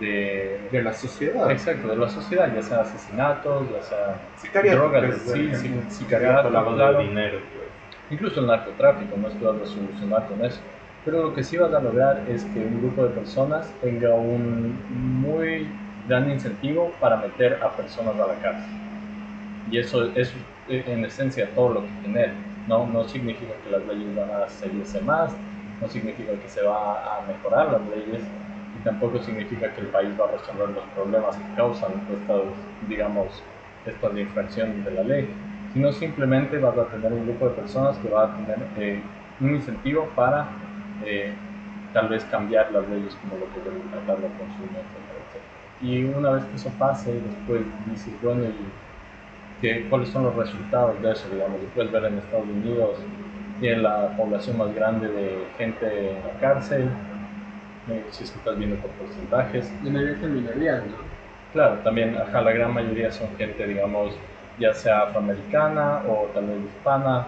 de, 0.00 0.68
De 0.72 0.82
la 0.82 0.92
sociedad. 0.92 1.50
Exacto, 1.50 1.88
de 1.88 1.96
la 1.96 2.08
sociedad, 2.08 2.52
ya 2.54 2.62
sea 2.62 2.80
asesinatos, 2.80 3.70
ya 3.70 3.82
sea 3.82 4.16
Sicariato, 4.36 4.78
drogas, 4.78 5.02
que 5.02 5.08
es, 5.10 5.22
sí, 5.22 5.54
sí, 5.54 5.84
sicariato, 5.88 6.50
lavado 6.50 6.98
de 6.98 7.04
dinero. 7.04 7.38
pues. 7.52 7.68
incluso 8.10 8.40
el 8.40 8.46
narcotráfico, 8.46 9.16
no 9.16 9.28
es 9.28 9.34
que 9.34 9.44
vas 9.44 9.60
a 9.60 9.66
solucionar 9.66 10.26
con 10.28 10.44
eso. 10.44 10.60
Pero 11.04 11.22
lo 11.22 11.34
que 11.34 11.42
sí 11.44 11.56
vas 11.56 11.72
a 11.72 11.80
lograr 11.80 12.24
es 12.28 12.44
que 12.46 12.66
un 12.66 12.78
grupo 12.80 13.04
de 13.04 13.10
personas 13.10 13.78
tenga 13.80 14.14
un 14.14 14.84
muy 14.88 15.80
gran 16.06 16.30
incentivo 16.30 16.96
para 17.00 17.16
meter 17.16 17.58
a 17.62 17.76
personas 17.76 18.18
a 18.18 18.26
la 18.26 18.38
cárcel. 18.40 18.74
Y 19.70 19.78
eso 19.78 20.10
es 20.14 20.34
eh, 20.68 20.84
en 20.86 21.04
esencia 21.04 21.54
todo 21.54 21.74
lo 21.74 21.86
que 21.86 21.92
genera. 22.02 22.44
No, 22.66 22.86
no 22.86 23.04
significa 23.04 23.54
que 23.62 23.70
las 23.70 23.84
leyes 23.86 24.14
van 24.14 24.30
a 24.30 24.48
seguirse 24.48 25.00
más, 25.00 25.40
no 25.80 25.88
significa 25.88 26.38
que 26.40 26.48
se 26.48 26.62
va 26.62 27.18
a 27.18 27.22
mejorar 27.26 27.72
las 27.72 27.86
leyes 27.88 28.32
tampoco 28.82 29.20
significa 29.20 29.72
que 29.74 29.80
el 29.82 29.90
país 29.90 30.18
va 30.18 30.26
a 30.28 30.32
resolver 30.32 30.68
los 30.70 30.86
problemas 30.92 31.36
que 31.38 31.52
causan 31.52 32.04
estas, 32.08 32.68
digamos, 32.80 33.52
estas 33.84 34.16
infracciones 34.16 34.84
de 34.84 34.90
la 34.92 35.02
ley, 35.02 35.36
sino 35.68 35.92
simplemente 35.92 36.58
vas 36.58 36.76
a 36.78 36.90
tener 36.90 37.12
un 37.12 37.24
grupo 37.26 37.48
de 37.48 37.54
personas 37.56 37.98
que 37.98 38.08
va 38.08 38.24
a 38.24 38.36
tener 38.36 38.72
eh, 38.76 39.16
un 39.38 39.54
incentivo 39.54 40.14
para 40.14 40.58
eh, 40.98 41.46
tal 41.92 42.08
vez 42.08 42.24
cambiar 42.24 42.70
las 42.72 42.88
leyes 42.88 43.16
como 43.16 43.36
lo 43.38 43.50
que 43.52 43.60
deben 43.60 43.88
tratar 43.88 44.20
etcétera, 44.80 45.18
etcétera. 45.20 45.60
Y 45.78 46.04
una 46.04 46.30
vez 46.32 46.44
que 46.46 46.56
eso 46.56 46.76
pase, 46.78 47.20
después 47.20 47.66
dices, 47.84 48.20
bueno, 48.20 48.44
¿y 48.48 48.80
qué- 49.60 49.88
cuáles 49.88 50.10
son 50.10 50.24
los 50.24 50.36
resultados 50.36 51.02
de 51.02 51.12
eso? 51.12 51.30
Digamos, 51.30 51.62
puedes 51.74 51.92
ver 51.92 52.04
en 52.06 52.18
Estados 52.18 52.48
Unidos, 52.48 53.08
tiene 53.58 53.78
la 53.82 54.14
población 54.16 54.56
más 54.58 54.72
grande 54.74 55.08
de 55.12 55.52
gente 55.56 56.18
en 56.18 56.26
la 56.26 56.36
cárcel, 56.38 57.09
eh, 57.90 58.04
si 58.10 58.24
es 58.24 58.30
que 58.30 58.38
estás 58.38 58.58
viendo 58.58 58.76
por 58.76 58.90
porcentajes. 58.92 59.84
De 59.84 59.90
mayoría 59.90 60.20
son 60.20 60.34
minorías, 60.34 60.86
¿no? 60.86 60.96
Claro, 61.52 61.76
también 61.82 62.16
ajá, 62.16 62.42
la 62.42 62.52
gran 62.52 62.72
mayoría 62.72 63.10
son 63.10 63.28
gente, 63.36 63.66
digamos, 63.66 64.14
ya 64.58 64.72
sea 64.72 65.02
afroamericana 65.02 66.02
o 66.08 66.28
tal 66.32 66.46
vez 66.46 66.58
hispana, 66.64 67.26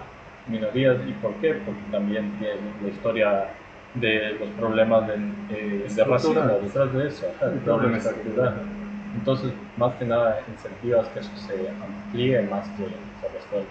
minorías. 0.48 0.96
¿Y 1.06 1.12
por 1.14 1.34
qué? 1.36 1.54
Porque 1.54 1.80
también 1.90 2.30
tiene 2.38 2.54
la 2.82 2.88
historia 2.88 3.46
de 3.94 4.36
los 4.38 4.48
problemas 4.50 5.06
de, 5.08 5.14
eh, 5.50 5.86
de 5.88 6.04
racismo 6.04 6.58
detrás 6.62 6.92
de 6.94 7.08
eso, 7.08 7.26
ajá, 7.36 7.46
de 7.50 7.58
toda 7.60 7.76
la 7.76 7.82
Problemas 7.82 8.06
estructura. 8.06 8.54
Entonces, 9.14 9.52
más 9.76 9.94
que 9.96 10.04
nada, 10.06 10.40
incentivas 10.50 11.08
que 11.08 11.20
eso 11.20 11.36
se 11.36 11.68
amplíe 11.68 12.42
más 12.42 12.66
que 12.70 12.84
se 12.86 13.28
resuelva. 13.28 13.68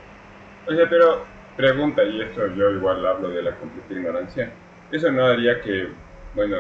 O 0.68 0.72
sea, 0.72 0.90
pero 0.90 1.26
pregunta, 1.58 2.04
y 2.04 2.22
esto 2.22 2.48
yo 2.56 2.70
igual 2.72 3.06
hablo 3.06 3.30
de 3.30 3.42
la 3.42 3.56
completa 3.56 3.94
ignorancia, 3.94 4.52
¿eso 4.92 5.12
no 5.12 5.26
haría 5.26 5.60
que, 5.62 5.90
bueno, 6.36 6.58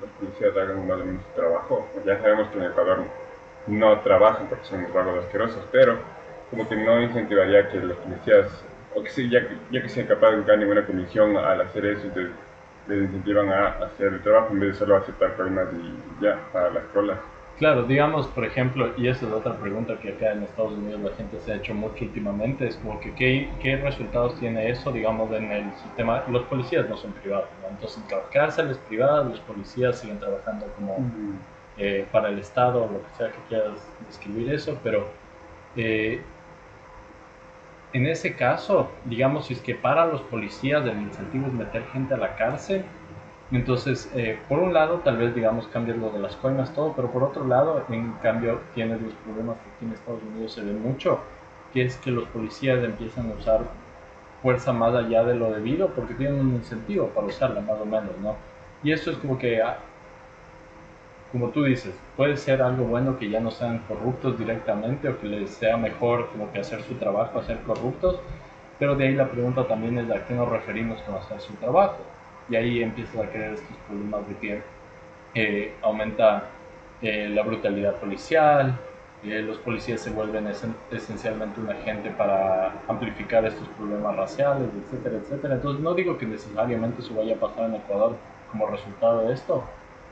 los 0.00 0.10
policías 0.10 0.56
hagan 0.56 0.86
menos 0.86 1.22
su 1.22 1.40
trabajo? 1.40 1.88
Ya 2.04 2.20
sabemos 2.20 2.48
que 2.48 2.58
en 2.58 2.64
Ecuador 2.64 2.98
no 3.66 4.00
trabajan 4.00 4.48
porque 4.48 4.64
son 4.64 4.80
unos 4.80 4.92
vagos 4.92 5.24
asquerosos, 5.24 5.64
pero 5.70 5.98
como 6.50 6.68
que 6.68 6.76
no 6.76 7.00
incentivaría 7.00 7.68
que 7.68 7.78
los 7.78 7.96
policías, 7.98 8.46
o 8.94 9.02
que 9.02 9.10
sí, 9.10 9.28
ya, 9.28 9.46
ya 9.70 9.82
que 9.82 9.88
sean 9.88 10.06
capaces 10.06 10.32
de 10.32 10.36
buscar 10.38 10.58
ninguna 10.58 10.86
comisión 10.86 11.36
al 11.36 11.60
hacer 11.60 11.84
eso, 11.86 12.08
les 12.86 13.02
incentivan 13.02 13.50
a 13.50 13.68
hacer 13.84 14.14
el 14.14 14.22
trabajo 14.22 14.52
en 14.52 14.60
vez 14.60 14.72
de 14.72 14.78
solo 14.78 14.96
aceptar 14.96 15.34
problemas 15.34 15.68
y 15.74 16.24
ya, 16.24 16.38
para 16.52 16.70
las 16.70 16.84
colas. 16.94 17.18
Claro, 17.58 17.82
digamos, 17.82 18.28
por 18.28 18.44
ejemplo, 18.44 18.92
y 18.96 19.08
esa 19.08 19.26
es 19.26 19.32
otra 19.32 19.56
pregunta 19.58 19.98
que 19.98 20.10
acá 20.10 20.30
en 20.30 20.44
Estados 20.44 20.74
Unidos 20.74 21.00
la 21.00 21.10
gente 21.16 21.40
se 21.40 21.52
ha 21.52 21.56
hecho 21.56 21.74
mucho 21.74 22.04
últimamente, 22.04 22.68
es 22.68 22.76
como 22.76 23.00
que 23.00 23.12
qué, 23.14 23.50
qué 23.60 23.76
resultados 23.76 24.38
tiene 24.38 24.70
eso, 24.70 24.92
digamos, 24.92 25.32
en 25.32 25.50
el 25.50 25.72
sistema, 25.74 26.22
los 26.28 26.44
policías 26.44 26.88
no 26.88 26.96
son 26.96 27.12
privados, 27.14 27.48
¿no? 27.60 27.68
entonces 27.70 28.00
las 28.08 28.22
cárceles 28.32 28.78
privadas, 28.78 29.26
los 29.26 29.40
policías 29.40 29.98
siguen 29.98 30.20
trabajando 30.20 30.66
como 30.76 31.04
eh, 31.76 32.06
para 32.12 32.28
el 32.28 32.38
Estado, 32.38 32.88
lo 32.92 33.02
que 33.02 33.16
sea 33.16 33.32
que 33.32 33.38
quieras 33.48 33.72
describir 34.06 34.52
eso, 34.52 34.78
pero 34.84 35.08
eh, 35.74 36.22
en 37.92 38.06
ese 38.06 38.36
caso, 38.36 38.88
digamos, 39.04 39.46
si 39.46 39.54
es 39.54 39.60
que 39.60 39.74
para 39.74 40.06
los 40.06 40.20
policías 40.22 40.86
el 40.86 41.00
incentivo 41.00 41.48
es 41.48 41.52
meter 41.54 41.84
gente 41.86 42.14
a 42.14 42.18
la 42.18 42.36
cárcel, 42.36 42.84
Entonces, 43.50 44.10
eh, 44.14 44.38
por 44.48 44.58
un 44.58 44.74
lado, 44.74 45.00
tal 45.04 45.16
vez, 45.16 45.34
digamos, 45.34 45.66
cambies 45.68 45.96
lo 45.96 46.10
de 46.10 46.18
las 46.18 46.36
coimas, 46.36 46.74
todo, 46.74 46.92
pero 46.94 47.10
por 47.10 47.22
otro 47.22 47.46
lado, 47.46 47.82
en 47.88 48.12
cambio, 48.22 48.60
tienes 48.74 49.00
los 49.00 49.14
problemas 49.14 49.56
que 49.56 49.70
aquí 49.70 49.84
en 49.86 49.92
Estados 49.92 50.22
Unidos 50.22 50.52
se 50.52 50.62
ven 50.62 50.82
mucho, 50.82 51.20
que 51.72 51.82
es 51.84 51.96
que 51.96 52.10
los 52.10 52.24
policías 52.28 52.84
empiezan 52.84 53.30
a 53.30 53.34
usar 53.34 53.60
fuerza 54.42 54.72
más 54.72 54.94
allá 54.94 55.24
de 55.24 55.34
lo 55.34 55.50
debido 55.50 55.88
porque 55.88 56.14
tienen 56.14 56.40
un 56.40 56.54
incentivo 56.54 57.08
para 57.08 57.26
usarla, 57.26 57.60
más 57.60 57.80
o 57.80 57.86
menos, 57.86 58.16
¿no? 58.22 58.36
Y 58.82 58.92
eso 58.92 59.10
es 59.10 59.16
como 59.16 59.38
que, 59.38 59.62
ah, 59.62 59.78
como 61.32 61.48
tú 61.48 61.64
dices, 61.64 61.94
puede 62.16 62.36
ser 62.36 62.62
algo 62.62 62.84
bueno 62.84 63.18
que 63.18 63.30
ya 63.30 63.40
no 63.40 63.50
sean 63.50 63.80
corruptos 63.88 64.38
directamente 64.38 65.08
o 65.08 65.18
que 65.18 65.26
les 65.26 65.50
sea 65.50 65.76
mejor 65.76 66.28
como 66.30 66.52
que 66.52 66.60
hacer 66.60 66.82
su 66.82 66.94
trabajo 66.94 67.38
a 67.38 67.44
ser 67.44 67.58
corruptos, 67.62 68.20
pero 68.78 68.94
de 68.94 69.08
ahí 69.08 69.14
la 69.14 69.28
pregunta 69.30 69.66
también 69.66 69.98
es 69.98 70.10
a 70.10 70.26
qué 70.26 70.34
nos 70.34 70.48
referimos 70.48 71.00
con 71.02 71.16
hacer 71.16 71.40
su 71.40 71.54
trabajo. 71.54 71.98
Y 72.48 72.56
ahí 72.56 72.82
empiezas 72.82 73.16
a 73.24 73.30
crear 73.30 73.52
estos 73.54 73.76
problemas 73.86 74.26
de 74.28 74.36
que 74.38 74.62
eh, 75.34 75.78
aumenta 75.82 76.50
eh, 77.00 77.28
la 77.28 77.42
brutalidad 77.42 78.00
policial, 78.00 78.80
eh, 79.22 79.42
los 79.42 79.58
policías 79.58 80.00
se 80.00 80.10
vuelven 80.10 80.46
esen- 80.46 80.76
esencialmente 80.90 81.60
un 81.60 81.70
agente 81.70 82.10
para 82.10 82.84
amplificar 82.88 83.44
estos 83.44 83.68
problemas 83.70 84.16
raciales, 84.16 84.70
etcétera, 84.74 85.18
etcétera. 85.18 85.54
Entonces 85.56 85.82
no 85.82 85.94
digo 85.94 86.18
que 86.18 86.26
necesariamente 86.26 87.02
eso 87.02 87.14
vaya 87.14 87.34
a 87.34 87.38
pasar 87.40 87.66
en 87.68 87.76
Ecuador 87.76 88.18
como 88.50 88.66
resultado 88.66 89.26
de 89.26 89.34
esto, 89.34 89.64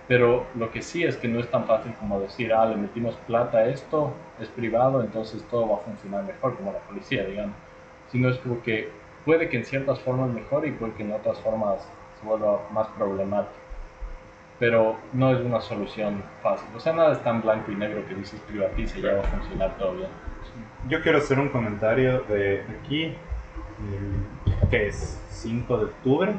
pero 0.07 0.47
lo 0.55 0.71
que 0.71 0.83
sí 0.83 1.05
es 1.05 1.17
que 1.17 1.29
no 1.29 1.41
es 1.41 1.51
tan 1.51 1.67
fácil 1.67 1.95
como 1.99 2.21
decir, 2.21 2.53
ah, 2.53 2.67
le 2.67 2.77
metimos 2.77 3.17
plata 3.17 3.59
a 3.59 3.69
esto, 3.69 4.15
es 4.39 4.49
privado, 4.49 5.03
entonces 5.03 5.43
todo 5.49 5.69
va 5.69 5.77
a 5.77 5.85
funcionar 5.85 6.25
mejor 6.25 6.57
como 6.57 6.73
la 6.73 6.81
policía, 6.81 7.25
digamos. 7.25 7.57
Sino 8.09 8.29
es 8.29 8.39
como 8.39 8.63
que 8.63 8.93
puede 9.25 9.49
que 9.49 9.57
en 9.57 9.65
ciertas 9.65 10.01
formas 10.01 10.31
mejore 10.31 10.69
y 10.69 10.73
puede 10.73 10.95
que 10.95 11.03
en 11.03 11.13
otras 11.13 11.41
formas 11.41 11.89
se 12.21 12.27
vuelva 12.27 12.61
más 12.73 12.89
problemático. 12.89 13.55
Pero 14.59 14.97
no 15.13 15.33
es 15.33 15.41
una 15.41 15.61
solución 15.61 16.23
fácil. 16.43 16.69
O 16.75 16.81
sea, 16.81 16.93
nada 16.95 17.13
es 17.13 17.23
tan 17.23 17.43
blanco 17.43 17.71
y 17.71 17.75
negro 17.75 18.07
que 18.09 18.15
dices 18.15 18.41
privatiza 18.41 18.99
y 18.99 19.03
ya 19.03 19.15
va 19.15 19.21
a 19.21 19.25
funcionar 19.25 19.77
todo 19.77 19.93
bien. 19.95 20.09
Yo 20.89 21.03
quiero 21.03 21.19
hacer 21.19 21.39
un 21.39 21.49
comentario 21.51 22.21
de 22.23 22.65
aquí, 22.81 23.05
el- 23.05 24.69
que 24.71 24.87
es 24.89 25.21
5 25.31 25.77
de 25.77 25.85
octubre, 25.87 26.33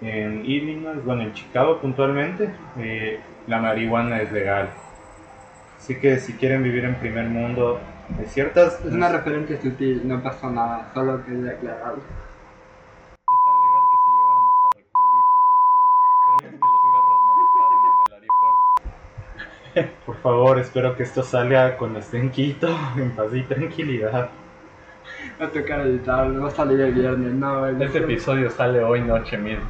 en 0.00 0.44
Illinois, 0.46 1.04
bueno, 1.04 1.22
en 1.22 1.32
Chicago 1.34 1.78
puntualmente, 1.80 2.50
eh, 2.78 3.20
la 3.46 3.58
marihuana 3.58 4.22
es 4.22 4.32
legal. 4.32 4.70
Así 5.76 5.98
que 6.00 6.18
si 6.18 6.32
quieren 6.34 6.62
vivir 6.62 6.84
en 6.86 6.94
primer 6.96 7.26
mundo, 7.26 7.78
hay 8.18 8.24
ciertas... 8.26 8.80
Es 8.84 8.92
una 8.92 9.10
referencia 9.10 9.60
sutil, 9.60 10.06
no 10.08 10.22
pasó 10.22 10.50
nada, 10.50 10.90
solo 10.94 11.22
quería 11.26 11.50
aclararlo. 11.52 11.98
Es 12.02 13.44
tan 13.44 13.60
legal 13.60 13.82
que 13.90 13.96
se 14.02 14.08
llevaron 14.16 14.44
hasta 14.48 14.68
recuerditos 14.78 15.40
al 15.44 15.54
Ecuador. 15.60 15.92
Esperemos 16.20 16.60
que 16.60 16.68
los 16.72 16.82
perros 16.94 17.18
no 17.26 17.32
les 17.36 17.48
paren 17.58 17.78
en 17.84 17.84
el 18.06 18.12
aeropuerto. 18.14 19.63
Por 20.06 20.16
favor, 20.18 20.58
espero 20.58 20.96
que 20.96 21.02
esto 21.02 21.22
salga 21.22 21.76
cuando 21.76 21.98
esté 21.98 22.18
en 22.18 22.30
Quito, 22.30 22.68
en 22.96 23.10
paz 23.12 23.28
y 23.34 23.42
tranquilidad. 23.42 24.28
Va 25.40 25.46
a 25.46 25.48
tocar 25.48 25.80
editar, 25.80 26.42
va 26.42 26.48
a 26.48 26.50
salir 26.50 26.80
el 26.80 26.92
viernes, 26.92 27.32
no, 27.32 27.66
el 27.66 27.80
Este 27.82 27.98
episodio 27.98 28.50
sale 28.50 28.82
hoy 28.82 29.00
noche 29.00 29.36
mismo. 29.36 29.64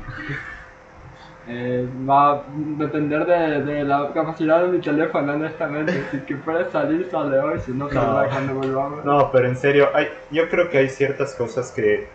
Eh, 1.47 1.87
va 2.09 2.33
a 2.33 2.43
depender 2.79 3.27
de, 3.27 3.63
de 3.63 3.85
la 3.85 4.11
capacidad 4.15 4.63
de 4.63 4.69
mi 4.69 4.79
teléfono, 4.79 5.35
honestamente. 5.35 5.93
Si 6.11 6.19
que 6.21 6.37
puede 6.37 6.71
salir, 6.71 7.07
sale 7.11 7.39
hoy, 7.39 7.61
si 7.61 7.73
no, 7.73 7.89
No. 7.89 8.25
cuando 8.29 8.55
volvamos. 8.55 9.05
No, 9.05 9.31
pero 9.31 9.49
en 9.49 9.57
serio, 9.57 9.89
hay, 9.95 10.09
yo 10.31 10.49
creo 10.49 10.71
que 10.71 10.79
hay 10.79 10.89
ciertas 10.89 11.35
cosas 11.35 11.71
que 11.71 12.07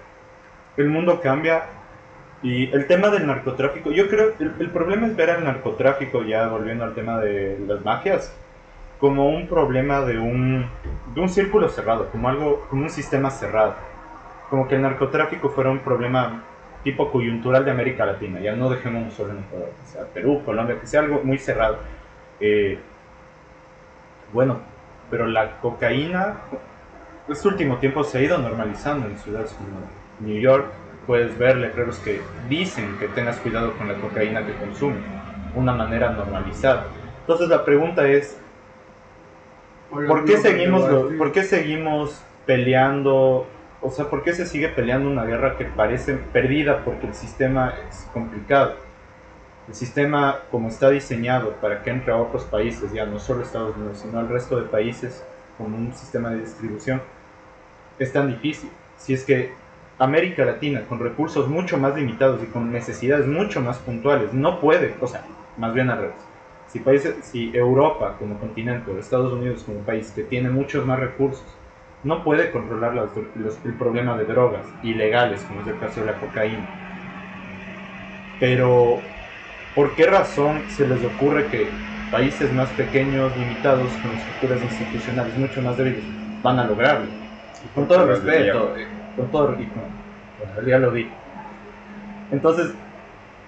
el 0.78 0.90
mundo 0.90 1.22
cambia 1.22 1.64
y 2.42 2.72
el 2.72 2.88
tema 2.88 3.10
del 3.10 3.28
narcotráfico, 3.28 3.92
yo 3.92 4.08
creo, 4.08 4.34
el, 4.40 4.54
el 4.60 4.70
problema 4.70 5.08
es 5.08 5.16
ver 5.16 5.30
al 5.30 5.44
narcotráfico, 5.44 6.24
ya 6.24 6.48
volviendo 6.48 6.84
al 6.84 6.94
tema 6.94 7.20
de 7.20 7.60
las 7.68 7.84
mafias, 7.84 8.36
como 9.00 9.30
un 9.30 9.48
problema 9.48 10.02
de 10.02 10.20
un, 10.20 10.70
de 11.14 11.22
un 11.22 11.30
círculo 11.30 11.70
cerrado, 11.70 12.10
como 12.10 12.30
algo, 12.30 12.66
como 12.70 12.84
un 12.84 12.90
sistema 12.90 13.30
cerrado. 13.30 13.76
Como 14.50 14.68
que 14.68 14.76
el 14.76 14.82
narcotráfico 14.82 15.50
fuera 15.50 15.70
un 15.70 15.80
problema 15.80 16.44
tipo 16.84 17.12
coyuntural 17.12 17.66
de 17.66 17.72
América 17.72 18.06
Latina, 18.06 18.40
ya 18.40 18.56
no 18.56 18.70
dejemos 18.70 19.14
solo 19.14 19.32
en 19.32 19.40
Ecuador, 19.40 19.70
o 19.84 19.88
sea, 19.88 20.06
Perú, 20.06 20.42
Colombia, 20.46 20.80
que 20.80 20.88
sea 20.88 21.02
algo 21.02 21.22
muy 21.24 21.38
cerrado. 21.38 21.78
Eh, 22.40 22.80
bueno, 24.32 24.60
pero 25.10 25.28
la 25.28 25.60
cocaína 25.60 26.38
este 27.32 27.48
último 27.48 27.78
tiempo 27.78 28.04
se 28.04 28.18
ha 28.18 28.22
ido 28.22 28.38
normalizando 28.38 29.08
en 29.08 29.18
ciudades 29.18 29.54
como 29.54 29.70
New 30.20 30.40
York. 30.42 30.66
Puedes 31.10 31.36
ver 31.40 31.58
letreros 31.58 31.98
que 31.98 32.22
dicen 32.48 32.96
que 33.00 33.08
tengas 33.08 33.38
cuidado 33.38 33.74
con 33.80 33.88
la 33.88 33.96
cocaína 33.96 34.46
que 34.46 34.54
consumes, 34.54 35.02
una 35.56 35.74
manera 35.74 36.12
normalizada. 36.12 36.86
Entonces 37.22 37.50
la 37.50 37.66
pregunta 37.66 38.08
es, 38.08 38.38
¿por 40.08 40.24
qué 40.26 40.34
seguimos, 40.38 40.82
lo- 40.92 41.18
por 41.18 41.32
qué 41.32 41.42
seguimos 41.44 42.22
peleando? 42.46 43.48
O 43.82 43.90
sea, 43.90 44.06
¿por 44.06 44.22
qué 44.22 44.34
se 44.34 44.46
sigue 44.46 44.68
peleando 44.70 45.10
una 45.10 45.24
guerra 45.26 45.58
que 45.58 45.66
parece 45.66 46.14
perdida 46.14 46.84
porque 46.86 47.08
el 47.08 47.16
sistema 47.16 47.74
es 47.90 48.08
complicado? 48.14 48.76
El 49.68 49.74
sistema, 49.74 50.38
como 50.52 50.68
está 50.68 50.92
diseñado 50.92 51.54
para 51.54 51.82
que 51.82 51.90
entre 51.90 52.12
a 52.14 52.18
otros 52.18 52.44
países, 52.44 52.94
ya 52.94 53.08
no 53.08 53.18
solo 53.18 53.42
Estados 53.42 53.76
Unidos, 53.76 53.98
sino 53.98 54.20
al 54.20 54.30
resto 54.30 54.58
de 54.58 54.68
países, 54.68 55.24
como 55.58 55.76
un 55.76 55.92
sistema 55.92 56.30
de 56.30 56.42
distribución, 56.42 57.02
es 57.98 58.14
tan 58.14 58.28
difícil. 58.28 58.70
Si 58.96 59.16
es 59.16 59.24
que 59.26 59.54
América 60.00 60.46
Latina, 60.46 60.86
con 60.88 61.00
recursos 61.00 61.48
mucho 61.50 61.78
más 61.78 61.96
limitados 61.96 62.42
y 62.44 62.48
con 62.48 62.72
necesidades 62.72 63.28
mucho 63.28 63.62
más 63.62 63.80
puntuales, 63.80 64.34
no 64.34 64.60
puede, 64.60 64.96
o 65.02 65.08
sea, 65.08 65.26
más 65.58 65.74
bien 65.74 65.90
al 65.90 66.00
revés. 66.00 66.22
Si, 66.66 66.80
países, 66.80 67.26
si 67.26 67.52
Europa 67.56 68.16
como 68.18 68.40
continente 68.40 68.92
o 68.92 69.00
Estados 69.00 69.34
Unidos 69.34 69.64
como 69.64 69.84
país 69.84 70.12
que 70.12 70.24
tiene 70.24 70.50
muchos 70.50 70.86
más 70.86 71.00
recursos, 71.00 71.60
no 72.04 72.24
puede 72.24 72.52
controlar 72.52 72.94
los- 72.96 73.66
el 73.66 73.74
problema 73.78 74.18
de 74.18 74.26
drogas 74.26 74.68
ilegales, 74.82 75.44
como 75.46 75.62
es 75.62 75.68
el 75.68 75.80
caso 75.80 76.00
de 76.00 76.06
la 76.08 76.20
cocaína. 76.20 76.70
Pero, 78.38 79.04
¿por 79.74 79.96
qué 79.96 80.06
razón 80.06 80.70
se 80.70 80.88
les 80.88 81.04
ocurre 81.04 81.50
que 81.50 81.84
países 82.10 82.54
más 82.54 82.72
pequeños, 82.72 83.36
limitados, 83.38 83.98
con 83.98 84.16
estructuras 84.16 84.64
institucionales 84.64 85.36
mucho 85.38 85.62
más 85.62 85.78
débiles, 85.78 86.06
van 86.42 86.60
a 86.60 86.66
lograrlo? 86.68 87.12
Con 87.74 87.88
todo 87.88 88.06
respeto, 88.08 88.78
eh, 88.78 88.88
con 89.20 89.32
todo 89.32 89.48
con, 89.66 89.84
bueno, 90.56 90.68
ya 90.68 90.80
lo 90.80 90.92
vi. 90.92 91.10
Entonces, 92.32 92.74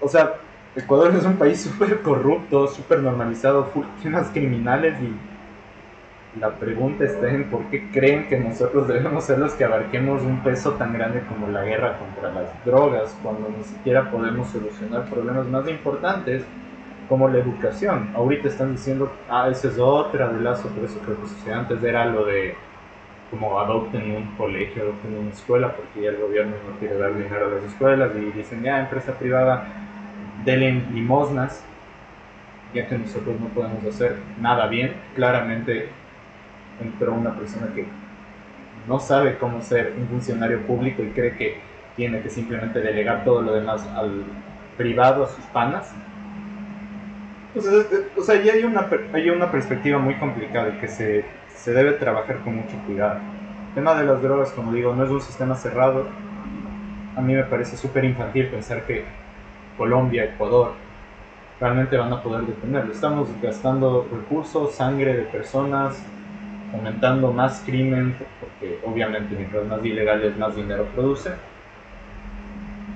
o 0.00 0.08
sea, 0.08 0.34
Ecuador 0.76 1.14
es 1.14 1.24
un 1.24 1.36
país 1.36 1.60
súper 1.62 2.02
corrupto, 2.02 2.68
súper 2.68 3.00
normalizado, 3.00 3.64
full 3.66 3.86
criminales 4.32 4.94
y 5.00 6.38
la 6.40 6.50
pregunta 6.50 7.04
está 7.04 7.30
en 7.30 7.50
por 7.50 7.64
qué 7.66 7.90
creen 7.90 8.26
que 8.28 8.38
nosotros 8.38 8.88
debemos 8.88 9.24
ser 9.24 9.38
los 9.38 9.52
que 9.52 9.64
abarquemos 9.64 10.22
un 10.22 10.42
peso 10.42 10.72
tan 10.72 10.94
grande 10.94 11.22
como 11.28 11.46
la 11.48 11.62
guerra 11.62 11.98
contra 11.98 12.32
las 12.32 12.64
drogas, 12.64 13.16
cuando 13.22 13.50
ni 13.50 13.64
siquiera 13.64 14.10
podemos 14.10 14.48
solucionar 14.48 15.08
problemas 15.10 15.46
más 15.48 15.68
importantes 15.68 16.42
como 17.08 17.28
la 17.28 17.38
educación. 17.38 18.10
Ahorita 18.14 18.48
están 18.48 18.72
diciendo, 18.72 19.12
ah, 19.28 19.48
esa 19.50 19.68
es 19.68 19.78
otra 19.78 20.28
de 20.28 20.50
eso 20.50 20.70
creo 21.04 21.18
que 21.44 21.52
antes 21.52 21.82
era 21.84 22.06
lo 22.06 22.24
de 22.24 22.54
como 23.32 23.58
adopten 23.58 24.14
un 24.14 24.26
colegio, 24.36 24.82
adopten 24.82 25.16
una 25.16 25.30
escuela, 25.30 25.74
porque 25.74 26.02
ya 26.02 26.10
el 26.10 26.18
gobierno 26.18 26.52
no 26.68 26.78
quiere 26.78 26.98
dar 26.98 27.16
dinero 27.16 27.46
a 27.46 27.48
las 27.48 27.64
escuelas 27.64 28.12
y 28.14 28.30
dicen, 28.36 28.62
ya, 28.62 28.80
empresa 28.80 29.18
privada, 29.18 29.64
denle 30.44 30.82
limosnas, 30.92 31.64
ya 32.74 32.86
que 32.86 32.98
nosotros 32.98 33.40
no 33.40 33.46
podemos 33.48 33.82
hacer 33.86 34.18
nada 34.38 34.66
bien. 34.66 34.92
Claramente 35.14 35.88
entró 36.78 37.14
una 37.14 37.34
persona 37.34 37.68
que 37.74 37.86
no 38.86 39.00
sabe 39.00 39.38
cómo 39.38 39.62
ser 39.62 39.94
un 39.98 40.08
funcionario 40.08 40.66
público 40.66 41.02
y 41.02 41.08
cree 41.12 41.34
que 41.34 41.60
tiene 41.96 42.20
que 42.20 42.28
simplemente 42.28 42.80
delegar 42.80 43.24
todo 43.24 43.40
lo 43.40 43.54
demás 43.54 43.88
al 43.96 44.24
privado, 44.76 45.24
a 45.24 45.28
sus 45.28 45.44
panas. 45.46 45.90
Entonces, 47.54 47.86
eh, 47.92 48.08
o 48.14 48.22
sea, 48.22 48.42
ya 48.42 48.52
hay 48.52 48.64
una, 48.64 48.86
hay 49.14 49.30
una 49.30 49.50
perspectiva 49.50 49.98
muy 49.98 50.16
complicada 50.16 50.78
que 50.78 50.88
se, 50.88 51.24
se 51.62 51.72
debe 51.72 51.92
trabajar 51.92 52.38
con 52.40 52.56
mucho 52.56 52.76
cuidado. 52.86 53.20
El 53.68 53.74
tema 53.76 53.94
de 53.94 54.04
las 54.04 54.20
drogas, 54.20 54.50
como 54.50 54.72
digo, 54.72 54.96
no 54.96 55.04
es 55.04 55.10
un 55.10 55.20
sistema 55.20 55.54
cerrado. 55.54 56.08
A 57.16 57.20
mí 57.20 57.34
me 57.34 57.44
parece 57.44 57.76
súper 57.76 58.04
infantil 58.04 58.48
pensar 58.48 58.82
que 58.82 59.04
Colombia, 59.78 60.24
Ecuador, 60.24 60.72
realmente 61.60 61.96
van 61.96 62.12
a 62.12 62.20
poder 62.20 62.46
detenerlo. 62.46 62.92
Estamos 62.92 63.28
gastando 63.40 64.08
recursos, 64.10 64.74
sangre 64.74 65.14
de 65.14 65.22
personas, 65.22 66.04
aumentando 66.74 67.32
más 67.32 67.62
crimen, 67.64 68.16
porque 68.40 68.80
obviamente 68.84 69.36
mientras 69.36 69.64
más 69.64 69.84
ilegales 69.84 70.36
más 70.36 70.56
dinero 70.56 70.84
produce. 70.96 71.30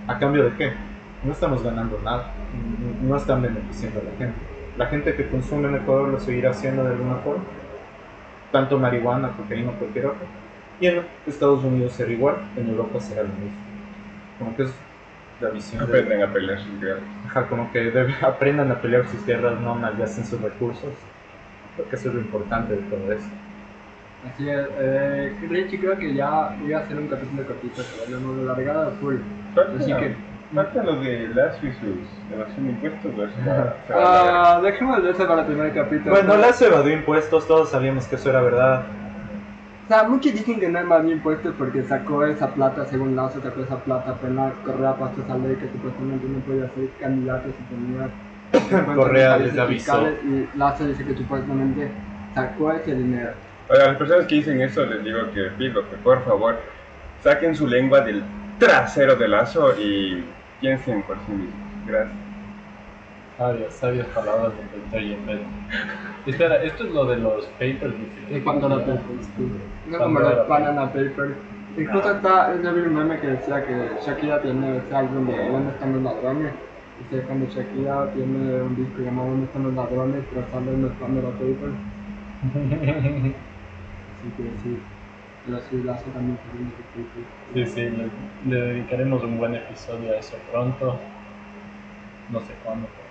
¿A 0.09 0.19
cambio 0.19 0.43
de 0.43 0.57
qué? 0.57 0.73
No 1.23 1.31
estamos 1.31 1.63
ganando 1.63 2.01
nada, 2.03 2.33
no 3.01 3.17
están 3.17 3.43
beneficiando 3.43 4.01
a 4.01 4.03
la 4.03 4.11
gente. 4.19 4.41
La 4.77 4.87
gente 4.87 5.15
que 5.15 5.29
consume 5.29 5.69
en 5.69 5.77
Ecuador 5.77 6.09
lo 6.09 6.19
seguirá 6.19 6.51
haciendo 6.51 6.83
de 6.83 6.91
alguna 6.91 7.15
forma, 7.17 7.45
tanto 8.51 8.79
marihuana, 8.79 9.37
cocaína 9.37 9.71
o 9.73 9.79
cualquier 9.79 10.07
otra. 10.07 10.27
Y 10.79 10.87
en 10.87 11.07
Estados 11.27 11.65
Unidos 11.65 11.95
será 11.95 12.13
igual, 12.13 12.53
en 12.57 12.69
Europa 12.69 13.01
será 13.01 13.23
lo 13.23 13.35
mismo. 13.35 13.59
Como 14.39 14.57
que 14.57 14.65
es 14.65 14.71
la 15.41 15.51
visión 15.51 15.87
de, 15.87 15.93
Aprenden 15.93 16.23
a 16.23 16.33
pelear 16.33 16.59
sus 16.59 16.81
guerras. 16.81 17.05
Ajá, 17.27 17.49
como 17.49 17.71
que 17.73 17.79
debe- 17.93 18.15
aprendan 18.23 18.71
a 18.71 18.81
pelear 18.81 19.07
sus 19.09 19.25
guerras, 19.25 19.61
no 19.61 19.75
malgasten 19.75 20.25
sus 20.25 20.41
recursos. 20.41 20.95
Creo 21.75 21.89
que 21.89 21.97
eso 21.97 22.09
es 22.09 22.15
lo 22.15 22.21
importante 22.21 22.75
de 22.77 22.83
todo 22.83 23.13
eso. 23.13 23.29
Así 24.23 24.49
es, 24.49 24.67
eh, 24.79 25.39
Richie 25.43 25.79
creo 25.79 25.99
que 25.99 26.15
ya 26.15 26.57
iba 26.61 26.79
a 26.79 26.83
hacer 26.83 26.99
un 26.99 27.09
capítulo 27.09 27.47
cortito, 27.47 27.87
pero 27.89 28.07
lo 28.09 28.17
hemos 28.17 28.39
alargado 28.41 28.99
full. 28.99 29.17
Así 29.73 29.97
que, 29.97 30.36
falta 30.55 30.83
lo 30.83 31.01
de 31.01 31.29
Lazo 31.29 31.67
y 31.67 31.73
sus 31.73 32.33
evasión 32.33 32.67
de 32.67 32.73
impuestos. 32.73 33.31
ah, 33.95 34.61
dejemos 34.63 35.03
de 35.03 35.11
eso 35.11 35.27
para 35.27 35.41
el 35.43 35.47
primer 35.47 35.75
capítulo. 35.75 36.11
Bueno, 36.11 36.37
Lazo 36.37 36.67
evadió 36.67 36.93
impuestos, 36.93 37.47
todos 37.47 37.71
sabíamos 37.71 38.07
que 38.07 38.17
eso 38.17 38.31
era 38.31 38.41
verdad. 38.41 38.85
O 39.85 39.89
sea, 39.89 40.03
muchos 40.03 40.33
dicen 40.33 40.59
que 40.59 40.69
no 40.69 40.81
bien 41.03 41.19
impuestos 41.19 41.55
porque 41.57 41.83
sacó 41.85 42.25
esa 42.25 42.53
plata, 42.53 42.85
según 42.87 43.15
Lazo 43.15 43.41
sacó 43.41 43.63
esa 43.63 43.77
plata, 43.77 44.11
apenas 44.11 44.53
Correa 44.65 44.97
pasó 44.97 45.23
esa 45.23 45.39
ley 45.39 45.57
que 45.57 45.69
supuestamente 45.71 46.27
no 46.27 46.41
podía 46.41 46.69
ser 46.75 46.91
candidato 47.01 47.49
si 47.49 47.75
tenía 47.75 48.95
Correa 48.95 49.37
les 49.39 49.57
avisó. 49.57 50.09
Y 50.09 50.49
Lazo 50.57 50.87
dice 50.87 51.05
que 51.05 51.15
supuestamente 51.15 51.91
sacó 52.35 52.73
ese 52.73 52.95
dinero. 52.95 53.33
Oiga, 53.69 53.85
a 53.85 53.87
las 53.89 53.97
personas 53.97 54.27
que 54.27 54.37
dicen 54.37 54.61
eso 54.61 54.85
les 54.87 55.03
digo 55.05 55.19
que 55.33 55.51
pido 55.59 55.89
que 55.89 55.97
por 55.97 56.25
favor 56.25 56.57
saquen 57.21 57.55
su 57.55 57.67
lengua 57.67 58.01
del 58.01 58.23
trasero 58.59 59.17
de 59.17 59.29
Lazo 59.29 59.79
y 59.81 60.25
piensen 60.61 61.03
por 61.03 61.17
sí 61.27 61.33
mismos. 61.33 61.87
Gracias. 61.87 62.17
Sabias, 63.37 63.75
sabias 63.75 64.07
palabras 64.09 64.53
del 64.57 64.81
doctor 64.81 65.01
Yepet. 65.01 65.41
Espera, 66.27 66.63
esto 66.63 66.85
es 66.85 66.93
lo 66.93 67.05
de 67.05 67.17
los 67.19 67.45
papers. 67.59 67.93
dice. 67.99 68.37
En 68.37 68.43
cuanto 68.43 68.67
a 68.67 68.71
la 68.71 68.79
Papers, 68.79 69.27
sí. 69.37 69.53
No 69.89 69.99
como 69.99 70.15
Pandora 70.15 70.37
los 70.37 70.49
Banana 70.49 70.87
Papers. 70.87 71.35
Incluso 71.77 72.13
está, 72.13 72.55
yo 72.63 72.75
vi 72.75 72.81
un 72.81 72.95
meme 72.95 73.21
que 73.21 73.27
decía 73.27 73.63
que 73.67 73.91
Shakira 74.03 74.41
tiene 74.41 74.79
ese 74.79 74.97
álbum 74.97 75.27
de 75.27 75.51
¿Dónde 75.51 75.71
están 75.73 75.93
los 75.93 76.03
ladrones? 76.03 76.53
Dice 76.99 77.23
cuando 77.27 77.47
Shakira 77.47 78.11
tiene 78.15 78.63
un 78.63 78.77
disco 78.77 79.03
llamado 79.03 79.29
¿Dónde 79.29 79.45
están 79.45 79.65
los 79.65 79.75
ladrones? 79.75 80.25
Pero 80.33 80.47
sale 80.51 80.73
en 80.73 80.83
los 80.83 80.93
Pandora 80.93 81.29
Papers. 81.29 81.77
Así 84.17 84.31
que 84.37 84.43
sí. 84.63 84.79
Sí, 85.47 85.81
Lazo 85.85 86.11
también 86.11 86.39
tiene 86.51 86.67
un 86.67 86.71
disco. 86.71 87.21
Sí, 87.55 87.67
sí, 87.67 87.81
le, 87.83 88.11
le 88.51 88.67
dedicaremos 88.73 89.23
un 89.23 89.39
buen 89.39 89.55
episodio 89.55 90.13
a 90.13 90.19
eso 90.19 90.37
pronto. 90.51 91.01
No 92.33 92.41
sé 92.41 92.53
cuándo, 92.65 92.89
pero. 92.97 93.07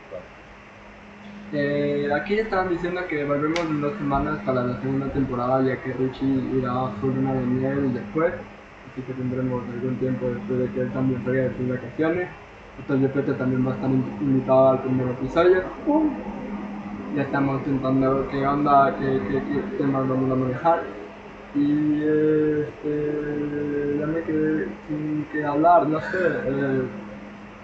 Eh, 1.53 2.09
aquí 2.13 2.38
estaban 2.38 2.69
diciendo 2.69 3.01
que 3.07 3.23
volvemos 3.23 3.59
en 3.61 3.79
dos 3.79 3.95
semanas 3.97 4.39
para 4.45 4.63
la 4.63 4.81
segunda 4.81 5.07
temporada, 5.13 5.61
ya 5.63 5.81
que 5.81 5.93
Richie 5.93 6.27
irá 6.57 6.71
a 6.88 6.91
su 6.99 7.07
luna 7.07 7.33
de 7.33 7.45
miel 7.45 7.93
después. 7.93 8.33
Así 8.33 9.01
que 9.07 9.13
tendremos 9.13 9.63
algún 9.69 9.95
tiempo 9.95 10.25
después 10.27 10.59
de 10.59 10.69
que 10.71 10.81
él 10.81 10.91
también 10.91 11.23
salga 11.23 11.41
de 11.43 11.55
sus 11.55 11.69
vacaciones. 11.69 12.27
Entonces 12.79 13.11
Pete 13.11 13.33
también 13.36 13.65
va 13.65 13.71
a 13.71 13.75
estar 13.75 13.89
in- 13.89 14.03
invitado 14.21 14.69
al 14.71 14.79
primer 14.81 15.07
episodio. 15.07 15.63
Ya 17.15 17.21
estamos 17.21 17.59
intentando 17.65 18.27
qué 18.29 18.45
onda, 18.45 18.93
qué, 18.99 19.21
qué, 19.29 19.41
qué 19.41 19.77
temas 19.77 20.07
vamos 20.09 20.29
a 20.31 20.36
manejar. 20.36 21.05
Y 21.56 22.03
este, 22.03 23.97
ya 23.99 24.06
me 24.08 24.22
quedé 24.24 24.68
sin 24.88 25.26
que 25.32 25.45
hablar, 25.45 25.88
no 25.88 25.99
sé. 26.01 26.18
eh, 26.47 26.82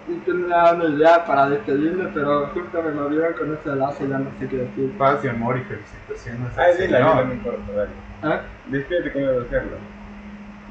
y 0.08 0.14
tenía 0.24 0.72
una 0.72 0.84
idea 0.86 1.24
para 1.24 1.48
despedirme, 1.50 2.08
pero 2.12 2.48
justo 2.48 2.82
me 2.82 2.90
movieron 2.90 3.34
con 3.34 3.54
ese 3.54 3.76
lazo, 3.76 4.04
ya 4.06 4.18
no 4.18 4.30
sé 4.38 4.48
qué 4.48 4.56
decir. 4.56 4.92
Paz 4.98 5.24
y 5.24 5.28
amor 5.28 5.58
y 5.58 5.62
felicitaciones. 5.62 6.50
dile, 6.78 6.96
Señor. 6.98 7.12
dile, 7.12 7.24
no 7.26 7.32
importa, 7.34 7.72
dale. 7.72 8.34
¿Eh? 8.36 8.40
Despídete 8.68 9.12
cómo 9.12 9.26
debo 9.26 9.40
hacerlo. 9.42 9.76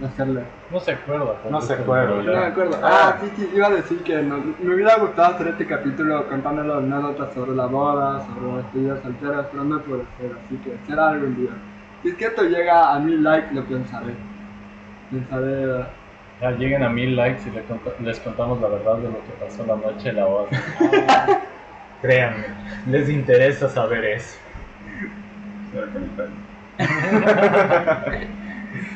Hacerle. 0.04 0.42
No 0.72 0.80
se 0.80 0.92
acuerda. 0.92 1.36
No 1.50 1.62
se 1.62 1.74
acuerda, 1.74 2.16
No 2.16 2.24
me 2.24 2.46
acuerdo. 2.46 2.78
Ah, 2.84 3.18
sí, 3.22 3.32
sí, 3.38 3.50
iba 3.54 3.68
a 3.68 3.70
decir 3.70 4.02
que 4.04 4.22
no- 4.22 4.44
me 4.60 4.74
hubiera 4.76 4.96
gustado 4.98 5.36
hacer 5.36 5.48
este 5.50 5.68
capítulo 5.68 6.28
contándole 6.28 6.74
anécdotas 6.74 7.34
sobre 7.34 7.52
la 7.56 7.68
boda, 7.68 8.20
sobre 8.26 8.48
las 8.48 8.64
despedidas 8.64 9.00
solteras, 9.02 9.46
pero 9.52 9.64
no 9.64 9.80
puede 9.82 10.04
ser, 10.20 10.32
así 10.44 10.56
que 10.58 10.76
será 10.88 11.10
algún 11.10 11.36
día. 11.36 11.52
Si 12.04 12.10
es 12.10 12.16
que 12.16 12.26
esto 12.26 12.44
llega 12.44 12.94
a 12.96 13.00
mil 13.00 13.24
likes, 13.24 13.54
lo 13.54 13.64
pensaré. 13.66 14.14
Pensaré. 15.12 15.86
Ya 16.42 16.52
lleguen 16.52 16.84
a 16.84 16.90
mil 16.90 17.16
likes 17.16 17.48
y 17.48 17.52
le 17.52 17.62
conta- 17.64 17.92
les 18.02 18.20
contamos 18.20 18.60
la 18.62 18.68
verdad 18.70 18.98
de 18.98 19.10
lo 19.10 19.24
que 19.24 19.32
pasó 19.40 19.66
la 19.66 19.76
noche 19.76 20.10
de 20.10 20.14
la 20.14 20.26
boda. 20.26 20.48
Créanme, 22.02 22.46
les 22.88 23.10
interesa 23.10 23.70
saber 23.70 24.04
eso. 24.06 24.38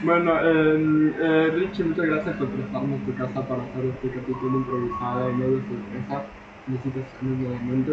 Bueno, 0.04 0.34
eh, 0.42 1.14
eh, 1.20 1.52
Richie, 1.56 1.84
muchas 1.84 2.06
gracias 2.06 2.36
por 2.38 2.48
prestarnos 2.50 3.00
tu 3.06 3.16
casa 3.16 3.48
para 3.48 3.64
hacer 3.64 3.86
este 3.86 4.10
capítulo 4.10 4.58
improvisado 4.60 5.30
y 5.32 5.34
medio 5.34 5.58
sorpresa. 5.68 6.24
Felicitaciones 6.66 7.40
nuevamente. 7.40 7.92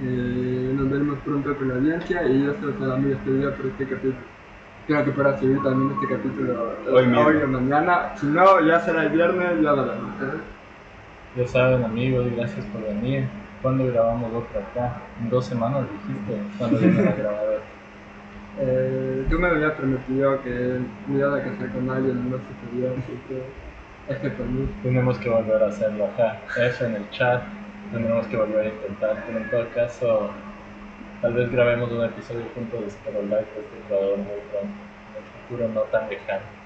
Eh, 0.00 0.72
nos 0.74 0.90
veremos 0.90 1.18
pronto 1.24 1.56
con 1.56 1.68
la 1.68 1.74
audiencia 1.74 2.22
y 2.28 2.46
esta 2.46 2.66
será 2.78 2.96
mi 2.96 3.10
despedida 3.10 3.52
por 3.54 3.66
este 3.66 3.84
capítulo. 3.86 4.16
Creo 4.86 5.04
que 5.04 5.10
para 5.10 5.38
subir 5.38 5.62
también 5.62 5.92
este 6.00 6.14
capítulo 6.14 6.72
eh, 6.72 6.90
Hoy 6.90 7.06
mismo. 7.06 7.26
o 7.26 7.48
mañana. 7.48 8.12
Si 8.16 8.26
no, 8.26 8.60
ya 8.64 8.80
será 8.80 9.02
el 9.04 9.10
viernes, 9.10 9.60
ya 9.62 9.72
lo 9.72 9.86
veremos. 9.86 10.22
¿eh? 10.22 10.40
Ya 11.36 11.46
saben, 11.46 11.84
amigos, 11.84 12.26
gracias 12.36 12.64
por 12.66 12.82
venir. 12.82 13.26
¿Cuándo 13.60 13.86
grabamos 13.86 14.32
otro 14.32 14.60
acá? 14.60 15.02
En 15.20 15.28
dos 15.30 15.46
semanas 15.46 15.82
dijiste. 15.92 16.42
¿Cuándo 16.58 16.78
viene 16.78 17.02
la 17.02 17.12
grabadora? 17.12 17.58
Eh, 18.60 19.24
tú 19.30 19.38
me 19.38 19.46
habías 19.46 19.70
prometido 19.74 20.42
que 20.42 20.80
me 21.06 21.18
iba 21.20 21.36
a 21.36 21.40
casar 21.40 21.70
con 21.70 21.88
alguien, 21.88 22.28
no 22.28 22.38
sucedió, 22.38 22.90
así 22.90 23.16
que 23.28 24.12
este 24.12 24.30
por 24.30 24.46
mí. 24.46 24.68
Tenemos 24.82 25.16
que 25.18 25.30
volver 25.30 25.62
a 25.62 25.66
hacerlo 25.68 26.06
acá. 26.06 26.40
F 26.56 26.84
en 26.84 26.96
el 26.96 27.10
chat. 27.10 27.40
Tendremos 27.92 28.26
que 28.26 28.36
volver 28.36 28.66
a 28.66 28.68
intentar. 28.68 29.24
Pero 29.26 29.38
en 29.38 29.50
todo 29.50 29.68
caso, 29.74 30.30
tal 31.22 31.32
vez 31.34 31.50
grabemos 31.50 31.90
un 31.90 32.04
episodio 32.04 32.44
juntos 32.54 32.80
de 32.80 32.86
Espero 32.86 33.22
Live 33.22 33.46
este 33.56 33.88
jugador 33.88 34.18
muy 34.18 34.40
pronto. 34.50 34.76
En 35.10 35.16
el 35.16 35.46
futuro 35.48 35.68
no 35.74 35.80
tan 35.90 36.08
lejano. 36.10 36.58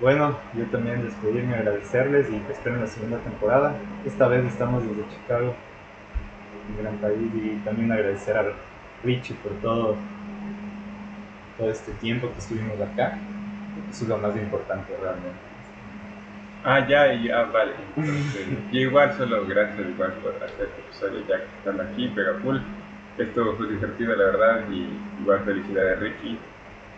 Bueno, 0.00 0.36
yo 0.54 0.64
también 0.66 1.04
despedirme, 1.04 1.54
agradecerles 1.54 2.28
y 2.28 2.36
que 2.40 2.52
esperen 2.52 2.80
la 2.80 2.88
segunda 2.88 3.18
temporada. 3.18 3.72
Esta 4.04 4.26
vez 4.26 4.44
estamos 4.46 4.82
desde 4.82 5.08
Chicago, 5.08 5.54
un 6.68 6.82
gran 6.82 6.96
país, 6.96 7.30
y 7.32 7.60
también 7.64 7.92
agradecer 7.92 8.36
a 8.36 8.46
Richie 9.04 9.36
por 9.36 9.52
todo, 9.60 9.94
todo 11.56 11.70
este 11.70 11.92
tiempo 11.92 12.32
que 12.32 12.38
estuvimos 12.40 12.80
acá. 12.80 13.16
Eso 13.92 14.02
es 14.02 14.08
lo 14.08 14.18
más 14.18 14.34
importante 14.34 14.92
realmente. 15.00 15.51
Ah, 16.64 16.86
ya, 16.86 17.12
y 17.12 17.28
ah, 17.28 17.44
vale. 17.52 17.72
Entonces, 17.96 18.46
y 18.70 18.78
igual, 18.80 19.12
solo 19.14 19.44
gracias 19.46 19.88
igual 19.88 20.12
por 20.22 20.34
hacer 20.36 20.68
este 20.68 20.80
episodio 20.80 21.20
ya 21.28 21.38
que 21.38 21.56
están 21.58 21.80
aquí, 21.80 22.08
pega 22.08 22.34
full. 22.40 22.58
Esto 23.18 23.56
fue 23.56 23.68
divertido, 23.68 24.14
la 24.14 24.24
verdad, 24.26 24.70
y 24.70 24.88
igual 25.20 25.40
felicidades, 25.44 25.98
Ricky. 25.98 26.38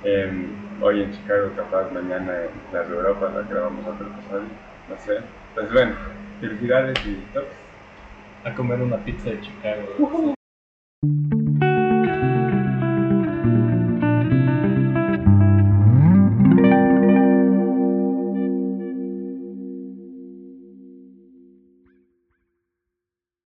Em, 0.04 0.82
hoy 0.82 1.02
en 1.02 1.12
Chicago, 1.12 1.50
capaz 1.56 1.90
mañana 1.92 2.42
en 2.42 2.50
las 2.74 2.88
de 2.88 2.94
Europa, 2.94 3.32
la 3.34 3.42
grabamos 3.42 3.86
otro 3.86 4.06
episodio, 4.06 4.48
no 4.90 4.98
sé. 4.98 5.18
Entonces, 5.48 5.72
bueno, 5.72 5.94
felicidades 6.40 6.98
y 7.06 7.14
tops. 7.32 7.46
A 8.44 8.54
comer 8.54 8.82
una 8.82 8.98
pizza 8.98 9.30
de 9.30 9.40
Chicago. 9.40 10.34